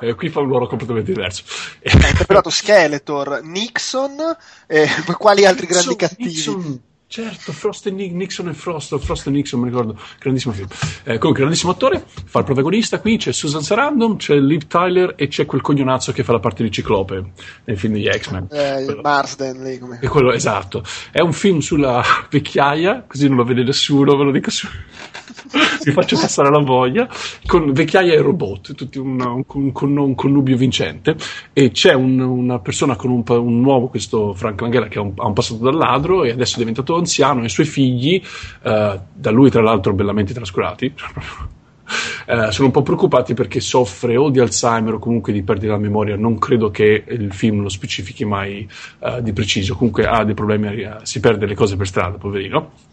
[0.00, 1.42] Eh, qui fa un ruolo completamente diverso.
[1.82, 4.16] Ha interpretato Skeletor, Nixon,
[4.68, 6.30] e poi quali altri grandi Nixon- cattivi?
[6.30, 6.80] Nixon,
[7.14, 10.66] certo, Frost e Ni- Nixon e Frost, Frost e Nixon, mi ricordo, grandissimo film.
[11.04, 15.28] Eh, comunque, grandissimo attore, fa il protagonista qui, c'è Susan Sarandon, c'è Liv Tyler e
[15.28, 17.22] c'è quel coglionazzo che fa la parte di Ciclope
[17.66, 18.48] nel film degli X-Men.
[18.50, 18.98] Eh.
[19.00, 20.00] Marsden, lì come...
[20.02, 20.82] E quello esatto.
[21.12, 24.66] È un film sulla vecchiaia, così non lo vede nessuno, ve lo dico su.
[25.84, 27.08] Vi faccio passare la voglia.
[27.46, 31.16] Con vecchiaia e robot, tutti un, un, un un connubio vincente.
[31.52, 35.26] E c'è un- una persona con un nuovo, questo Frank Langella, che ha un, ha
[35.26, 37.42] un passato da ladro e adesso è diventato anziano.
[37.42, 38.20] E i suoi figli,
[38.62, 40.92] eh, da lui tra l'altro bellamente trascurati.
[42.26, 45.78] eh, sono un po' preoccupati perché soffre o di Alzheimer o comunque di perdita della
[45.78, 46.16] memoria.
[46.16, 48.68] Non credo che il film lo specifichi mai
[49.00, 49.74] eh, di preciso.
[49.74, 52.92] Comunque ha dei problemi, a- si perde le cose per strada, poverino.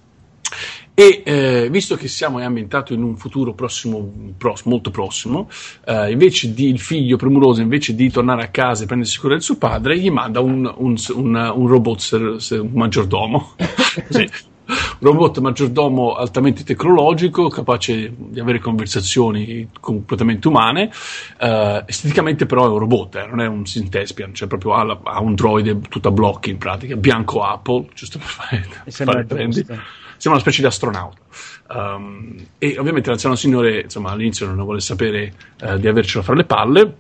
[0.94, 5.50] E eh, visto che siamo ambientato in un futuro prossimo, pros, molto prossimo,
[5.86, 9.42] eh, invece di il figlio premuroso, invece di tornare a casa e prendersi cura del
[9.42, 13.54] suo padre, gli manda un, un, un, un robot ser, ser, maggiordomo.
[14.10, 14.30] sì.
[14.72, 20.92] Un robot maggiordomo altamente tecnologico, capace di avere conversazioni completamente umane.
[21.40, 25.00] Uh, esteticamente, però, è un robot, eh, non è un Synthespian, cioè proprio ha, la,
[25.04, 29.66] ha, un droide tutto a blocchi in pratica, bianco Apple, giusto per fare, fare prendi
[30.22, 31.20] sembra una specie di astronauta.
[31.74, 36.44] Um, e ovviamente l'anziano signore insomma, all'inizio non vuole sapere uh, di avercelo fra le
[36.44, 36.96] palle.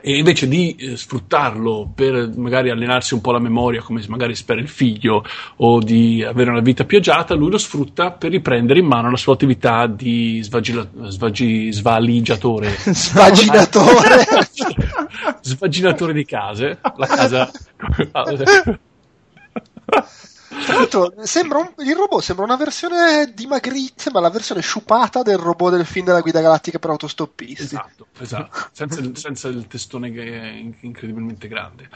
[0.00, 4.60] E invece di eh, sfruttarlo per magari allenarsi un po' la memoria, come magari spera
[4.60, 5.24] il figlio,
[5.56, 9.16] o di avere una vita più agiata, lui lo sfrutta per riprendere in mano la
[9.16, 12.76] sua attività di svagila- svagi- svaligiatore.
[12.92, 14.26] Svaginatore!
[15.40, 16.78] Svaginatore di case.
[16.96, 17.50] La casa.
[20.68, 25.22] Tra l'altro, sembra un, il robot sembra una versione di Magritte, ma la versione sciupata
[25.22, 27.62] del robot del film della guida galattica per autostoppisti.
[27.62, 28.50] Esatto, esatto.
[28.72, 31.88] senza, il, senza il testone che è incredibilmente grande.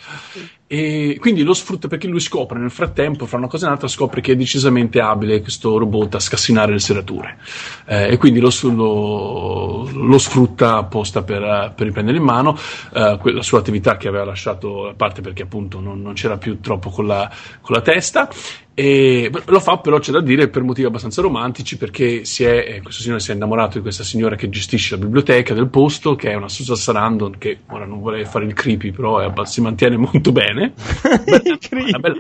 [0.66, 4.23] E quindi lo sfrutta perché lui scopre nel frattempo, fra una cosa e un'altra, scopre
[4.23, 7.36] che è decisamente abile questo robot a scassinare le serrature.
[7.85, 12.57] Eh, e quindi lo, lo, lo, sfrutta apposta per, per riprendere in mano
[12.94, 16.59] eh, la sua attività che aveva lasciato a parte perché appunto non, non c'era più
[16.61, 17.31] troppo con la,
[17.61, 18.31] con la testa.
[18.74, 22.81] E lo fa però c'è da dire per motivi abbastanza romantici perché si è, eh,
[22.81, 26.31] questo signore si è innamorato di questa signora che gestisce la biblioteca del posto che
[26.31, 29.99] è una Susan Sarandon che ora non vorrei fare il creepy però è, si mantiene
[29.99, 30.73] molto bene
[31.70, 32.16] una, bella,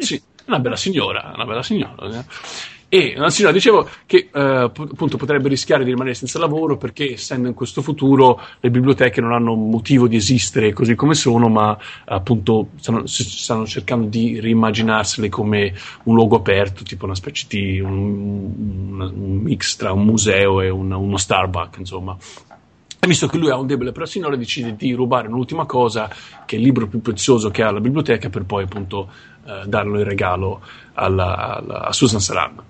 [0.46, 2.24] una bella signora una bella signora eh.
[2.94, 7.48] E una signora dicevo che eh, appunto potrebbe rischiare di rimanere senza lavoro perché essendo
[7.48, 11.74] in questo futuro le biblioteche non hanno motivo di esistere così come sono, ma
[12.04, 17.92] appunto stanno, stanno cercando di rimmaginarsele come un luogo aperto, tipo una specie di un,
[17.92, 22.14] un, un mix tra un museo e un, uno Starbucks, insomma.
[23.04, 26.08] Visto che lui ha un debole per la signora, decide di rubare un'ultima cosa,
[26.46, 29.10] che è il libro più prezioso che ha alla biblioteca, per poi appunto
[29.44, 30.60] eh, darlo in regalo
[30.92, 32.64] alla, alla, a Susan Sarandon.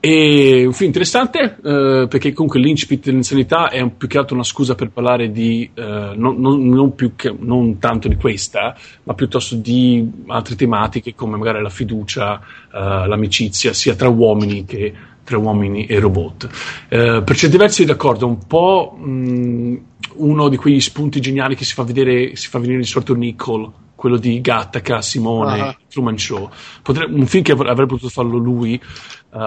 [0.00, 4.44] E un film interessante eh, perché comunque l'incipit dell'insanità è un, più che altro una
[4.44, 9.56] scusa per parlare di eh, non, non, non, che, non, tanto di questa, ma piuttosto
[9.56, 12.40] di altre tematiche come magari la fiducia,
[12.72, 14.94] eh, l'amicizia, sia tra uomini che
[15.26, 16.48] tra uomini e robot.
[16.88, 19.80] Eh, per certi versi d'accordo, un po' mh,
[20.14, 23.68] uno di quegli spunti geniali che si fa vedere, si fa venire di solito Nicole,
[23.96, 25.74] quello di Gattaca, Simone, uh-huh.
[25.88, 26.48] Truman Show.
[26.80, 28.80] Potre, un film che avrebbe potuto farlo lui,
[29.30, 29.38] uh,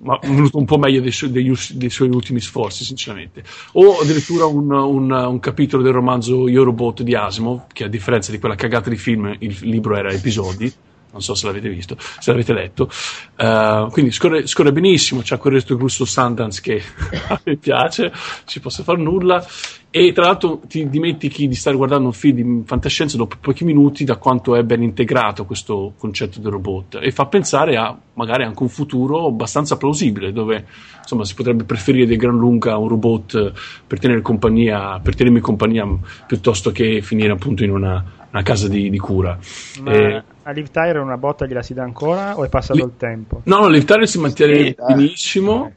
[0.00, 3.44] ma è venuto un po' meglio dei, su- dei, dei, suoi ultimi sforzi, sinceramente.
[3.74, 8.32] O addirittura un, un, un, capitolo del romanzo Yo Robot di Asimov, che a differenza
[8.32, 10.72] di quella cagata di film, il libro era episodi
[11.12, 12.90] non so se l'avete visto, se l'avete letto.
[13.36, 16.82] Uh, quindi scorre, scorre, benissimo, c'è quel resto gusto Sundance che
[17.28, 18.12] a me piace,
[18.44, 19.44] ci posso far nulla.
[19.92, 24.04] E tra l'altro ti dimentichi di stare guardando un film di fantascienza dopo pochi minuti
[24.04, 28.62] da quanto è ben integrato questo concetto del robot e fa pensare a magari anche
[28.62, 30.64] un futuro abbastanza plausibile dove
[31.00, 33.52] insomma si potrebbe preferire di gran lunga un robot
[33.84, 35.84] per tenere compagnia, per tenermi compagnia
[36.24, 39.36] piuttosto che finire appunto in una, una casa di, di cura.
[39.82, 39.90] Ma...
[39.90, 42.96] E, a Liv Tyler una botta gliela si dà ancora o è passato Li- il
[42.96, 43.42] tempo?
[43.44, 45.72] No, no, Liv Tyler si mantiene sì, benissimo.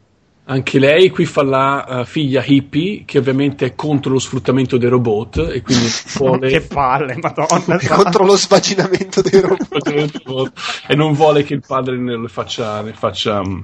[0.45, 4.90] Anche lei qui fa la uh, figlia hippie, che ovviamente è contro lo sfruttamento dei
[4.90, 5.88] robot e quindi
[6.18, 6.49] vuole...
[6.49, 7.80] che palle, madonna!
[7.88, 10.52] contro lo svaginamento dei robot.
[10.88, 13.64] e non vuole che il padre ne faccia, ne faccia, uh,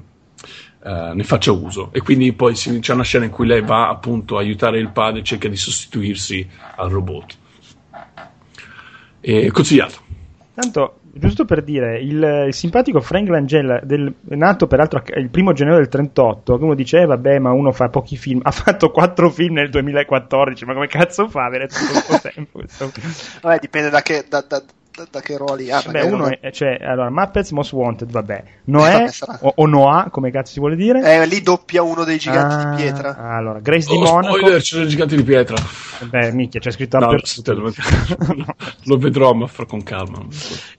[0.81, 1.89] ne faccia uso.
[1.91, 4.89] E quindi poi si, c'è una scena in cui lei va appunto a aiutare il
[4.91, 6.47] padre e cerca di sostituirsi
[6.77, 7.37] al robot.
[9.19, 10.07] E consigliato.
[10.59, 15.77] Tanto giusto per dire, il, il simpatico Frank Langella, del, nato peraltro il primo gennaio
[15.77, 19.29] del 38, che uno dice, eh, vabbè, ma uno fa pochi film, ha fatto quattro
[19.29, 22.61] film nel 2014, ma come cazzo fa avere tutto questo tempo?
[23.41, 24.61] Vabbè, dipende da che, da, da,
[25.09, 25.83] da che ruoli ha.
[25.87, 29.09] Beh, uno è, cioè, allora, Muppets Most Wanted, vabbè, Noè
[29.41, 31.01] o, o, Noah, come cazzo si vuole dire?
[31.01, 33.15] Eh, lì doppia uno dei giganti ah, di pietra.
[33.17, 34.37] Allora, Grace oh, di Monaco.
[34.37, 35.57] Spoiler, c'è il gigante di pietra.
[36.09, 37.73] Beh, minchia, c'è scritto no, lo,
[38.85, 40.25] lo vedrò, ma fra con calma.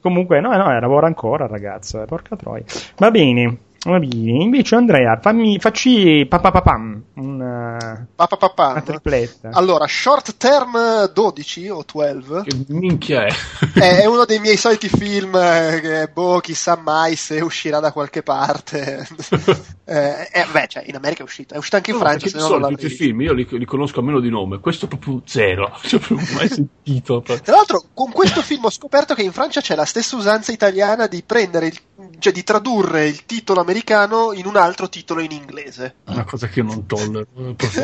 [0.01, 2.65] Comunque, no, no, lavora ancora, ragazzo, eh, porca troia.
[2.97, 3.59] Va bene.
[3.82, 8.73] Va bene, invece Andrea, fammi, facci papapapam, una, papapapam.
[8.73, 9.48] una tripletta.
[9.52, 12.43] Allora, short term 12 o 12.
[12.43, 13.32] Che minchia è?
[13.73, 18.23] è uno dei miei soliti film eh, che, boh, chissà mai se uscirà da qualche
[18.23, 19.09] parte.
[19.86, 22.28] eh, eh, beh, cioè, in America è uscito, è uscito anche in no, Francia.
[22.28, 25.23] Se no, non tutti i film, io li, li, conosco almeno di nome, questo proprio
[25.24, 27.23] zero, cioè, proprio mai sentito.
[27.23, 31.07] Tra l'altro, con questo film ho scoperto che in Francia c'è la stessa usanza italiana
[31.07, 31.81] di prendere il
[32.21, 35.97] cioè di tradurre il titolo americano in un altro titolo in inglese.
[36.07, 37.27] Una cosa che io non tollero.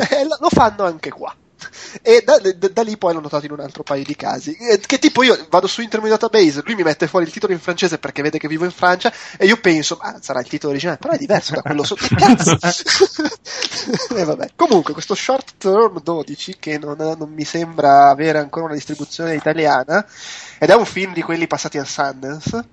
[0.09, 1.35] Eh, lo- lo fanno anche qua.
[2.03, 4.55] E da, da- da lì poi l'ho notato in un altro paio di casi.
[4.55, 7.59] Eh, Che tipo io vado su Internet Database, lui mi mette fuori il titolo in
[7.59, 10.99] francese perché vede che vivo in Francia e io penso, ma sarà il titolo originale,
[10.99, 12.05] però è diverso da quello sotto.
[12.15, 12.57] Cazzo?
[14.15, 14.51] e vabbè.
[14.55, 20.05] Comunque, questo Short Term 12, che non, non mi sembra avere ancora una distribuzione italiana,
[20.59, 22.67] ed è un film di quelli passati al Sundance.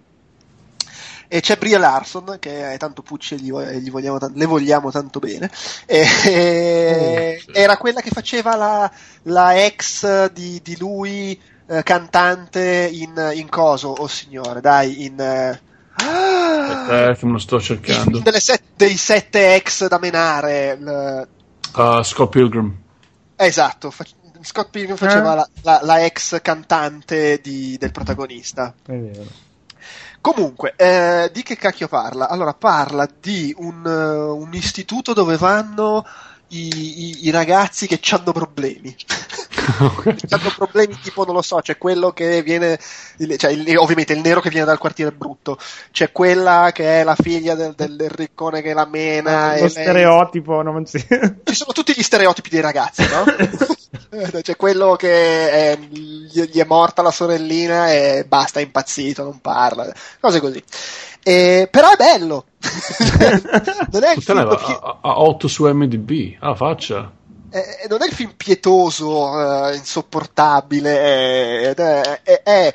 [1.28, 4.90] E c'è Brie Larson, che è tanto Pucci e gli, e gli vogliamo le vogliamo
[4.90, 5.50] tanto bene.
[5.86, 7.58] E- Oh, sì.
[7.58, 8.90] Era quella che faceva la,
[9.24, 15.18] la ex di, di lui, eh, cantante in, in coso, oh signore, dai, in...
[15.20, 15.60] eh,
[15.94, 17.08] ah!
[17.10, 18.22] Eh, che me lo sto cercando.
[18.38, 20.76] set- dei sette ex da menare.
[20.76, 21.28] l-
[21.76, 22.72] Uh, Scott Pilgrim.
[23.34, 24.04] esatto, fa-
[24.42, 25.34] Scott Pilgrim faceva Ah.
[25.34, 28.72] la, la- la ex cantante di- del protagonista.
[28.86, 29.24] È vero.
[30.24, 32.28] Comunque, eh, di che cacchio parla?
[32.30, 33.90] Allora, parla di un, eh,
[34.30, 36.02] un istituto dove vanno
[36.48, 38.94] i, i- i ragazzi che hanno problemi.
[40.30, 42.78] hanno problemi tipo, non lo so, c'è quello che viene,
[43.18, 45.58] il- cioè, il- ovviamente il nero che viene dal quartiere brutto,
[45.90, 49.54] c'è quella che è la figlia del, del- del riccone che la mena.
[49.54, 50.98] e Lo lei- stereotipo non si...
[51.44, 53.24] ci sono tutti gli stereotipi dei ragazzi, no?
[53.36, 53.72] Eh,
[54.42, 59.40] C'è quello che è- gli, gli è morta la sorellina e basta, è impazzito, non
[59.40, 60.62] parla, cose così.
[61.22, 62.44] E- però è bello.
[62.60, 66.36] non, è il Puttana, film ha, pie- ha- ha 8 su MDB.
[66.40, 67.10] Ah, faccia.
[67.54, 72.74] Eh, non è il film pietoso, eh, insopportabile, eh, è, è-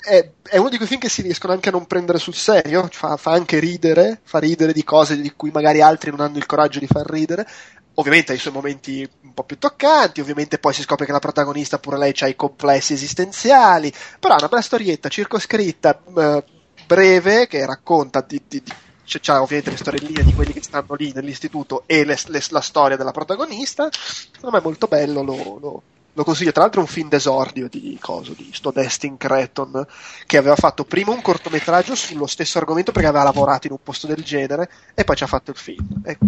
[0.00, 2.88] è- è uno di quei film che si riescono anche a non prendere sul serio,
[2.90, 6.46] fa, fa anche ridere, fa ridere di cose di cui magari altri non hanno il
[6.46, 7.46] coraggio di far ridere.
[7.94, 11.18] Ovviamente ha i suoi momenti un po' più toccanti, ovviamente poi si scopre che la
[11.18, 16.44] protagonista pure lei ha i complessi esistenziali, però è una bella storietta circoscritta, eh,
[16.86, 18.72] breve, che racconta di, di- di-
[19.08, 22.60] c'è, c'ha ovviamente le storielline di quelli che stanno lì nell'istituto e le- le- la
[22.60, 23.88] storia della protagonista.
[23.90, 25.82] Secondo me è molto bello, lo, lo-
[26.12, 26.52] lo consiglio.
[26.52, 29.86] Tra l'altro è un film d'esordio di coso, di sto Destin Cretton,
[30.26, 34.06] che aveva fatto prima un cortometraggio sullo stesso argomento perché aveva lavorato in un posto
[34.06, 35.86] del genere e poi ci ha fatto il film.
[36.04, 36.18] E,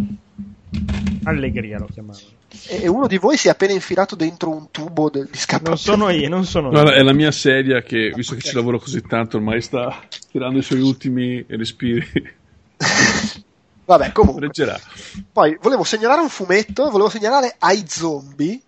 [1.25, 2.25] Allegria lo chiamavano.
[2.69, 5.69] e uno di voi si è appena infilato dentro un tubo del, di scappato.
[5.71, 6.97] Non sono io, non sono Guarda, io.
[6.97, 10.01] è la mia sedia che, visto che ci lavoro così tanto, ormai sta
[10.31, 12.39] tirando i suoi ultimi respiri.
[13.85, 14.43] Vabbè, comunque.
[14.47, 14.79] Reggerà.
[15.33, 18.61] Poi volevo segnalare un fumetto, volevo segnalare ai zombie.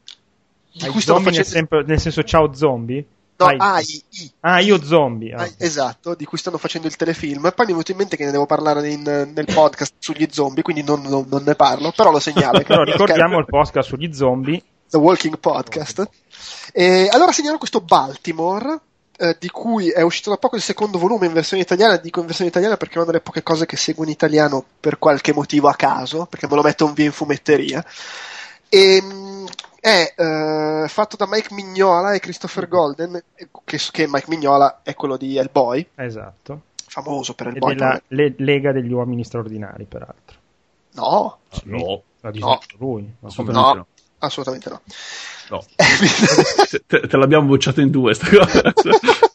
[0.72, 1.51] Di Ai cui stanno zombie nel, facendo.
[1.51, 3.06] sempre- nel senso ciao zombie?
[3.36, 4.32] No, Ai- ai, i.
[4.40, 5.32] Ah, io zombie.
[5.32, 7.40] Ah, Ah, esatto, di cui stanno facendo il telefilm.
[7.43, 9.02] Poi mi è venuto in mente che ne devo parlare in-
[9.34, 12.60] nel podcast sugli zombie, quindi non, non- non ne parlo, però lo segnalo.
[12.66, 14.62] Però ricordiamo il podcast sugli zombie.
[14.89, 16.09] The Walking Podcast.
[16.72, 18.78] E allora segnalo questo Baltimore,
[19.23, 21.97] eh, di cui è uscito da poco il secondo volume in versione italiana.
[21.97, 24.99] Dico in versione italiana perché è una delle poche cose che seguo in italiano per
[24.99, 27.85] qualche motivo a caso, perché me lo metto via in fumetteria.
[28.69, 29.47] E, mh,
[29.81, 34.94] è eh, fatto da Mike Mignola e Christopher Golden, eh, che, che Mike Mignola è
[34.94, 36.61] quello di Hellboy, Esatto.
[36.86, 37.74] famoso per E Hellboy.
[37.74, 40.39] della le- Lega degli Uomini Straordinari, peraltro.
[40.94, 42.31] No, No, L'ha No.
[42.31, 43.03] disegnato lui.
[43.03, 43.74] Come assolutamente no.
[43.74, 43.86] no.
[44.23, 44.81] Assolutamente no.
[45.51, 45.65] No.
[46.86, 48.62] Te, te- l'abbiamo bocciata in due sta cosa.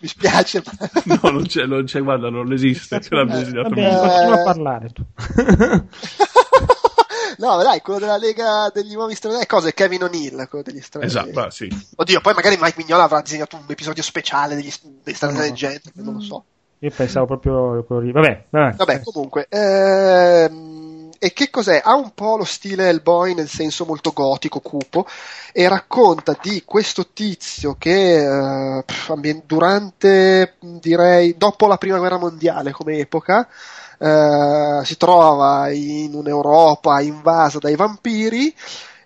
[0.00, 1.18] Mi spiace, ma...
[1.22, 3.00] No, non c'è, non c'è, guarda, non esiste.
[3.00, 5.04] Ce l'abbiamo disegnato continua a parlare tu.
[7.38, 11.30] No, dai, quello della Lega degli Uomini Straordinari, cosa è Kevin O'Neill, quello degli Straordinari.
[11.30, 11.68] Esatto, ah, sì.
[11.96, 14.70] Oddio, poi magari Mike Mignola avrà disegnato un episodio speciale degli,
[15.02, 15.56] dei Straordinari No.
[15.56, 16.44] Gente, non lo so.
[16.78, 18.12] Io pensavo proprio quello lì.
[18.12, 18.74] Vabbè, vabbè.
[18.76, 20.81] Vabbè, comunque, ehm,
[21.24, 21.80] e che cos'è?
[21.84, 25.06] Ha un po' lo stile Hellboy nel senso molto gotico, cupo,
[25.52, 28.84] e racconta di questo tizio che eh,
[29.46, 33.46] durante, direi, dopo la prima guerra mondiale come epoca,
[33.98, 38.52] eh, si trova in un'Europa invasa dai vampiri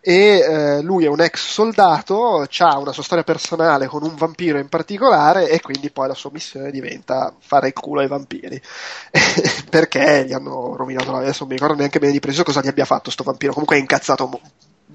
[0.09, 4.57] e eh, lui è un ex soldato, ha una sua storia personale con un vampiro
[4.57, 8.63] in particolare e quindi poi la sua missione diventa fare il culo ai vampiri.
[9.69, 12.69] Perché gli hanno rovinato la adesso non mi ricordo neanche bene di preciso cosa gli
[12.69, 14.41] abbia fatto sto vampiro comunque è incazzato mo-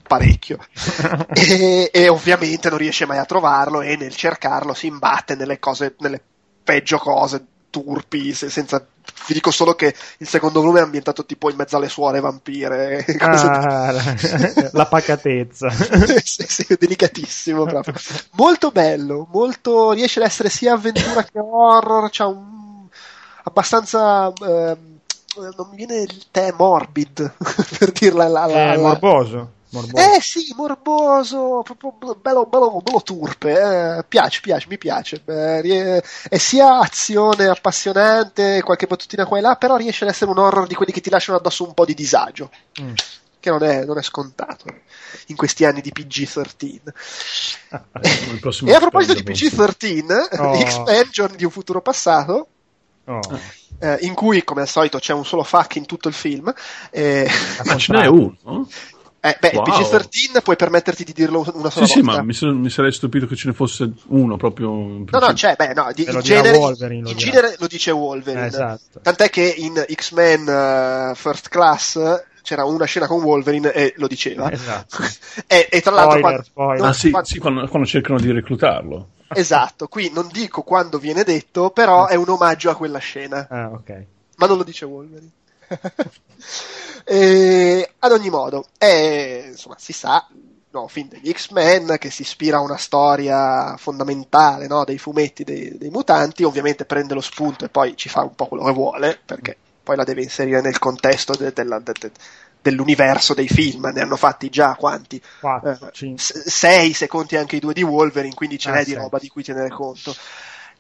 [0.08, 0.58] parecchio.
[1.34, 5.96] E, e ovviamente non riesce mai a trovarlo e nel cercarlo si imbatte nelle cose
[6.00, 6.22] nelle
[6.64, 8.86] peggio cose turpi se- senza
[9.27, 13.06] vi dico solo che il secondo volume è ambientato tipo in mezzo alle suore vampire
[13.19, 14.02] Ah, la,
[14.72, 15.69] la pacatezza.
[16.23, 17.93] sì, sì, delicatissimo proprio.
[18.31, 22.60] Molto bello, molto, riesce ad essere sia avventura che horror, c'ha un
[23.43, 24.99] abbastanza ehm,
[25.35, 27.34] non mi viene il tè morbid
[27.77, 29.52] per dirla la, la, È la- morboso.
[29.72, 29.95] Morboso.
[30.15, 35.22] Eh sì, morboso, proprio bello, bello, bello turpe, eh, piace, piace, mi piace.
[35.26, 40.30] Eh, rie- è sia azione appassionante, qualche battutina qua e là, però riesce ad essere
[40.30, 42.49] un horror di quelli che ti lasciano addosso un po' di disagio,
[42.81, 42.93] Mm.
[43.39, 44.65] che non è, non è scontato
[45.27, 46.80] in questi anni di PG-13.
[48.31, 49.77] Il prossimo E a proposito di Expendables.
[49.77, 50.60] PG-13, Oh.
[50.68, 52.48] X-Men, Giorni di un futuro passato,
[53.06, 53.19] Oh.
[53.80, 56.53] eh, in cui, come al solito, c'è un solo fuck in tutto il film.
[56.91, 57.27] eh,
[57.64, 58.68] Ma ce n'è uno?
[59.22, 59.64] Eh, beh, Wow.
[59.64, 62.23] PG-13 puoi permetterti di dirlo una sola Sì, sì, volta.
[62.23, 64.69] ma mi, mi sarei stupito che ce ne fosse uno proprio.
[64.72, 68.43] No, no, c'è, beh, no, di, in genere, Wolverine, in genere lo dice Wolverine.
[68.43, 68.99] Eh, esatto.
[69.02, 74.52] Tant'è che in X-Men eh, First Class c'era una scena con Wolverine e lo diceva.
[74.52, 74.98] Esatto.
[75.45, 76.85] e, e tra l'altro, Spoiler, quando- spoiler.
[76.85, 79.10] Ah, sì, quando- sì, quando, quando cercano di reclutarlo.
[79.27, 83.48] esatto, qui non dico quando viene detto, però è un omaggio a quella scena.
[83.49, 84.06] Ah, ok.
[84.38, 85.30] ma non lo dice Wolverine.
[87.03, 90.28] E, ad ogni modo, è, insomma, si sa,
[90.72, 95.78] no, film degli X-Men che si ispira a una storia fondamentale no, dei fumetti dei,
[95.78, 99.19] dei mutanti, ovviamente prende lo spunto e poi ci fa un po' quello che vuole,
[99.26, 102.11] perché poi la deve inserire nel contesto de- de- de-
[102.61, 105.22] dell'universo dei film, ne hanno fatti già quanti?
[105.40, 106.22] Quattro, Eh, cinque.
[106.23, 108.98] s- sei se conti anche i due di Wolverine, quindi ce Ah, n'è di sì.
[108.98, 110.14] roba di cui tenere conto.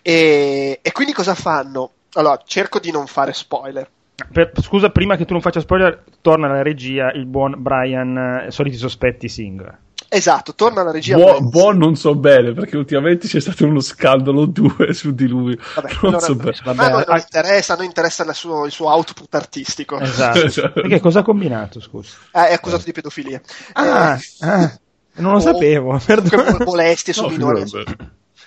[0.01, 1.91] E, e quindi cosa fanno?
[2.13, 3.89] Allora, cerco di non fare spoiler.
[4.31, 8.51] Per- scusa, prima che tu non faccia spoiler, torna alla regia il buon Brian, eh,
[8.51, 9.77] soliti sospetti Singh.
[10.13, 11.15] Esatto, torna alla regia.
[11.15, 15.57] Buon, buon non so bene, perché ultimamente c'è stato uno scandalo due su di lui.
[15.75, 16.57] Vabbè, non allora, so bene.
[16.65, 19.97] vabbè, non ah- interessa, a noi interessa il suo, il suo output artistico.
[19.99, 20.39] Esatto.
[20.43, 20.81] Esatto.
[20.81, 22.17] Perché cosa ha combinato, scusa?
[22.33, 23.39] Eh, è accusato di pedofilia.
[23.71, 24.79] Ah, Eh, ah,
[25.15, 25.97] non lo o- sapevo,
[26.65, 27.63] molestie su No, minori.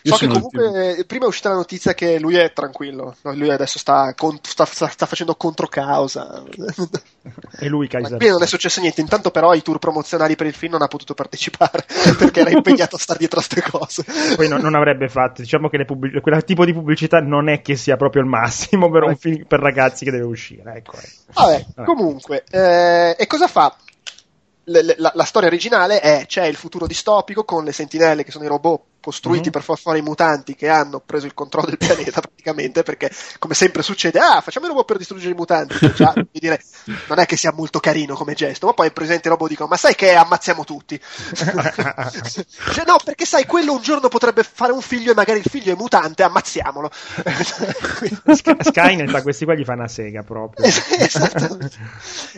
[0.06, 3.16] So che sono il comunque eh, prima è uscita la notizia che lui è tranquillo,
[3.22, 6.43] lui adesso sta, con- sta, sta- sta facendo controcausa.
[7.59, 8.18] E lui Kaiser.
[8.18, 10.89] qui non è successo niente, intanto però ai tour promozionali per il film non ha
[10.89, 11.86] potuto partecipare
[12.18, 14.05] perché era impegnato a stare dietro a ste cose.
[14.36, 17.62] Poi no- non avrebbe fatto, diciamo che le pubblic- quel tipo di pubblicità non è
[17.62, 20.74] che sia proprio il massimo per un film per ragazzi che deve uscire.
[20.76, 21.32] Ecco, ecco.
[21.32, 21.85] Vabbè, Ah.
[21.85, 23.74] comunque, eh, e cosa fa?
[24.64, 28.44] Le- la, la storia originale è c'è il futuro distopico con le sentinelle che sono
[28.44, 29.51] i robot costruiti Mhm.
[29.52, 33.55] per far fare i mutanti che hanno preso il controllo del pianeta praticamente perché come
[33.55, 36.62] sempre succede ah facciamo i robot per distruggere i mutanti che già dire
[37.09, 39.76] non è che sia molto carino come gesto ma poi presente i robot dicono ma
[39.76, 40.98] sai che ammazziamo tutti
[42.74, 45.72] Cioè, no perché sai quello un giorno potrebbe fare un figlio e magari il figlio
[45.72, 46.90] è mutante ammazziamolo
[48.35, 50.64] Sky- Skynet a questi qua gli fa una sega proprio.
[50.64, 51.76] Es- Esattamente.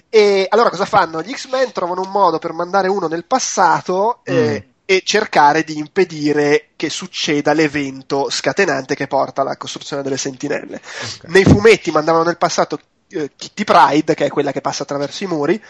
[0.08, 1.22] E allora cosa fanno?
[1.22, 4.68] Gli X-Men trovano un modo per mandare uno nel passato eh, e
[5.04, 10.80] cercare di impedire che succeda l'evento scatenante che porta alla costruzione delle sentinelle.
[11.26, 15.26] Nei fumetti mandavano nel passato eh, Kitty Pride, che è quella che passa attraverso i
[15.26, 15.60] muri,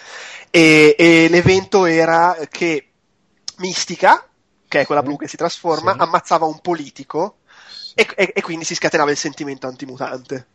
[0.51, 2.88] e, e l'evento era che
[3.59, 4.28] Mistica,
[4.68, 5.98] che è quella blu che si trasforma, Sì.
[6.01, 7.38] ammazzava un politico
[7.94, 10.47] e, e- e quindi si scatenava il sentimento antimutante.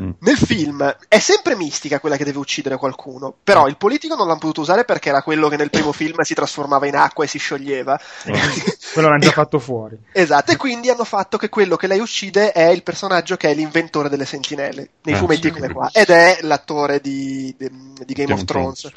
[0.00, 0.10] Mm.
[0.20, 4.38] Nel film è sempre mistica quella che deve uccidere qualcuno, però il politico non l'hanno
[4.38, 7.38] potuto usare perché era quello che nel primo film si trasformava in acqua e si
[7.38, 7.98] scioglieva.
[8.92, 9.98] Quello l'hanno già fatto fuori.
[10.12, 13.54] Esatto, e quindi hanno fatto che quello che lei uccide è il personaggio che è
[13.54, 15.50] l'inventore delle sentinelle, nei Ah, fumetti sì.
[15.50, 17.70] come qua, ed è l'attore di, di-
[18.04, 18.90] di Game of Game Thrones,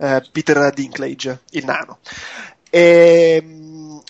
[0.00, 1.98] eh, Peter Dinklage, il nano.
[2.74, 3.40] E,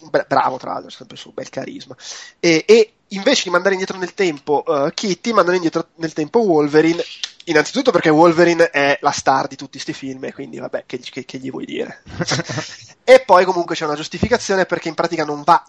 [0.08, 1.94] bra- bravo tra l'altro, sempre su bel carisma.
[2.40, 7.02] E, e invece di mandare indietro nel tempo eh, Kitty, mandano indietro nel tempo Wolverine.
[7.44, 11.26] Innanzitutto perché Wolverine è la star di tutti questi film, e quindi vabbè, che, che-
[11.26, 12.02] che gli vuoi dire?
[13.04, 15.62] e poi comunque c'è una giustificazione perché in pratica non va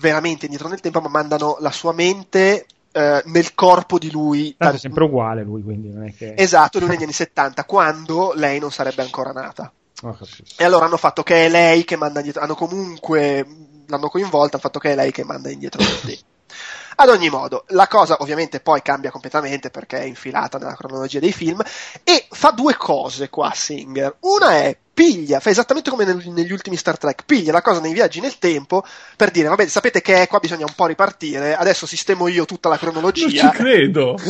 [0.00, 4.56] veramente indietro nel tempo, ma mandano la sua mente eh, nel corpo di lui.
[4.58, 6.34] Tanto è sempre uguale lui, quindi non è che...
[6.36, 9.72] Esatto, lui negli anni 70, quando lei non sarebbe ancora nata.
[10.00, 10.44] Capito.
[10.56, 13.46] E allora hanno fatto che è lei che manda indietro, hanno comunque,
[13.86, 16.24] l'hanno coinvolta, hanno fatto che è lei che manda indietro tempo.
[16.98, 21.32] Ad ogni modo, la cosa ovviamente poi cambia completamente perché è infilata nella cronologia dei
[21.32, 21.62] film
[22.02, 24.16] e fa due cose qua Singer.
[24.20, 27.92] Una è piglia, fa esattamente come nel- negli ultimi Star Trek, piglia la cosa nei
[27.92, 28.82] viaggi nel tempo
[29.14, 32.78] per dire, vabbè, sapete che qua bisogna un po' ripartire, adesso sistemo io tutta la
[32.80, 33.50] Non cronologia.
[33.50, 34.16] ci credo.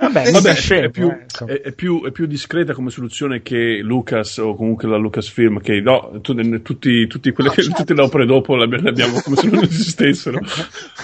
[0.00, 2.90] Vabbè, Vabbè, non è, scemo, è più, eh, è- è più- è più discreta come
[2.90, 7.62] soluzione che Lucas o comunque la Lucasfilm che no, tu- tutti, tutti quelle No, che-
[7.62, 7.76] certo.
[7.78, 10.40] tutte le opere dopo le abbiamo, come se non esistessero.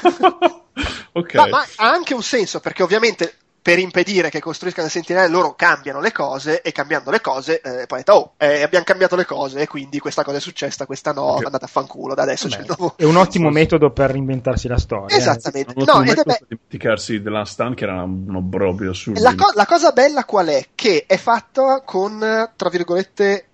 [1.13, 1.35] ok.
[1.35, 3.35] Ma, ma ha anche un senso perché ovviamente
[3.67, 7.87] per impedire che costruiscano le sentinelle loro cambiano le cose e cambiando le cose eh,
[7.87, 11.23] poi oh eh, abbiamo cambiato le cose e quindi questa cosa è successa questa no
[11.23, 11.47] Ok.
[11.47, 14.79] andate a fanculo da adesso c'è il nuovo È un ottimo metodo per reinventarsi la
[14.79, 15.17] storia.
[15.17, 15.19] eh.
[15.19, 19.21] esattamente Non no, ed è be- dimenticarsi della Stan che era un obbrobrio assurdo.
[19.21, 20.65] la, co- la cosa bella qual è?
[20.77, 22.21] che è fatta con
[22.55, 23.47] tra virgolette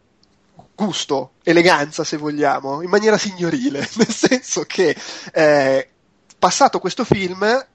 [0.74, 4.94] gusto, eleganza se vogliamo, in maniera signorile, nel senso che
[5.32, 5.88] eh,
[6.38, 7.66] passato questo film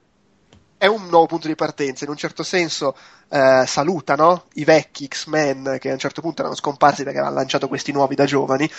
[0.78, 2.96] è un nuovo punto di partenza, in un certo senso
[3.28, 7.66] eh, salutano i vecchi X-Men che a un certo punto erano scomparsi perché avevano lanciato
[7.66, 8.70] questi nuovi da giovani,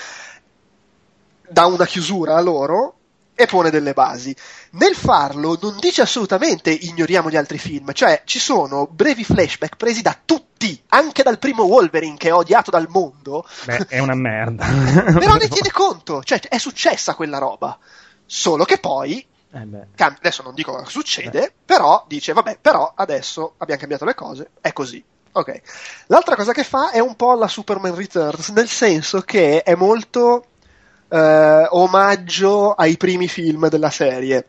[1.47, 2.95] dà una chiusura a loro
[3.35, 4.35] e pone delle basi.
[4.71, 10.01] Nel farlo non dice assolutamente ignoriamo gli altri film, cioè ci sono brevi flashback presi
[10.01, 13.45] da tutti, anche dal primo Wolverine che è odiato dal mondo.
[13.65, 14.65] Beh, è una merda.
[15.19, 17.77] Però ne tiene conto, cioè è successa quella roba.
[18.25, 19.87] Solo che poi Eh beh.
[19.97, 24.71] adesso non dico cosa succede, però dice vabbè, però adesso abbiamo cambiato le cose, è
[24.73, 25.03] così.
[25.31, 25.61] Ok.
[26.07, 30.45] L'altra cosa che fa è un po' la Superman Returns, nel senso che è molto
[31.07, 34.45] eh, omaggio ai primi film della serie.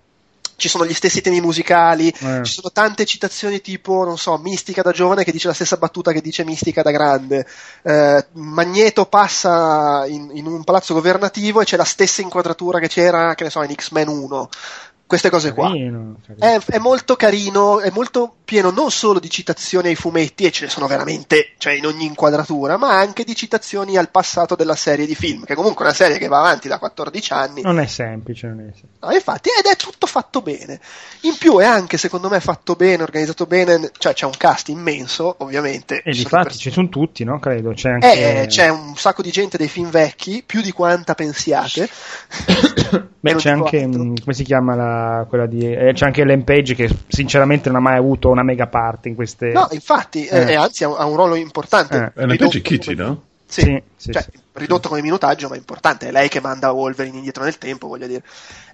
[0.56, 2.44] Ci sono gli stessi temi musicali, Eh.
[2.44, 6.12] ci sono tante citazioni tipo, non so, Mistica da giovane che dice la stessa battuta
[6.12, 7.46] che dice Mistica da grande.
[7.82, 13.34] Eh, Magneto passa in, in un palazzo governativo e c'è la stessa inquadratura che c'era,
[13.34, 14.48] che ne so, in X-Men 1.
[15.10, 15.70] Queste cose qua.
[15.70, 16.46] Carino, carino.
[16.46, 20.66] È, è molto carino, è molto pieno non solo di citazioni ai fumetti, e ce
[20.66, 25.06] ne sono veramente, cioè in ogni inquadratura, ma anche di citazioni al passato della serie
[25.06, 27.62] di film, che comunque è una serie che va avanti da 14 anni.
[27.62, 28.98] Non è semplice, non è semplice.
[29.00, 30.78] No, infatti, ed è tutto fatto bene.
[31.22, 35.34] In più è anche, secondo me, fatto bene, organizzato bene, cioè c'è un cast immenso,
[35.38, 36.02] ovviamente.
[36.04, 37.40] E di fatti ci sono tutti, no?
[37.40, 37.72] Credo.
[37.72, 38.42] C'è anche.
[38.42, 41.88] Eh, c'è un sacco di gente dei film vecchi, più di quanta pensiate.
[43.20, 43.82] Beh, c'è anche.
[43.82, 44.02] altro.
[44.02, 45.70] mh, come si chiama la, quella di.
[45.72, 49.14] eh, c'è anche Ellen Page che sinceramente non ha mai avuto una mega parte in
[49.14, 49.48] queste.
[49.52, 50.50] No, infatti, eh, Eh.
[50.52, 52.12] e anzi ha un, ha un ruolo importante.
[52.14, 52.20] Eh.
[52.22, 53.22] È Ridotto page Kitty, come- no?
[53.46, 54.30] Sì, Sì, sì, cioè, sì.
[54.52, 56.08] ridotto come minutaggio, ma importante.
[56.08, 58.22] È lei che manda Wolverine indietro nel tempo, voglio dire.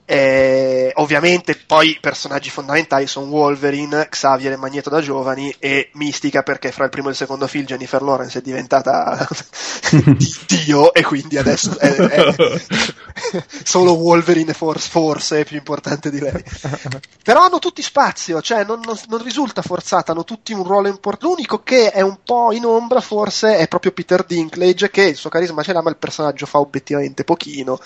[0.09, 6.43] Eh, ovviamente, poi i personaggi fondamentali sono Wolverine, Xavier e Magneto da giovani e Mistica,
[6.45, 9.27] perché fra il primo e il secondo film Jennifer Lawrence è diventata
[9.91, 12.35] di Dio, e quindi adesso è, è-
[13.65, 16.43] solo Wolverine forse, forse è più importante di lei.
[17.25, 21.27] Però hanno tutti spazio, cioè non, non- non risulta forzata, hanno tutti un ruolo importante.
[21.27, 25.31] L'unico che è un po' in ombra forse è proprio Peter Dinklage, che il suo
[25.31, 27.81] carisma ce l'ha, ma il personaggio fa obiettivamente pochino.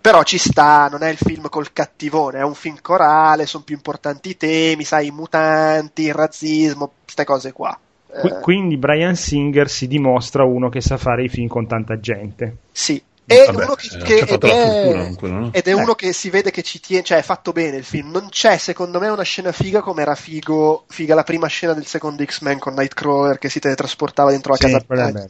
[0.00, 3.74] Però ci sta, non è il film col cattivone, è un film corale, sono più
[3.74, 7.78] importanti i temi, sai, i mutanti, il razzismo, queste cose qua.
[8.10, 12.56] Eh, Quindi Brian Singer si dimostra uno che sa fare i film con tanta gente.
[12.72, 13.02] sì.
[13.30, 15.50] E Vabbè, uno che, eh, che- ci ha fatto ed la è- quello, no?
[15.52, 15.74] ed è Eh.
[15.74, 18.10] uno che si vede che ci tiene, cioè è fatto bene il film.
[18.10, 21.84] Non c'è, secondo me, una scena figa come era figo, figa la prima scena del
[21.84, 25.28] secondo X-Men con Nightcrawler che si teletrasportava dentro la Sì, casa.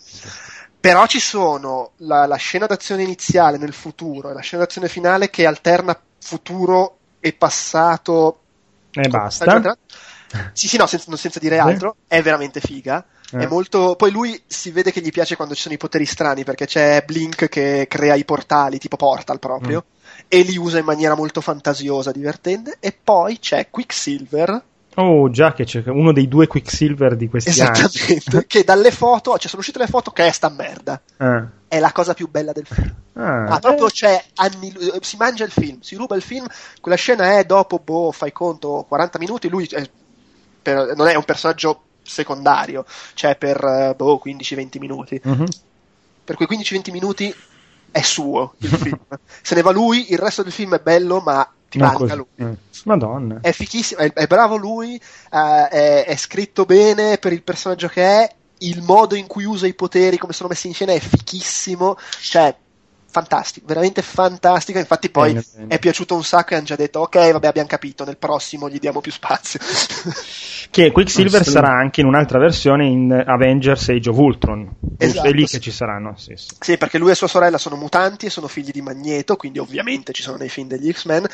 [0.80, 5.28] Però ci sono la, la scena d'azione iniziale nel futuro e la scena d'azione finale
[5.30, 8.40] che alterna futuro e passato.
[8.92, 9.44] E basta.
[10.52, 13.05] Sì, sì, no, senza, senza dire altro, è veramente figa.
[13.30, 13.38] Eh.
[13.38, 13.94] È molto...
[13.96, 17.02] Poi lui si vede che gli piace quando ci sono i poteri strani perché c'è
[17.05, 20.20] Blink che crea i portali, tipo Portal proprio, Mm.
[20.28, 22.76] e li usa in maniera molto fantasiosa, divertente.
[22.80, 24.62] E poi c'è Quicksilver,
[25.01, 27.79] Oh, già che c'è uno dei due Quicksilver di questi anni.
[27.79, 31.01] esattamente, che dalle foto, cioè sono uscite le foto che è sta merda.
[31.19, 31.47] Ah.
[31.69, 32.93] È la cosa più bella del film.
[33.12, 33.45] Ah.
[33.45, 36.47] Ah, proprio c'è anni, eh, si mangia il film, si ruba il film,
[36.81, 39.89] quella scena è dopo, boh, fai conto, 40 minuti, lui è
[40.61, 42.85] per- non è un personaggio secondario,
[43.15, 45.20] cioè per, eh, boh, 15-20 minuti.
[45.23, 45.47] Mhm.
[46.25, 47.33] Per quei 15-20 minuti
[47.93, 48.99] è suo il film.
[49.43, 52.16] Se ne va lui, il resto del film è bello, ma ti Non manca così.
[52.16, 52.27] lui.
[52.36, 52.57] Eh.
[52.85, 53.39] Madonna.
[53.40, 58.03] È fichissimo, è, è bravo lui, eh, è, è scritto bene per il personaggio che
[58.03, 61.97] è, il modo in cui usa i poteri, come sono messi in scena è fichissimo,
[62.20, 62.55] cioè
[63.19, 65.74] fantastico, veramente fantastico, infatti poi Bene, bene.
[65.74, 68.78] è piaciuto un sacco e hanno già detto ok vabbè abbiamo capito, nel prossimo gli
[68.78, 69.59] diamo più spazio.
[70.70, 71.51] Che Quicksilver sì.
[71.51, 74.70] sarà anche in un'altra versione in Avengers Age of Ultron.
[74.99, 75.55] Esatto, è lì sì.
[75.55, 76.15] che ci saranno.
[76.16, 76.49] Sì, sì.
[76.61, 80.12] Sì, perché lui e sua sorella sono mutanti e sono figli di Magneto, quindi ovviamente
[80.12, 81.27] ci sono nei film degli X-Men,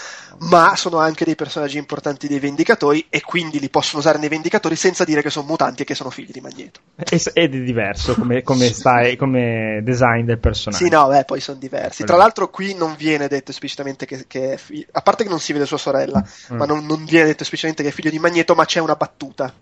[0.51, 4.77] ma sono anche dei personaggi importanti dei Vendicatori e quindi li possono usare nei Vendicatori
[4.77, 6.81] senza dire che sono mutanti e che sono figli di Magneto.
[6.97, 10.85] Ed è diverso come, come, stai, come design del personaggio.
[10.85, 11.74] Sì, no, beh, poi sono diversi.
[12.05, 15.41] Tra l'altro qui non viene detto esplicitamente che, che è fi- a parte che non
[15.41, 16.23] si vede sua sorella,
[16.53, 16.57] Mm.
[16.57, 19.53] ma non, non viene detto esplicitamente che è figlio di Magneto, ma c'è una battuta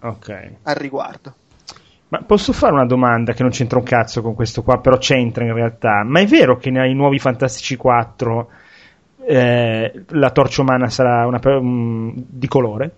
[0.00, 0.50] Ok.
[0.62, 1.34] al riguardo.
[2.08, 5.44] Ma posso fare una domanda che non c'entra un cazzo con questo qua, però c'entra
[5.44, 6.02] in realtà.
[6.04, 8.50] Ma è vero che nei nuovi Fantastici 4
[9.26, 12.96] eh, la torcia umana sarà una, un- di colore?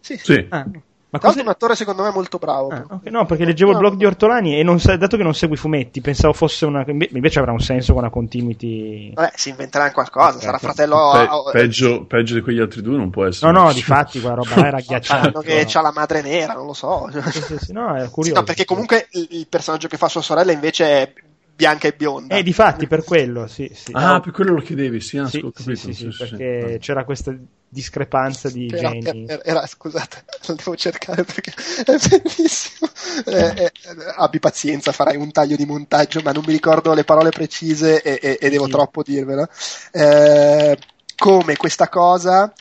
[0.00, 0.46] Sì, sì.
[0.50, 0.66] Ah,
[1.08, 2.68] ma Tra l'altro è un attore secondo me molto bravo.
[2.68, 3.82] Ah, ok, No, perché leggevo il No.
[3.82, 6.84] blog di Ortolani e non sa- dato che non segui i fumetti, pensavo fosse una.
[6.86, 9.12] inve- Invece avrà un senso con una continuity.
[9.14, 10.62] Vabbè, si inventeranno qualcosa, sarà Ok.
[10.62, 11.10] fratello...
[11.12, 13.52] Pe- a- peggio, peggio di quegli altri due non può No, essere.
[13.52, 15.30] no, di fatti quella roba là era agghiacciante.
[15.30, 17.08] Fanno che c'ha la madre nera, non lo so.
[17.30, 18.40] Sì, sì, sì, no, Sì, curioso.
[18.40, 21.12] no, perché comunque il, il personaggio che fa sua sorella invece è
[21.56, 22.36] bianca e bionda.
[22.36, 23.70] Eh, di fatti, per quello, sì.
[23.72, 23.92] sì.
[23.92, 26.78] Ah, per quello lo chiedevi, sì, ah, Sì, ho capito, sì, sì, sì, sì, perché
[26.78, 26.78] sì.
[26.80, 27.34] c'era questa
[27.68, 29.24] discrepanza di Era, geni.
[29.26, 31.52] era- era- scusate, lo devo cercare perché
[31.84, 32.90] è bellissimo.
[33.26, 33.72] Eh, eh,
[34.16, 38.18] abbi pazienza, farai un taglio di montaggio, ma non mi ricordo le parole precise e,
[38.20, 38.70] e- e devo Sì.
[38.70, 39.48] troppo dirvelo.
[39.92, 40.78] Eh,
[41.16, 42.52] come questa cosa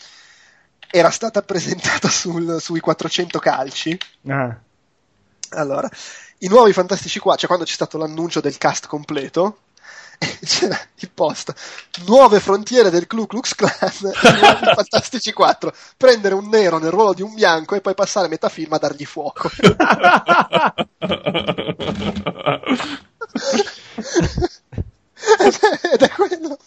[0.91, 3.97] era stata presentata sul- sui 400 calci.
[4.27, 4.59] Ah,
[5.51, 5.89] Allora,
[6.39, 9.59] i nuovi Fantastici 4, cioè quando c'è stato l'annuncio del cast completo,
[10.45, 11.53] c'era il post
[12.07, 17.21] nuove frontiere del Ku Klux Klan i Fantastici 4 prendere un nero nel ruolo di
[17.21, 19.49] un bianco e poi passare metà film a dargli fuoco
[25.93, 26.57] ed è quello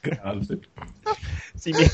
[0.00, 0.60] Grande.
[1.54, 1.90] sì, mi-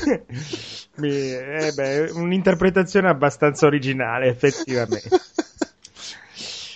[0.95, 5.09] mi- eh beh, un'interpretazione abbastanza originale, effettivamente.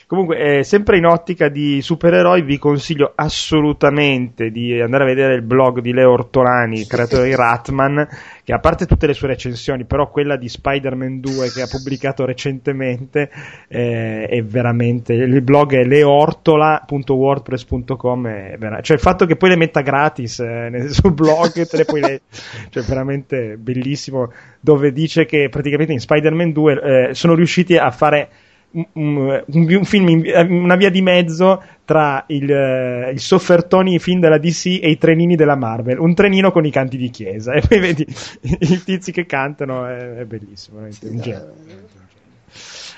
[0.08, 5.42] Comunque, eh, sempre in ottica di supereroi, vi consiglio assolutamente di andare a vedere il
[5.42, 8.08] blog di Leo Ortolani, creatore di Ratman,
[8.44, 12.26] che a parte tutte le sue recensioni, però quella di Spider-Man 2 che ha pubblicato
[12.26, 13.30] recentemente
[13.68, 15.14] eh, è veramente.
[15.14, 18.28] Il blog è leortola.wordpress.com.
[18.28, 21.78] È vera- cioè, il fatto che poi le metta gratis eh, nel suo blog, te
[21.78, 22.22] le puoi le-
[22.70, 24.32] cioè, veramente bellissimo.
[24.60, 28.30] Dove dice che praticamente in Spider-Man 2 eh, sono riusciti a fare
[28.74, 34.20] un, un- un film, in- una via di mezzo tra il, eh, il soffertoni film
[34.20, 36.00] della DC e i trenini della Marvel.
[36.00, 37.54] Un trenino con i canti di chiesa.
[37.54, 38.06] E poi vedi
[38.42, 40.78] i tizi che cantano, è, è bellissimo.
[40.78, 41.54] veramente veramente un genio.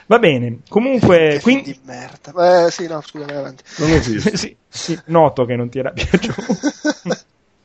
[0.08, 4.36] Va bene, comunque, quindi, di merda eh, sì no scusa vai avanti Non visto.
[4.38, 6.44] sì, sì, noto che non ti era piaciuto.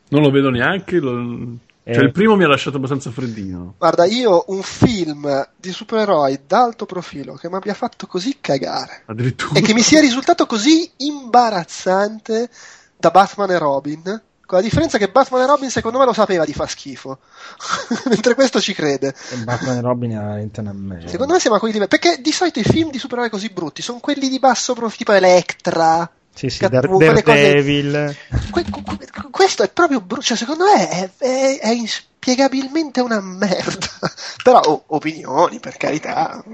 [0.09, 0.99] Non lo vedo neanche.
[1.01, 1.69] lo- Eh.
[1.95, 3.75] Cioè, il primo mi ha lasciato abbastanza freddino.
[3.79, 9.59] Guarda, io un film di supereroi d'alto profilo che mi abbia fatto così cagare Addirittura.
[9.59, 12.49] e che mi sia risultato così imbarazzante
[12.97, 16.45] da Batman e Robin, con la differenza che Batman e Robin secondo me lo sapeva
[16.45, 17.19] di far schifo,
[18.11, 19.15] mentre questo ci crede.
[19.45, 21.09] Batman e Robin era veramente una merda.
[21.09, 23.81] Secondo me siamo a quei livelli, perché di solito i film di supereroi così brutti
[23.81, 26.11] sono quelli di basso profilo, tipo Electra.
[26.35, 26.81] Sì, sì, cose-
[27.23, 28.17] Daredevil.
[28.51, 33.87] Que- que- questo è proprio brutto, cioè secondo me è, è- è inspiegabilmente una merda.
[34.43, 36.43] Però oh, opinioni, per carità.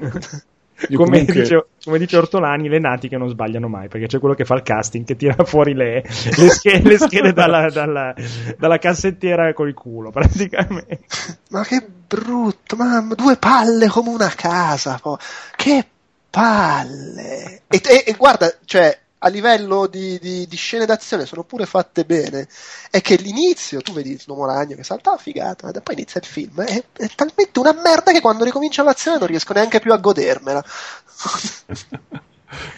[0.92, 4.34] Come, comunque- dice, come dice Ortolani, le nati che non sbagliano mai, perché c'è quello
[4.34, 6.02] che fa il casting che tira fuori le,
[6.36, 8.14] le schede, le schede dalla, dalla-
[8.58, 11.00] dalla cassettiera col culo, praticamente.
[11.48, 15.16] Ma che brutto, mamma, due palle come una casa, po-
[15.56, 15.82] che
[16.28, 17.62] palle.
[17.68, 22.04] E, e- e guarda, cioè, a livello di, di- di scene d'azione sono pure fatte
[22.04, 22.48] bene.
[22.90, 26.26] È che l'inizio, tu vedi l'uomo ragno che salta, ah, figata, e poi inizia il
[26.26, 26.62] film.
[26.62, 30.64] È, è talmente una merda che quando ricomincia l'azione non riesco neanche più a godermela.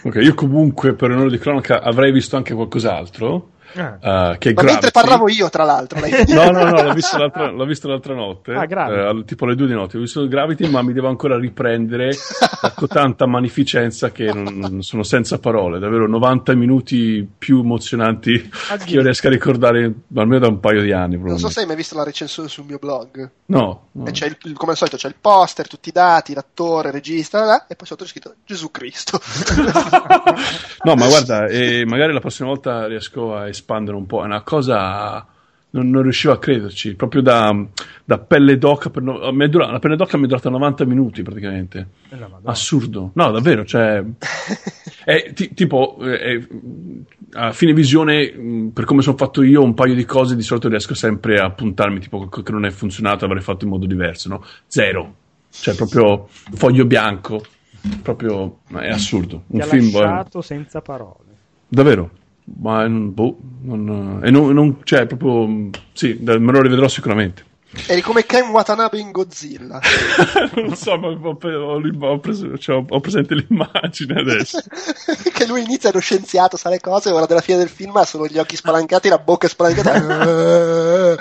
[0.02, 3.50] Ok, io comunque per onore di cronaca avrei visto anche qualcos'altro.
[3.74, 4.32] Ah.
[4.32, 4.90] eh, che è Ma mentre Gravity.
[4.92, 8.64] parlavo io, tra l'altro, No, no, no, l'ho visto l'altra, l'ho visto l'altra notte, Ah,
[8.68, 9.96] eh, al- tipo alle due di notte.
[9.96, 12.10] Ho visto Gravity, ma mi devo ancora riprendere
[12.74, 15.78] con tanta magnificenza che non, non sono senza parole.
[15.78, 18.50] Davvero 90 minuti più emozionanti
[18.84, 21.16] che io riesco a ricordare almeno da un paio di anni.
[21.18, 23.30] Non so se hai mai visto la recensione sul mio blog.
[23.46, 24.06] No, no.
[24.06, 27.40] E c'è il- come al solito c'è il poster, tutti i dati, l'attore, il regista,
[27.40, 29.18] là, là, e poi sotto c'è scritto Gesù Cristo.
[30.84, 34.22] No, ma guarda, eh, magari la prossima volta riesco a espandere un po'.
[34.22, 35.26] È una cosa.
[35.70, 36.94] Non, non riuscivo a crederci.
[36.94, 37.54] Proprio da,
[38.04, 38.88] da pelle d'oca.
[38.88, 41.88] Per no- dura- la pelle d'oca mi è durata 90 minuti praticamente.
[42.44, 43.10] Assurdo.
[43.14, 43.66] No, davvero.
[43.66, 44.02] Cioè,
[45.04, 46.40] è ti- tipo, è-
[47.32, 50.94] a fine visione, per come sono fatto io, un paio di cose di solito riesco
[50.94, 52.00] sempre a puntarmi.
[52.00, 54.28] Tipo, che non è funzionato, avrei fatto in modo diverso.
[54.30, 54.42] No?
[54.66, 55.14] Zero.
[55.50, 57.42] Cioè, proprio foglio bianco.
[58.02, 59.42] Proprio è assurdo.
[59.46, 59.92] Ti Un film.
[59.92, 61.26] lasciato senza parole.
[61.68, 62.10] Davvero?
[62.60, 67.44] Ma boh, non, e non, non- cioè, proprio mm, sì, me lo rivedrò sicuramente.
[67.86, 69.78] Eri come Ken Watanabe in Godzilla.
[70.56, 74.58] non so, ma ho, ho ho preso- cioè, ho- presente l'immagine adesso.
[75.34, 78.04] che lui inizia lo scienziato, sa le cose, e ora della fine del film ha
[78.04, 80.00] solo gli occhi spalancati, la bocca spalancata.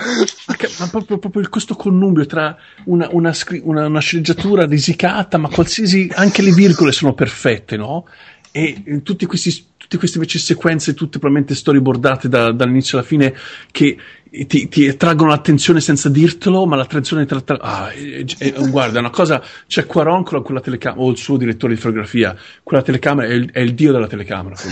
[0.80, 2.56] Ma, proprio, proprio questo connubio tra
[2.86, 8.06] una, una scri- una- una sceneggiatura risicata, ma qualsiasi, anche le virgole sono perfette, no?
[8.52, 13.34] E eh, tutti questi, tutte queste invece sequenze, tutte probabilmente storyboardate da- dall'inizio alla fine,
[13.72, 13.98] che
[14.46, 19.00] ti, ti traggono l'attenzione senza dirtelo, ma l'attenzione tra, tra- ah, è- è- è- guarda,
[19.00, 23.30] una cosa, c'è Quaron con quella telecamera, o il suo direttore di fotografia, quella telecamera
[23.30, 24.56] è il, è il dio della telecamera.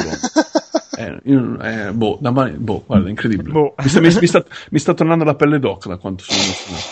[0.97, 3.51] Eh, io- eh, boh, da mani- boh, guarda, incredibile.
[3.51, 3.75] Boh.
[3.83, 6.85] Mi, sta, mi- mi sta- mi sta tornando la pelle d'oca da quanto sono emozionato.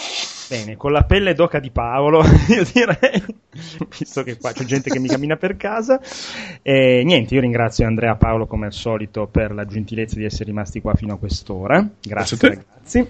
[0.53, 3.25] Bene, con la pelle d'oca di Paolo, io direi,
[3.97, 5.99] visto che qua c'è gente che mi cammina per casa.
[6.61, 10.79] E niente, io ringrazio Andrea Paolo come al solito per la gentilezza di essere rimasti
[10.79, 11.77] qua fino a quest'ora.
[11.99, 13.09] Grazie, Grazie ragazzi.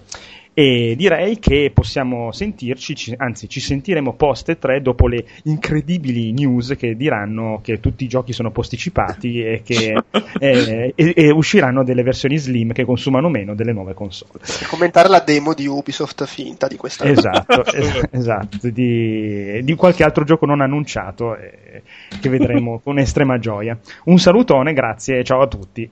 [0.56, 6.32] E direi che possiamo sentirci, ci- anzi ci sentiremo post e 3 dopo le incredibili
[6.32, 9.94] news che diranno che tutti i giochi sono posticipati e che
[10.38, 14.38] eh, e- e usciranno delle versioni slim che consumano meno delle nuove console.
[14.38, 20.04] Per commentare la demo di Ubisoft finta di questa Esatto, es- esatto, di, di qualche
[20.04, 21.82] altro gioco non annunciato eh,
[22.20, 23.76] che vedremo con estrema gioia.
[24.04, 25.90] Un salutone, grazie e ciao a tutti.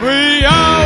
[0.00, 0.77] We are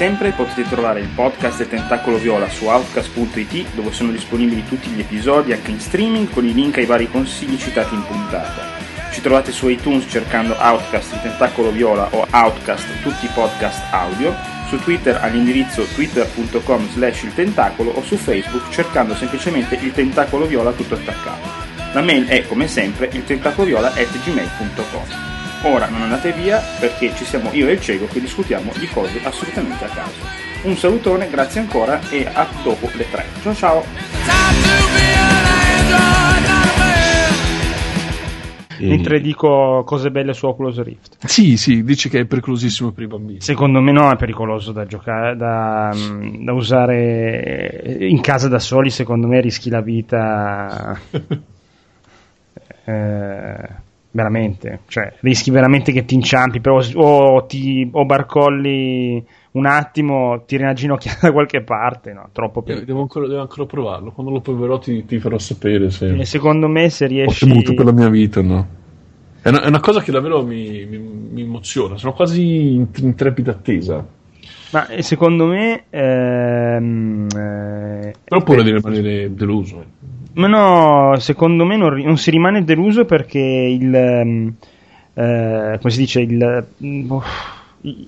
[0.00, 5.00] sempre potete trovare il podcast del Tentacolo Viola su outcast.it dove sono disponibili tutti gli
[5.00, 8.78] episodi anche in streaming con i link ai vari consigli citati in puntata.
[9.12, 14.34] Ci trovate su iTunes cercando Outcast il Tentacolo Viola o Outcast tutti i podcast audio,
[14.68, 20.72] su Twitter all'indirizzo twitter.com slash il tentacolo o su Facebook cercando semplicemente il Tentacolo Viola
[20.72, 21.46] tutto attaccato.
[21.92, 25.29] La mail è come sempre il tentacoloviola.gmail.com
[25.62, 29.20] Ora non andate via perché ci siamo io e il cieco che discutiamo di cose
[29.22, 30.18] assolutamente a caso.
[30.62, 33.26] Un salutone, grazie ancora e a dopo le tre.
[33.42, 33.84] Ciao ciao!
[38.78, 41.26] E- Mentre dico cose belle su Oculus Rift.
[41.26, 43.42] Sì, sì, dice che è pericolosissimo per i bambini.
[43.42, 48.88] Secondo me no, è pericoloso da giocare, da, mm, da usare in casa da soli,
[48.88, 50.98] secondo me rischi la vita
[52.84, 53.68] eh,
[54.12, 60.62] veramente, cioè rischi veramente che ti inciampi però, o, ti, o barcolli un attimo, tiri
[60.62, 62.84] una ginocchiata da qualche parte, no, troppo Eh, per...
[62.84, 64.12] Devo ancora, devo ancora provarlo.
[64.12, 67.46] Quando lo proverò ti, ti farò sapere se E secondo me se ho riesci...
[67.46, 68.66] temuto per la mia vita o no.
[69.42, 71.96] È una, è una cosa che davvero mi, mi- mi emoziona.
[71.96, 74.06] Sono quasi in, in trepida attesa.
[74.72, 75.84] Ma eh, secondo me...
[75.90, 79.82] ehm, eh, Però ho paura di rimanere deluso.
[80.32, 83.94] Ma no, secondo me non, non si rimane deluso perché il.
[83.94, 84.54] ehm,
[85.14, 86.20] eh, come si dice?
[86.20, 87.12] Il, mm,
[87.82, 88.06] il,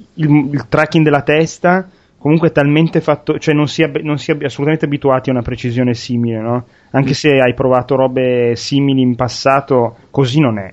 [0.53, 1.89] il tracking della testa
[2.19, 3.39] comunque è talmente fatto.
[3.39, 6.67] cioè non si, è, non si è assolutamente abituati a una precisione simile, no?
[6.91, 10.73] Anche se hai provato robe simili in passato, così non è.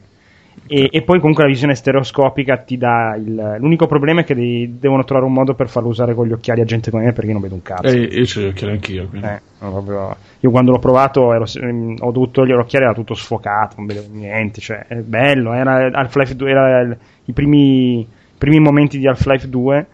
[0.72, 3.58] E, e poi comunque la visione stereoscopica ti dà il.
[3.60, 6.62] L'unico problema è che devi- devono trovare un modo per farlo usare con gli occhiali
[6.62, 7.88] a gente come me perché io non vedo un cazzo.
[7.88, 9.08] E io ce l'ho chiaro anch'io.
[9.08, 9.26] quindi.
[9.28, 13.76] Eh, proprio- Io quando l'ho provato ero- ehm, ho dovuto togliere l'occhiale, era tutto sfocato,
[13.78, 19.08] non vedevo niente, cioè, è bello, era Half-Life 2, era i primi, primi momenti di
[19.08, 19.88] Half-Life 2,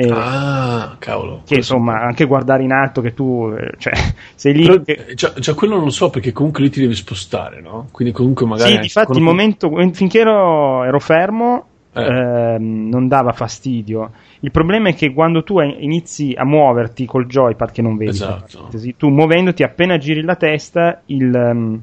[0.00, 1.42] e Ah, cavolo.
[1.44, 3.92] che insomma, anche guardare in alto che tu, eh, cioè,
[4.36, 4.62] sei lì...
[4.64, 7.60] Però, che- eh, già, già quello non lo so perché comunque lì ti devi spostare,
[7.60, 7.88] no?
[7.90, 8.68] Quindi comunque magari...
[8.68, 12.04] sì, anche difatti il momento, finché ero, ero fermo, Eh.
[12.04, 14.12] ehm, non dava fastidio.
[14.40, 18.68] Il problema è che quando tu inizi a muoverti col joypad, che non vedi, Esatto.
[18.96, 21.80] tu muovendoti appena giri la testa, il, ehm,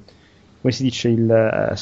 [0.62, 1.74] come si dice, il, eh,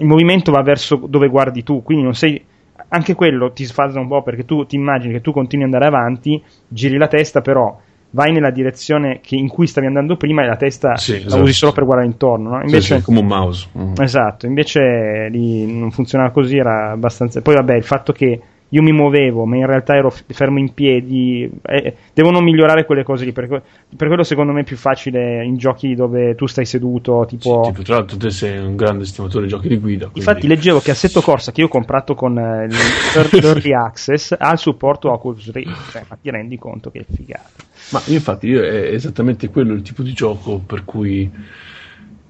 [0.00, 2.44] il movimento va verso dove guardi tu, quindi non sei.
[2.92, 5.94] Anche quello ti sfasa un po' perché tu ti immagini che tu continui ad andare
[5.94, 7.78] avanti, giri la testa, però
[8.12, 11.42] vai nella direzione che- in cui stavi andando prima e la testa Sì, la esatto.
[11.42, 12.50] usi solo per guardare intorno.
[12.50, 12.58] No?
[12.58, 13.68] Sì, Invece, sì, come un mouse.
[13.78, 13.94] Mm.
[14.00, 17.40] Esatto, invece lì non funzionava così, era abbastanza...
[17.42, 18.40] Poi vabbè, il fatto che
[18.72, 23.24] io mi muovevo, ma in realtà ero fermo in piedi, eh, devono migliorare quelle cose
[23.24, 27.24] lì, per, per quello secondo me è più facile in giochi dove tu stai seduto,
[27.28, 27.62] tipo...
[27.64, 30.08] Sì, tipo, tra l'altro te sei un grande stimatore di giochi di guida.
[30.08, 32.68] quindi- Infatti leggevo che Assetto Corsa che io ho comprato con eh,
[33.42, 37.50] Early Access ha il supporto Oculus Rift, cioè, ma ti rendi conto che è figata.
[37.90, 41.28] Ma infatti io è esattamente quello il tipo di gioco per cui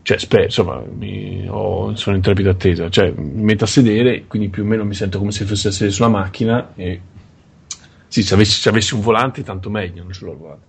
[0.03, 4.49] cioè spero, insomma, mi, ho- sono in trepida attesa, cioè mi metto a sedere, quindi
[4.49, 7.01] più o meno mi sento come se fossi a sedere sulla macchina e
[8.09, 10.69] sì, se avessi, se avessi un volante tanto meglio, non ce l'ho il volante.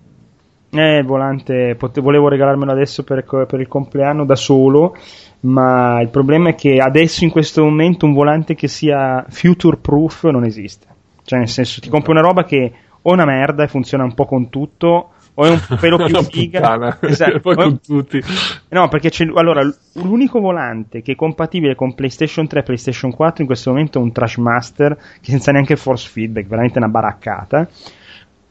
[0.74, 4.96] Eh, volante, pote- volevo regalarmelo adesso per, per il compleanno da solo,
[5.42, 10.26] ma il problema è che adesso in questo momento un volante che sia future proof
[10.30, 10.86] non esiste.
[11.24, 12.72] Cioè, nel senso, ti compri una roba che
[13.02, 16.98] o una merda e funziona un po' con tutto, o è un pelo più figa.
[17.02, 17.40] Esatto.
[17.42, 18.22] poi con tutti.
[18.70, 19.62] No, perché c'è, allora,
[19.94, 24.02] l'unico volante che è compatibile con PlayStation 3 e PlayStation 4 in questo momento è
[24.02, 27.68] un Trashmaster che senza neanche force feedback, veramente una baraccata.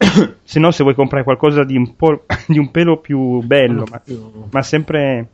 [0.42, 4.00] se no, se vuoi comprare qualcosa di un, po', di un pelo più bello, ma,
[4.50, 5.28] ma sempre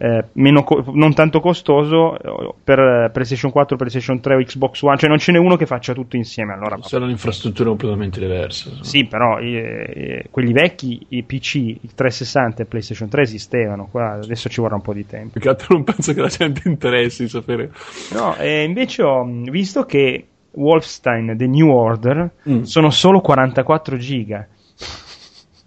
[0.00, 4.82] eh, meno co- non tanto costoso eh, per eh, PlayStation 4, PlayStation 3 o Xbox
[4.82, 6.52] One, cioè non ce n'è uno che faccia tutto insieme.
[6.52, 8.68] Allora, Saranno infrastrutture completamente diverse.
[8.68, 8.84] insomma.
[8.84, 14.12] sì, però eh, eh, quelli vecchi, i PC, il 360 e PlayStation 3 esistevano, qua
[14.12, 15.32] adesso ci vorrà un po' di tempo.
[15.32, 17.70] Più che altro non penso che la gente interessi di sapere.
[18.12, 22.62] No, e invece ho mh, visto che Wolfenstein The New Order Mm.
[22.62, 24.46] sono solo 44 giga.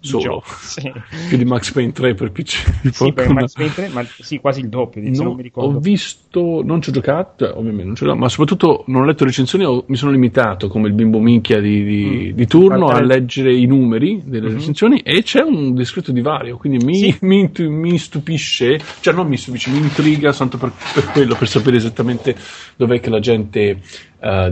[0.02, 0.42] Solo.
[0.72, 0.90] Sì.
[1.28, 2.90] Più di Max Payne 3 per PC.
[2.92, 5.76] Sì, per Max Payne 3, ma sì, quasi il doppio, se No, non mi ricordo.
[5.76, 9.02] ho visto, non ci ho giocato, eh, ovviamente non ci ho giocato, ma soprattutto non
[9.02, 12.36] ho letto recensioni, ho- mi sono limitato come il bimbo minchia di, di- Mm.
[12.36, 14.54] di turno a Guardare- leggere i numeri delle Mhm.
[14.54, 17.16] recensioni e c'è un descritto di vario, quindi mi, Sì.
[17.22, 21.76] mi mi stupisce, cioè non mi stupisce, mi intriga tanto per, per quello, per sapere
[21.76, 22.34] esattamente
[22.76, 23.80] dov'è che la gente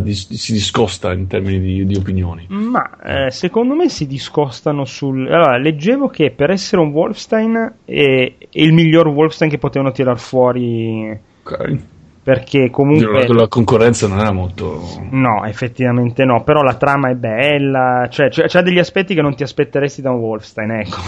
[0.01, 2.47] dis- si discosta in termini di, di opinioni.
[2.48, 5.26] Ma eh, secondo me si discostano sul.
[5.28, 10.18] Allora, leggevo che per essere un Wolfenstein è, è il miglior Wolfenstein che potevano tirar
[10.18, 11.18] fuori.
[11.42, 11.78] Ok.
[12.22, 13.26] Perché comunque.
[13.26, 14.82] La, la concorrenza non era molto...
[15.10, 19.34] No, effettivamente no, però la trama è bella, cioè c'è, c'ha degli aspetti che non
[19.34, 21.01] ti aspetteresti da un Wolfenstein, ecco.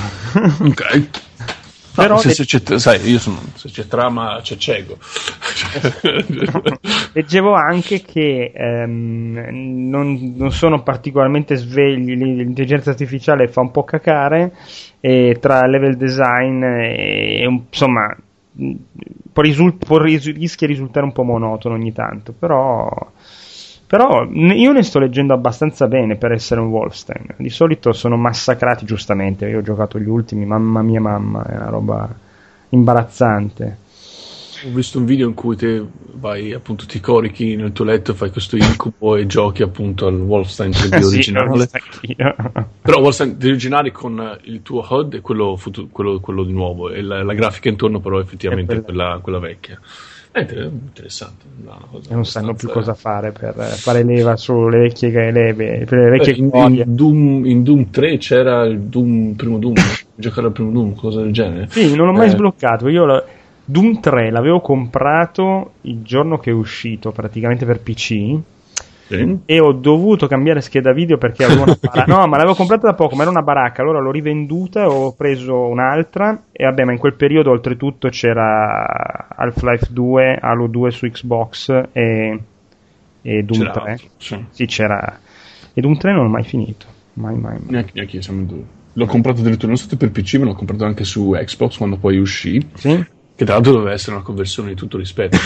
[0.65, 1.61] Ok.
[1.95, 4.97] Però se, le- se c'è, sai, io sono, se c'è trama c'è cieco.
[7.13, 14.53] Leggevo anche che ehm, non, non sono particolarmente svegli, l'intelligenza artificiale fa un po' cacare
[15.01, 18.15] e tra level design e insomma
[19.33, 22.89] può risul- può ris- rischia di risultare un po' monotono ogni tanto, però
[23.93, 27.27] però io ne sto leggendo abbastanza bene per essere un Wolfenstein.
[27.37, 31.69] Di solito sono massacrati giustamente, io ho giocato gli ultimi, mamma mia mamma, è una
[31.69, 32.09] roba
[32.71, 33.77] imbarazzante.
[34.65, 38.31] Ho visto un video in cui te vai, appunto, ti corichi nel tuo letto, fai
[38.31, 41.69] questo incubo e giochi appunto al Wolfenstein 3D Sì, originale.
[41.71, 42.35] anch'io.
[42.81, 47.03] Però Wolfenstein originale con il tuo HUD e quello, futu- quello, quello di nuovo, e
[47.03, 49.79] la, la grafica intorno però effettivamente È è quella, quella vecchia.
[50.33, 51.45] È inter- interessante.
[51.63, 51.79] no,
[52.09, 56.09] e non sanno più cosa fare per eh, fare leva sulle vecchie leve, per le
[56.09, 56.85] vecchie Eh, in, glorie.
[56.85, 59.75] in Doom, in Doom 3 c'era il Doom, primo Doom,
[60.17, 61.67] giocare al primo Doom, cosa del genere.
[61.69, 62.89] Sì, non l'ho mai Eh, sbloccato.
[62.89, 63.25] Io lo-
[63.65, 68.39] Doom 3 l'avevo comprato il giorno che è uscito, praticamente per PC.
[69.17, 69.39] Sì.
[69.47, 72.05] E ho dovuto cambiare scheda video perché avevo una baracca.
[72.13, 73.83] No, ma l'avevo comprata da poco, ma era una baracca.
[73.83, 76.45] Allora l'ho rivenduta, ho preso un'altra.
[76.53, 82.39] E vabbè, ma in quel periodo oltretutto c'era Half-Life 2, Halo 2 su Xbox e,
[83.23, 83.91] e Doom C'era 3.
[83.91, 84.45] altro, sì.
[84.51, 85.19] Sì, c'era.
[85.73, 86.87] E Doom 3 non l'ho mai finito.
[87.15, 87.71] Mai, mai, mai.
[87.71, 88.65] Neanche, neanche io siamo in due.
[88.95, 92.19] L'ho comprato addirittura non solo per PC, ma l'ho comprato anche su Xbox quando poi
[92.19, 92.67] uscì.
[92.75, 93.05] Sì?
[93.35, 95.37] Che tra l'altro doveva essere una conversione di tutto rispetto.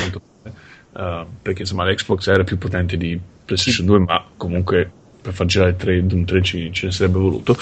[0.97, 4.91] Uh, perché insomma l'Xbox era più potente di PlayStation 2, ma comunque
[5.21, 7.55] per far girare 3, Doom 3 ci, ce ne sarebbe voluto.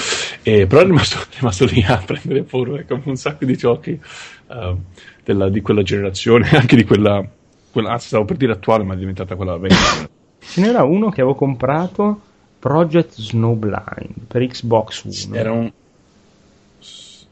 [0.43, 3.99] E, però è rimasto, è rimasto lì a prendere polvere come un sacco di giochi
[4.47, 4.79] uh,
[5.25, 7.27] della- di quella generazione, anche di quella,
[7.73, 10.09] quella, anzi stavo per dire attuale, ma è diventata quella vecchia.
[10.39, 12.21] Ce n'era uno che avevo comprato,
[12.61, 15.37] Project Snowblind, per Xbox One.
[15.37, 15.73] Era un...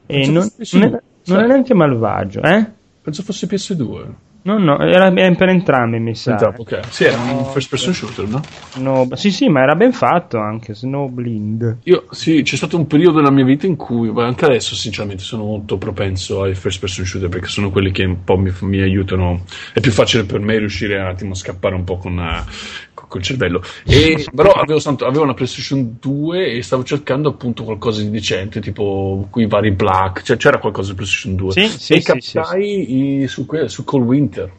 [0.06, 2.66] e non, non era, PS2, non era neanche malvagio, eh?
[3.02, 4.06] Penso fosse PS2.
[4.44, 6.32] No, no, era per entrambi, mi sa.
[6.34, 6.86] Pensavo, ok.
[6.88, 8.44] Sì, era un first person shooter, no?
[8.72, 11.78] Snow- sì, sì, ma era ben fatto anche, Snowblind.
[11.84, 15.22] Io, sì, c'è stato un periodo nella mia vita in cui, ma anche adesso sinceramente
[15.22, 18.80] sono molto propenso ai first person shooter perché sono quelli che un po' mi, mi
[18.80, 22.42] aiutano, è più facile per me riuscire un attimo a scappare un po' con, eh,
[22.91, 23.62] con- col cervello.
[23.84, 28.60] E, però avevo, tanto- avevo una PlayStation 2 e stavo cercando appunto qualcosa di decente,
[28.60, 31.52] tipo quei vari Black, cioè c'era qualcosa di PlayStation 2.
[31.52, 34.50] Sì, sì, e sì, captai i- su, que- su Cold Winter.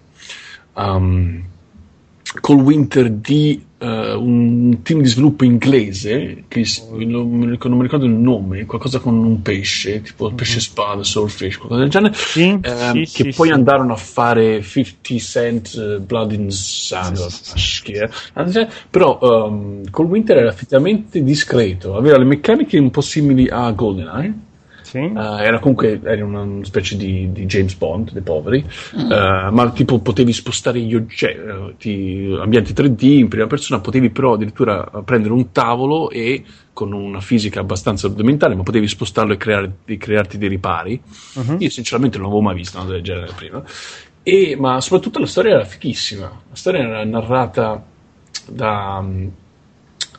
[0.76, 1.44] Um,
[2.42, 7.84] Cold Winter di eh, un team di sviluppo inglese che non mi ricordo, non mi
[7.84, 12.58] ricordo il nome, qualcosa con un pesce, tipo pesce spada, Soulfish, qualcosa del genere, Sì,
[12.62, 17.18] ehm, sì, che sì, poi andarono a fare 50 Cent eh, Blood in Sand,
[18.90, 24.52] però um, Cold Winter era effettivamente discreto, aveva le meccaniche un po' simili a GoldenEye.
[24.94, 25.00] Sì?
[25.00, 25.12] Eh,
[25.44, 28.64] era comunque era una specie di, di James Bond dei poveri,
[28.96, 29.12] Mm.
[29.12, 34.84] eh, ma tipo potevi spostare gli oggetti, ambienti 3D in prima persona, potevi però addirittura
[35.04, 36.44] prendere un tavolo e
[36.74, 41.02] con una fisica abbastanza rudimentale, ma potevi spostarlo e, creare, e crearti dei ripari.
[41.38, 41.56] Mhm.
[41.58, 43.64] Io sinceramente non avevo mai visto una del genere prima.
[44.22, 46.26] E, ma soprattutto la storia era fichissima.
[46.28, 47.84] La storia era narrata
[48.48, 49.28] da, mm,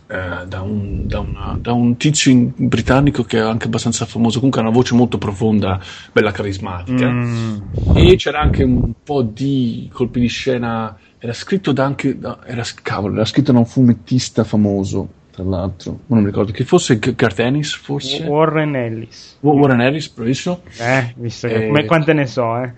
[0.06, 4.36] eh, da, un, da una- da un tizio in- britannico che è anche abbastanza famoso,
[4.38, 5.80] comunque ha una voce molto profonda,
[6.12, 7.08] bella carismatica.
[7.10, 7.56] Mm.
[7.94, 10.96] E c'era anche un po' di colpi di scena.
[11.18, 12.18] Era scritto da anche.
[12.18, 16.00] da- era, cavolo, era scritto da un fumettista famoso, tra l'altro.
[16.06, 18.24] Non mi ricordo chi fosse, G- Garth Ennis, forse.
[18.24, 19.38] Warren Ellis.
[19.40, 20.60] Warren Ellis, bravissimo.
[20.78, 21.66] Eh, visto che...
[21.66, 22.72] Come- quante ne so, eh?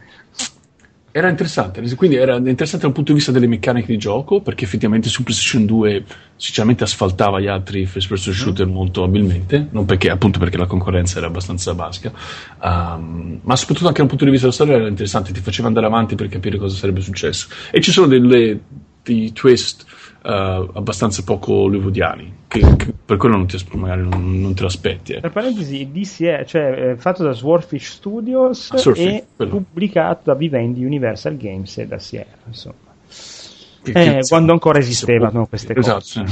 [1.16, 5.08] Era interessante, quindi era interessante dal punto di vista delle meccaniche di gioco, perché effettivamente
[5.08, 6.04] su PlayStation 2
[6.36, 11.16] sinceramente asfaltava gli altri first person shooter molto abilmente, non perché, appunto perché la concorrenza
[11.16, 12.12] era abbastanza basica,
[12.60, 15.86] um, ma soprattutto anche dal punto di vista della storia era interessante, ti faceva andare
[15.86, 17.48] avanti per capire cosa sarebbe successo.
[17.70, 18.60] E ci sono delle,
[19.06, 19.84] dei twist
[20.24, 20.28] uh,
[20.74, 25.12] abbastanza poco hollywoodiani, che, che per quello non ti, magari non, non te lo aspetti.
[25.12, 25.20] Eh.
[25.20, 29.50] Per parentesi, DCE, cioè eh, fatto da Swordfish Studios Ah, Swordfish, e quello.
[29.52, 32.74] pubblicato da Vivendi Universal Games e da Sierra, insomma.
[33.92, 35.96] Eh, quando ancora esistevano queste cose.
[35.96, 36.24] Esatto,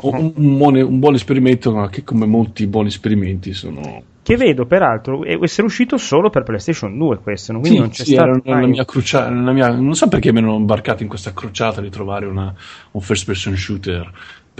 [0.02, 4.02] un, buone- un buon esperimento, ma che come molti buoni esperimenti sono...
[4.22, 8.12] che vedo peraltro essere uscito solo per PlayStation 2 questo, quindi Sì, non c'è sì,
[8.12, 11.80] stato era mia crucia- nella mia- non so perché mi hanno imbarcato in questa crociata
[11.80, 12.52] di trovare una-
[12.92, 14.10] un first person shooter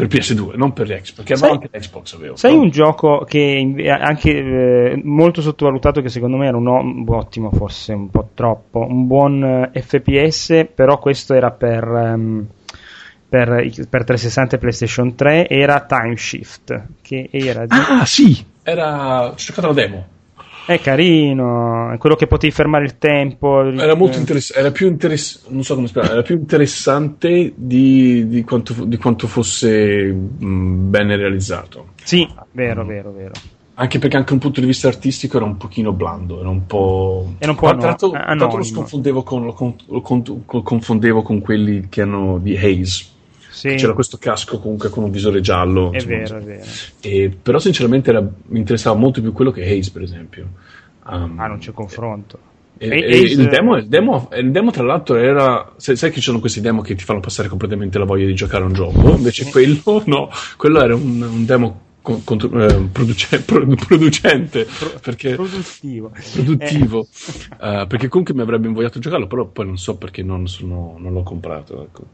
[0.06, 2.36] per PS2, non per Xbox, perché Sai- anche l'Xbox avevo.
[2.36, 7.51] Sai un gioco che inve- anche eh, molto sottovalutato che secondo me era un, ottimo,
[7.52, 12.47] forse un po' troppo, un buon eh, FPS, però questo era per, ehm,
[13.28, 13.47] per,
[13.89, 18.44] per 360 e PlayStation 3, era Time Shift, che era di- Ah, sì!
[18.62, 19.28] Era...
[19.28, 20.06] Ho giocato la demo.
[20.74, 23.64] È carino, è quello che potevi fermare il tempo.
[23.64, 28.44] Era molto interessante, era più interessante, non so come spiegare, era più interessante di, di
[28.44, 31.88] quanto, di quanto fosse mh, bene realizzato.
[32.05, 33.32] Sì, vero, vero, vero.
[33.74, 37.32] Anche perché anche un punto di vista artistico era un pochino blando, era un po'...
[37.38, 38.76] Era un po' l'altro- tra l'altro lo anonimo.
[38.76, 43.10] confondevo con, lo, con- lo con- lo confondevo con quelli che hanno di Haze.
[43.61, 45.93] Sì, C'era questo casco comunque con un visore giallo.
[45.93, 46.65] è insomma, vero, è vero.
[47.01, 50.49] E- però sinceramente era- mi interessava molto più quello che Haze, per esempio.
[51.07, 52.39] Um, Ah, non c'è confronto.
[52.78, 55.74] e- E- e il, demo, il, demo, il demo, tra l'altro, era.
[55.77, 58.35] Sai, sai che ci sono questi demo che ti fanno passare completamente la voglia di
[58.35, 59.11] giocare a un gioco?
[59.15, 62.23] Invece quello, no, quello era un, un demo con-
[62.59, 64.66] eh, produce- pro- producente
[65.03, 66.11] perché Produttivo.
[66.32, 67.07] produttivo
[67.61, 70.97] eh, perché comunque mi avrebbe invogliato a giocarlo però poi non so perché non, sono-
[70.99, 72.05] non l'ho comprato ecco.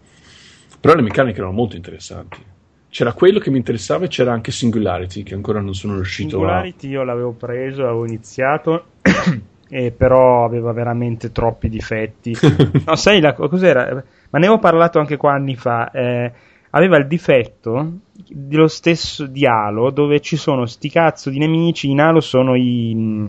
[0.81, 2.55] Però le meccaniche erano molto interessanti
[2.97, 6.89] c'era quello che mi interessava e c'era anche Singularity che ancora non sono riuscito Singularity
[6.89, 8.85] io l'avevo preso, avevo iniziato,
[9.69, 12.35] e però aveva veramente troppi difetti.
[12.87, 13.93] No, sai la, cos'era?
[13.93, 15.91] Ma ne avevo parlato anche qua anni fa.
[15.91, 16.33] eh,
[16.71, 21.91] aveva il difetto dello stesso di Halo, dove ci sono sti cazzo di nemici.
[21.91, 22.95] In Halo sono i.
[22.95, 23.29] mh,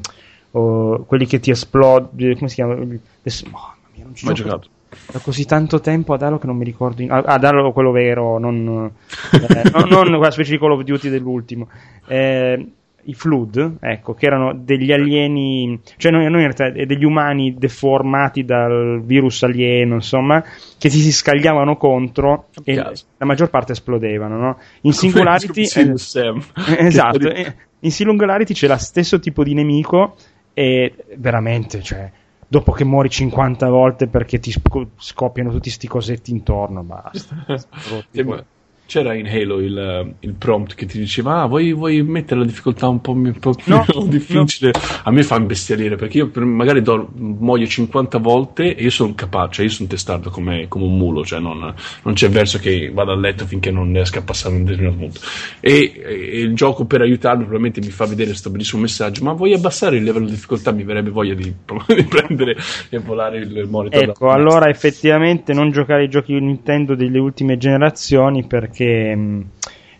[0.51, 2.35] oh, quelli che ti esplodono.
[2.35, 2.73] Come si chiama?
[2.73, 4.69] Adesso, mamma mia, non ci a gioco giocato
[5.11, 7.01] da così tanto tempo ad Halo che non mi ricordo.
[7.01, 8.91] in- Ad Halo quello vero, non,
[9.31, 11.68] eh, non, non quella specie di Call of Duty dell'ultimo.
[12.07, 12.68] Eh,
[13.03, 17.55] I Flood, ecco, che erano degli alieni, cioè non, non in realtà, eh, degli umani
[17.57, 20.43] deformati dal virus alieno, insomma,
[20.77, 23.05] che si, si scagliavano contro e Caso.
[23.18, 24.57] la maggior parte esplodevano, no?
[24.81, 25.61] In Singularity...
[25.61, 26.41] Eh, Sam.
[26.80, 30.15] esatto, eh, in Singularity c'è lo stesso tipo di nemico
[30.53, 32.11] e veramente, cioè,
[32.47, 37.35] dopo che muori 50 volte perché ti sc- scoppiano tutti sti cosetti intorno, basta.
[38.88, 42.88] C'era in Halo il, il prompt che ti diceva: Ah, vuoi, vuoi mettere la difficoltà
[42.88, 44.72] un po', un po' più No, difficile?
[45.03, 49.64] A me fa imbestialire perché io magari do- muoio 50 volte e io sono capace,
[49.64, 51.73] io sono testardo come, come un mulo, cioè non,
[52.03, 55.19] non c'è verso che vada a letto finché non riesca a passare un determinato punto.
[55.59, 59.53] E, e il gioco per aiutarmi probabilmente mi fa vedere questo bellissimo messaggio: Ma vuoi
[59.53, 60.72] abbassare il livello di difficoltà?
[60.72, 61.43] Mi verrebbe voglia di,
[61.88, 62.55] di prendere
[62.89, 64.03] e volare il monitor.
[64.05, 69.45] da- Ecco, allora effettivamente non giocare ai giochi Nintendo delle ultime generazioni perché mh,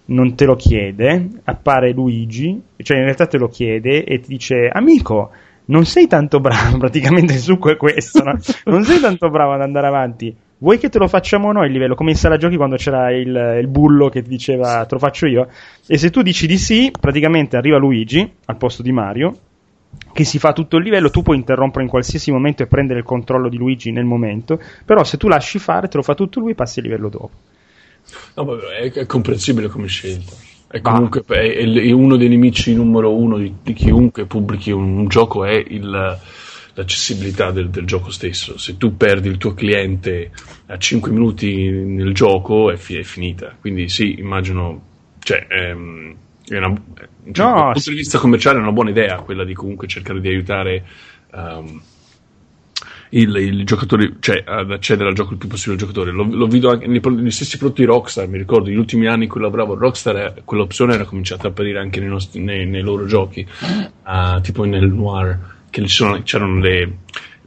[0.05, 4.69] non te lo chiede, appare Luigi, cioè in realtà te lo chiede e ti dice
[4.71, 5.31] amico,
[5.65, 8.37] non sei tanto bravo, praticamente è questo, no?
[8.65, 10.35] non sei tanto bravo ad andare avanti.
[10.59, 11.93] Vuoi che te lo facciamo noi il livello?
[11.93, 15.27] Come in sala giochi quando c'era il, il bullo che ti diceva te lo faccio
[15.27, 15.47] io?
[15.85, 19.37] E se tu dici di sì, praticamente arriva Luigi al posto di Mario
[20.11, 23.05] che si fa tutto il livello, tu puoi interrompere in qualsiasi momento e prendere il
[23.05, 26.51] controllo di Luigi nel momento, però se tu lasci fare, te lo fa tutto lui
[26.51, 27.29] e passi il livello dopo.
[28.35, 30.34] No, vabbè, è, è comprensibile come scelta.
[30.69, 35.07] È comunque è, è- uno dei nemici numero uno di, di chiunque pubblichi un, un
[35.07, 36.19] gioco è il-
[36.73, 38.57] l'accessibilità del, del gioco stesso.
[38.57, 40.31] Se tu perdi il tuo cliente
[40.67, 43.55] a 5 minuti nel gioco è, fi- è finita.
[43.59, 44.81] Quindi sì, immagino,
[45.19, 46.15] cioè, ehm,
[46.47, 46.73] è una,
[47.31, 47.89] cioè, No, dal punto sì.
[47.91, 50.85] di vista commerciale è una buona idea quella di comunque cercare di aiutare
[51.34, 51.81] ehm,
[53.09, 56.11] il, il giocatore, cioè ad accedere al gioco il più possibile al giocatore.
[56.11, 59.29] Lo, lo vedo anche nei, negli stessi prodotti Rockstar, mi ricordo, negli ultimi anni in
[59.29, 63.45] cui lavoravo Rockstar, quell'opzione era cominciata a apparire anche nei, nostri- nei- nei loro giochi,
[64.03, 66.97] ah, tipo nel Noir, che c'erano le,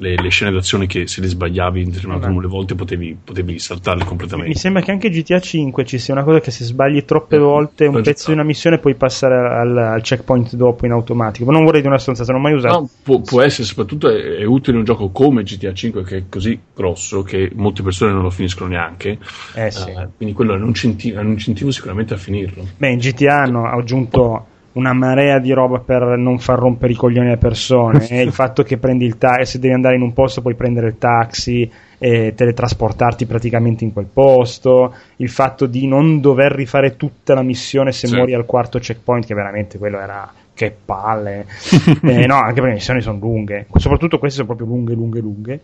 [0.01, 3.59] le- le scene d'azione che se le sbagliavi in determinato numero di volte potevi, potevi
[3.59, 4.59] saltarle Mi completamente.
[4.59, 7.87] sembra che anche GTA 5 ci sia una cosa che se sbagli troppe Eh, volte
[7.87, 11.45] un pezzo di una missione puoi passare al, al checkpoint dopo in automatico.
[11.45, 12.79] Ma non vorrei di una stronzata, non ho mai usato.
[12.81, 16.17] No, può, può essere, soprattutto è, è utile in un gioco come GTA 5 che
[16.17, 19.19] è così grosso che molte persone non lo finiscono neanche.
[19.55, 19.91] Eh sì.
[19.91, 22.67] Eh, quindi quello è un, incentivo, è un incentivo sicuramente a finirlo.
[22.77, 27.29] Beh, in GTA hanno aggiunto una marea di roba per non far rompere i coglioni
[27.29, 28.07] alle persone.
[28.11, 30.89] e il fatto che prendi il taxi, se devi andare in un posto puoi prendere
[30.89, 34.95] il taxi e teletrasportarti praticamente in quel posto.
[35.17, 38.15] Il fatto di non dover rifare tutta la missione se Sì.
[38.15, 40.33] muori al quarto checkpoint, che veramente quello era.
[40.53, 41.47] Che palle,
[42.03, 45.61] Eh, no, anche perché le missioni sono lunghe, soprattutto queste sono proprio lunghe, lunghe, lunghe.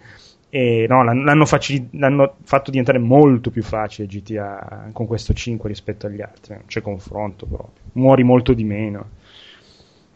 [0.57, 6.07] E no, l'hanno, facili- l'hanno fatto diventare molto più facile GTA con questo 5 rispetto
[6.07, 6.55] agli altri.
[6.55, 7.83] Non c'è confronto proprio.
[7.93, 9.05] Muori molto di meno.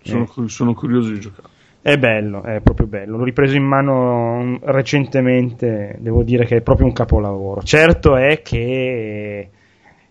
[0.01, 0.49] Sono, Eh.
[0.49, 1.49] sono curioso di giocare.
[1.83, 3.19] È bello, è proprio bello.
[3.19, 7.61] L'ho ripreso in mano mm, recentemente, devo dire che è proprio un capolavoro.
[7.62, 9.51] Certo è che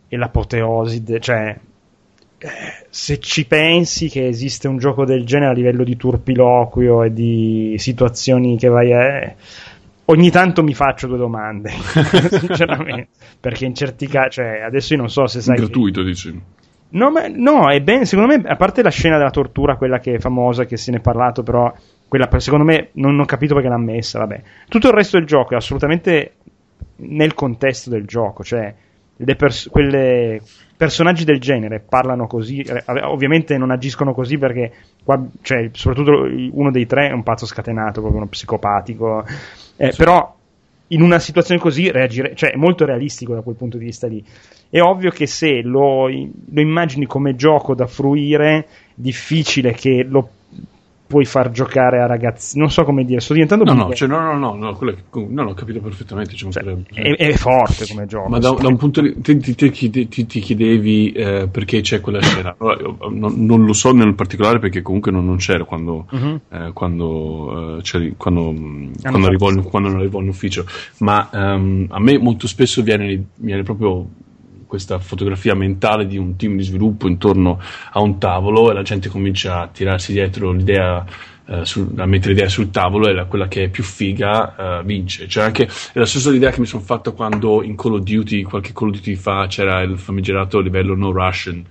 [0.08, 1.58] è l'apoteosi, de- cioè
[2.38, 2.48] eh,
[2.88, 7.74] se ci pensi che esiste un gioco del genere a livello di turpiloquio e di
[7.80, 9.34] situazioni che vai a...
[10.12, 11.70] Ogni tanto mi faccio due domande,
[12.40, 13.10] sinceramente,
[13.40, 15.58] perché in certi casi, cioè, adesso io non so se sai...
[15.58, 16.42] Gratuito, dici.
[16.92, 20.16] No, ma, no, è bene, secondo me, a parte la scena della tortura, quella che
[20.16, 21.72] è famosa, che se ne è parlato, però,
[22.08, 24.42] quella secondo me non ho capito perché l'ha messa, vabbè.
[24.68, 26.34] Tutto il resto del gioco è assolutamente
[26.96, 28.74] nel contesto del gioco, cioè,
[29.36, 30.42] pers- quelle
[30.76, 34.72] personaggi del genere parlano così, eh, ovviamente non agiscono così perché,
[35.04, 39.26] qua, cioè, soprattutto uno dei tre è un pazzo scatenato, proprio uno psicopatico,
[39.76, 40.36] eh, però
[40.88, 44.24] in una situazione così reagire, cioè è molto realistico da quel punto di vista lì.
[44.70, 50.30] È ovvio che se lo, lo immagini come gioco da fruire, difficile che lo
[51.10, 52.60] puoi far giocare a ragazzi.
[52.60, 55.26] Non so come dire, sto diventando No, no, cioè, no, no, no, no, quello che-
[55.28, 56.36] no, no, ho capito perfettamente.
[56.36, 57.16] ci cioè, mancherebbe.
[57.16, 58.30] è, è forte come gioco.
[58.30, 59.56] Ma da, da un punto di ti, ti-
[60.08, 62.56] ti ti- chiedevi eh, perché c'è quella scena.
[62.60, 66.42] Allora, non, non lo so nel particolare perché comunque non, non c'era quando, Mhm.
[66.50, 68.54] eh, quando, eh, c'eri- quando,
[69.02, 70.64] quando arrivò, in- quando arrivò in ufficio.
[71.00, 74.08] Ma ehm, a me molto spesso viene, viene proprio
[74.70, 77.60] questa fotografia mentale di un team di sviluppo intorno
[77.92, 81.04] a un tavolo e la gente comincia a tirarsi dietro l'idea
[81.48, 81.64] eh,
[81.98, 85.28] a mettere l'idea sul tavolo e la- quella che è più figa eh, vince.
[85.28, 88.44] Cioè anche, è la stessa idea che mi sono fatto quando in Call of Duty,
[88.44, 91.66] qualche Call of Duty fa, c'era il famigerato livello no Russian,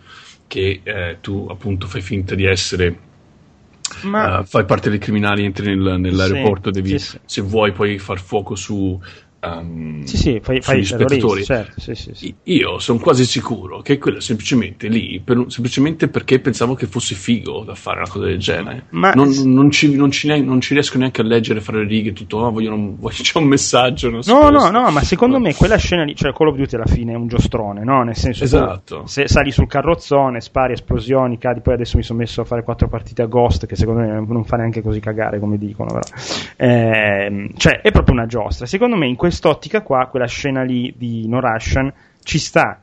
[0.49, 2.99] che eh, tu appunto fai finta di essere
[4.03, 7.19] Ma eh, fai parte dei criminali, entri nel- nell'aeroporto, Sì, devi, sì, sì.
[7.25, 9.01] se vuoi puoi far fuoco su,
[9.41, 11.45] ehm, sì, sì, fai, fai spettatori.
[11.45, 12.35] certo, sì, sì, sì.
[12.45, 17.15] Io sono quasi sicuro che quello è semplicemente lì, per semplicemente perché pensavo che fosse
[17.15, 18.85] figo da fare una cosa del genere.
[18.91, 22.13] Ma- non, non ci, non ci non ci riesco neanche a leggere fra le righe
[22.13, 24.11] tutto, no, vogliono, voglio- c'è un messaggio.
[24.11, 26.87] Non No, no, no, ma secondo me quella scena lì, cioè Call of Duty alla
[26.87, 28.03] fine è un giostrone, no?
[28.03, 29.07] Nel senso, Esatto.
[29.07, 32.89] se sali sul carrozzone, spari, esplosioni, cadi, poi adesso mi sono messo a fare quattro
[32.89, 36.03] partite a Ghost, che secondo me non fa neanche così cagare come dicono, però.
[36.57, 38.67] Ehm, cioè, è proprio una giostra.
[38.67, 41.93] Secondo me in quest'ottica qua, quella scena lì di No Russian
[42.23, 42.81] ci sta.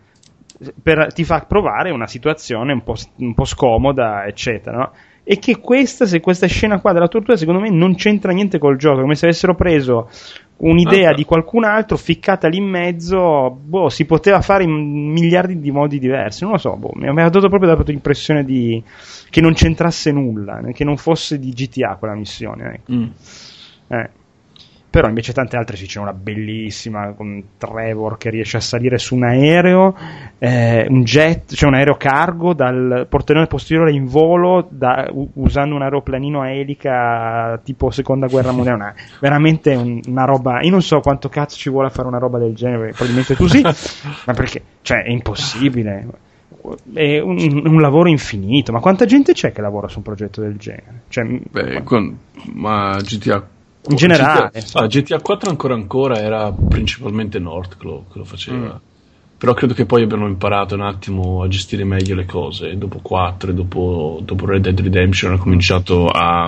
[0.81, 4.91] Per- ti fa provare una situazione un po', un po' scomoda, eccetera, no?
[5.27, 8.77] E che questa, se questa scena qua della tortura, secondo me non c'entra niente col
[8.77, 10.07] gioco, come se avessero preso
[10.57, 15.59] un'idea Ah, di qualcun altro ficcata lì in mezzo, boh, si poteva fare in miliardi
[15.59, 18.81] di modi diversi, non lo so, boh, mi aveva dato proprio dato l'impressione di
[19.29, 22.93] che non c'entrasse nulla, che non fosse di GTA quella missione, ecco.
[22.93, 23.07] Mm.
[23.87, 24.09] Eh.
[24.95, 29.15] Però invece tante altre sì, c'è una bellissima con Trevor che riesce a salire su
[29.15, 29.93] un aereo,
[30.37, 35.75] eh, un jet, cioè un aereo cargo dal portellone posteriore in volo da- u- usando
[35.75, 38.77] un aeroplanino a elica tipo seconda guerra mondiale.
[38.77, 40.61] Una- veramente un- una roba.
[40.61, 43.47] Io non so quanto cazzo ci vuole a fare una roba del genere, probabilmente tu
[43.47, 43.61] sì,
[44.25, 46.07] ma perché cioè, è impossibile.
[46.93, 48.71] È un, un lavoro infinito.
[48.71, 51.01] Ma quanta gente c'è che lavora su un progetto del genere?
[51.09, 52.17] Cioè, Beh, con-
[52.53, 53.45] ma GTA
[53.87, 54.49] In generale.
[54.53, 58.73] GTA, ah, GTA 4 ancora ancora era principalmente Northclaw che lo faceva.
[58.73, 58.77] Mm.
[59.37, 62.69] Però credo che poi abbiano imparato un attimo a gestire meglio le cose.
[62.69, 66.45] E Dopo 4 e dopo, dopo Red Dead Redemption hanno cominciato a,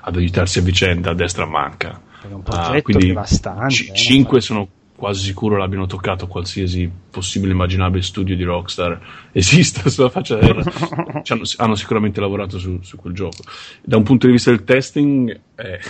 [0.00, 2.00] ad aiutarsi a vicenda a destra a manca.
[2.22, 3.88] È un Ah, progetto quindi devastante.
[3.90, 4.68] eh, 5 sono
[5.02, 9.00] quasi sicuro l'abbiano toccato qualsiasi possibile immaginabile studio di Rockstar
[9.32, 13.42] esista sulla faccia della terra Ci hanno, hanno sicuramente lavorato su, su quel gioco
[13.82, 15.80] da un punto di vista del testing eh,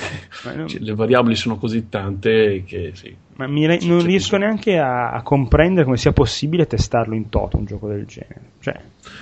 [0.67, 3.53] cioè, le variabili sono così tante che sì Ma re-
[3.83, 4.39] non C'è riesco bisogno.
[4.39, 8.41] neanche a, a comprendere come sia possibile testarlo in toto un gioco del genere.
[8.61, 8.81] Cioè,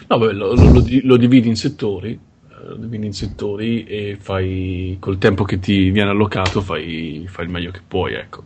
[0.09, 2.17] no, beh, lo, lo- lo di- lo dividi in settori
[2.63, 7.51] lo dividi in settori e fai col tempo che ti viene allocato fai, fai il
[7.51, 8.45] meglio che puoi, ecco.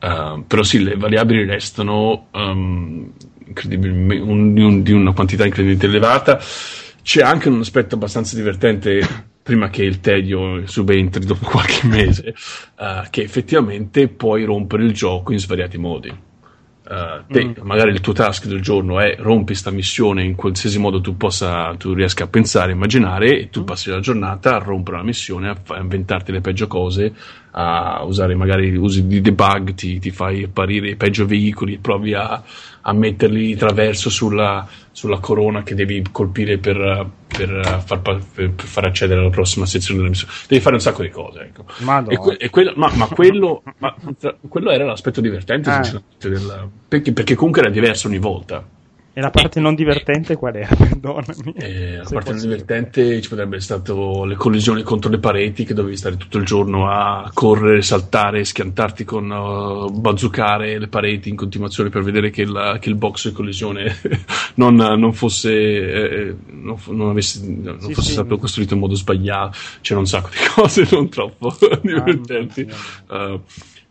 [0.00, 3.10] Uh, però sì, le variabili restano um,
[3.64, 6.40] un- un- di una quantità incredibilmente elevata.
[7.02, 9.00] C'è anche un aspetto abbastanza divertente
[9.42, 12.34] prima che il tedio subentri dopo qualche mese,
[12.78, 16.26] uh, che effettivamente puoi rompere il gioco in svariati modi.
[16.88, 21.02] Uh, te, magari il tuo task del giorno è rompi sta missione in qualsiasi modo
[21.02, 25.02] tu possa tu riesca a pensare, immaginare e tu passi la giornata a rompere la
[25.02, 27.12] missione, a, fa- a inventarti le peggio cose,
[27.50, 32.42] a usare magari usi di debug, ti, ti fai apparire i peggio veicoli, provi a,
[32.82, 38.84] a metterli di traverso sulla, sulla corona che devi colpire per, per, far, per- far
[38.86, 40.32] accedere alla prossima sezione della missione.
[40.48, 41.40] Devi fare un sacco di cose.
[41.40, 41.64] Ecco.
[42.10, 45.82] E que- e quello, ma, ma quello, ma tra- quello era l'aspetto divertente, Ah.
[45.82, 48.64] sinceramente, del- perché, perché comunque era diverso ogni volta.
[49.18, 50.68] E la parte non divertente qual era?
[50.78, 51.52] Perdonami.
[51.56, 55.74] E la parte posso- divertente ci potrebbe essere stato le collisioni contro le pareti che
[55.74, 61.34] dovevi stare tutto il giorno a correre, saltare, schiantarti con uh, bazzucare le pareti in
[61.34, 63.96] continuazione per vedere che, la- che il box di collisione
[64.54, 68.12] non, non fosse, eh, non, fu- non avesse- non Sì, fosse sì.
[68.12, 69.58] stato costruito in modo sbagliato.
[69.80, 72.64] C'era un sacco di cose non troppo divertenti.
[72.64, 72.76] mia.
[73.32, 73.40] Uh,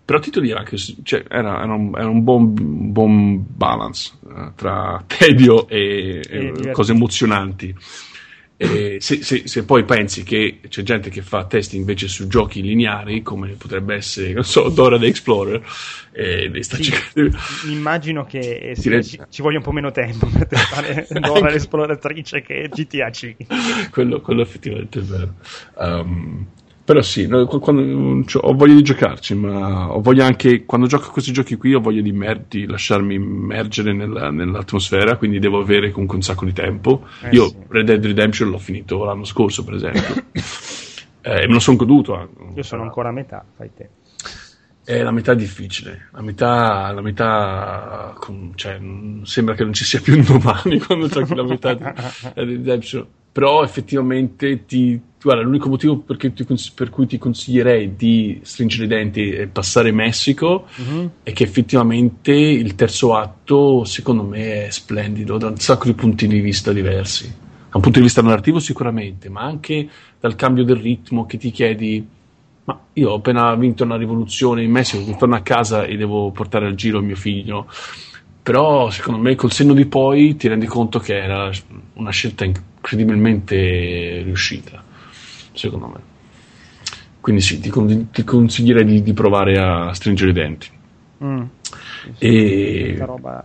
[0.07, 2.53] però titoli era anche cioè, era, era un, era un buon,
[2.93, 7.75] buon balance eh, tra tedio e, e cose emozionanti.
[8.59, 13.21] Se, se- se poi pensi che c'è gente che fa test invece su giochi lineari,
[13.21, 15.61] come potrebbe essere, non so, Dora the Explorer,
[16.11, 19.91] e sta Sì, cercando- mi immagino che eh, sì, ci, ci voglia un po' meno
[19.91, 23.45] tempo per testare Dora l'esploratrice che GTA 5.
[23.91, 25.35] quello, quello effettivamente è vero.
[25.75, 26.47] Um,
[26.87, 30.87] però sì, no, qu- quando- cioè, ho voglia di giocarci, ma ho voglia anche, quando
[30.87, 35.39] gioco a questi giochi qui, ho voglia di, mer- di lasciarmi immergere nella- nell'atmosfera, quindi
[35.39, 37.05] devo avere comunque un sacco di tempo.
[37.23, 37.57] Eh, Io sì.
[37.67, 40.15] Red Dead Redemption l'ho finito l'anno scorso, per esempio.
[41.19, 42.15] Eh, e me lo sono goduto.
[42.15, 42.33] anche.
[42.55, 43.89] Io sono ancora a metà, fai te.
[44.87, 48.15] È la metà difficile, la metà, la metà
[48.55, 48.79] cioè,
[49.23, 51.83] sembra che non ci sia più un domani quando giochi la metà di
[52.33, 53.05] Redemption.
[53.33, 59.29] Però effettivamente ti, guarda, l'unico motivo ti per cui ti consiglierei di stringere i denti
[59.29, 60.67] e passare Messico
[61.21, 66.27] è che effettivamente il terzo atto secondo me è splendido da un sacco di punti
[66.27, 67.25] di vista diversi.
[67.27, 71.51] Da un punto di vista narrativo sicuramente, ma anche dal cambio del ritmo che ti
[71.51, 72.15] chiedi
[72.67, 76.65] ma io ho appena vinto una rivoluzione in Messico, torno a casa e devo portare
[76.67, 77.67] al giro mio figlio.
[78.43, 81.49] Però secondo me col senno di poi ti rendi conto che era
[81.93, 84.83] una scelta incredibilmente riuscita,
[85.53, 85.99] secondo me.
[87.21, 90.67] Quindi sì, ti, con- ti consiglierei di, di provare a stringere i denti.
[91.23, 91.41] Mm.
[92.19, 92.95] E...
[92.99, 93.43] Roba.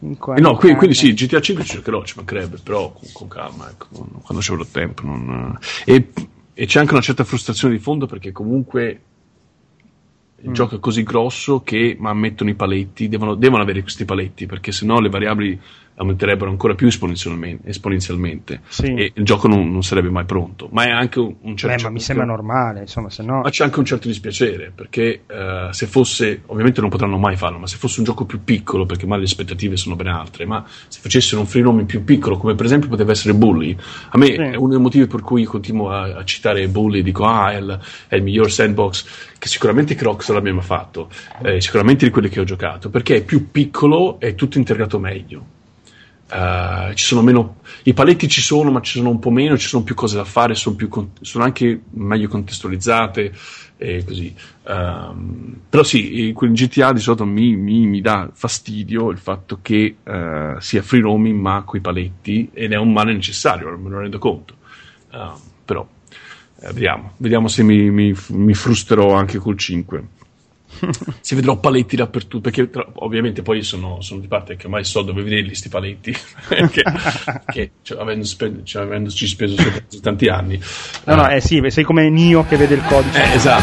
[0.00, 0.76] in Eh no, qui- quarantena.
[0.76, 3.88] quindi sì, GTA 5 ci cercherò, ci mancherebbe, però con, con calma, ecco,
[4.22, 5.02] quando ci avrò tempo.
[5.06, 6.12] non- E,
[6.54, 9.00] e c'è anche una certa frustrazione di fondo perché comunque
[10.42, 14.46] il gioco è così grosso che ma mettono i paletti, devono, devono avere questi paletti
[14.46, 15.60] perché sennò le variabili
[15.96, 18.94] aumenterebbero ancora più esponenzialmente, esponenzialmente Sì.
[18.94, 20.68] e il gioco non, non sarebbe mai pronto.
[20.72, 21.76] Ma è anche un, un certo...
[21.76, 23.40] Beh, ma mi sembra normale, insomma, se no.
[23.42, 27.58] Ma c'è anche un certo dispiacere, perché eh, se fosse, ovviamente non potranno mai farlo,
[27.58, 30.64] ma se fosse un gioco più piccolo, perché magari le aspettative sono ben altre, ma
[30.88, 33.76] se facessero un free roaming più piccolo, come per esempio poteva essere Bully,
[34.10, 34.32] a me Sì.
[34.34, 37.78] è uno dei motivi per cui continuo a, a citare Bully, dico ah è il,
[38.08, 41.08] è il miglior sandbox, che sicuramente Crocs l'abbia mai fatto,
[41.42, 45.46] eh, sicuramente di quelli che ho giocato, perché è più piccolo e tutto integrato meglio.
[46.26, 49.68] Eh, ci sono meno i paletti ci sono ma ci sono un po' meno ci
[49.68, 53.32] sono più cose da fare sono, con- sono anche meglio contestualizzate
[53.76, 54.34] e così.
[54.66, 59.96] Ehm, però sì in GTA di solito mi, mi- mi dà fastidio il fatto che
[60.02, 64.18] eh, sia free roaming ma coi paletti ed è un male necessario me lo rendo
[64.18, 64.54] conto.
[65.12, 65.34] Ehm,
[65.64, 65.86] però
[66.60, 70.02] eh, vediamo vediamo se mi, mi, mi frusterò anche col 5
[71.20, 75.02] si vedrò paletti dappertutto perché tra- ovviamente poi sono, sono di parte che ormai so
[75.02, 76.12] dove vederli sti paletti
[76.70, 76.82] che,
[77.46, 79.56] che cioè, avendo spe- cioè, avendoci speso
[80.02, 80.60] tanti anni
[81.04, 83.22] No, no, eh, eh sì, sei come Nio che vede il codice.
[83.22, 83.62] eh, esatto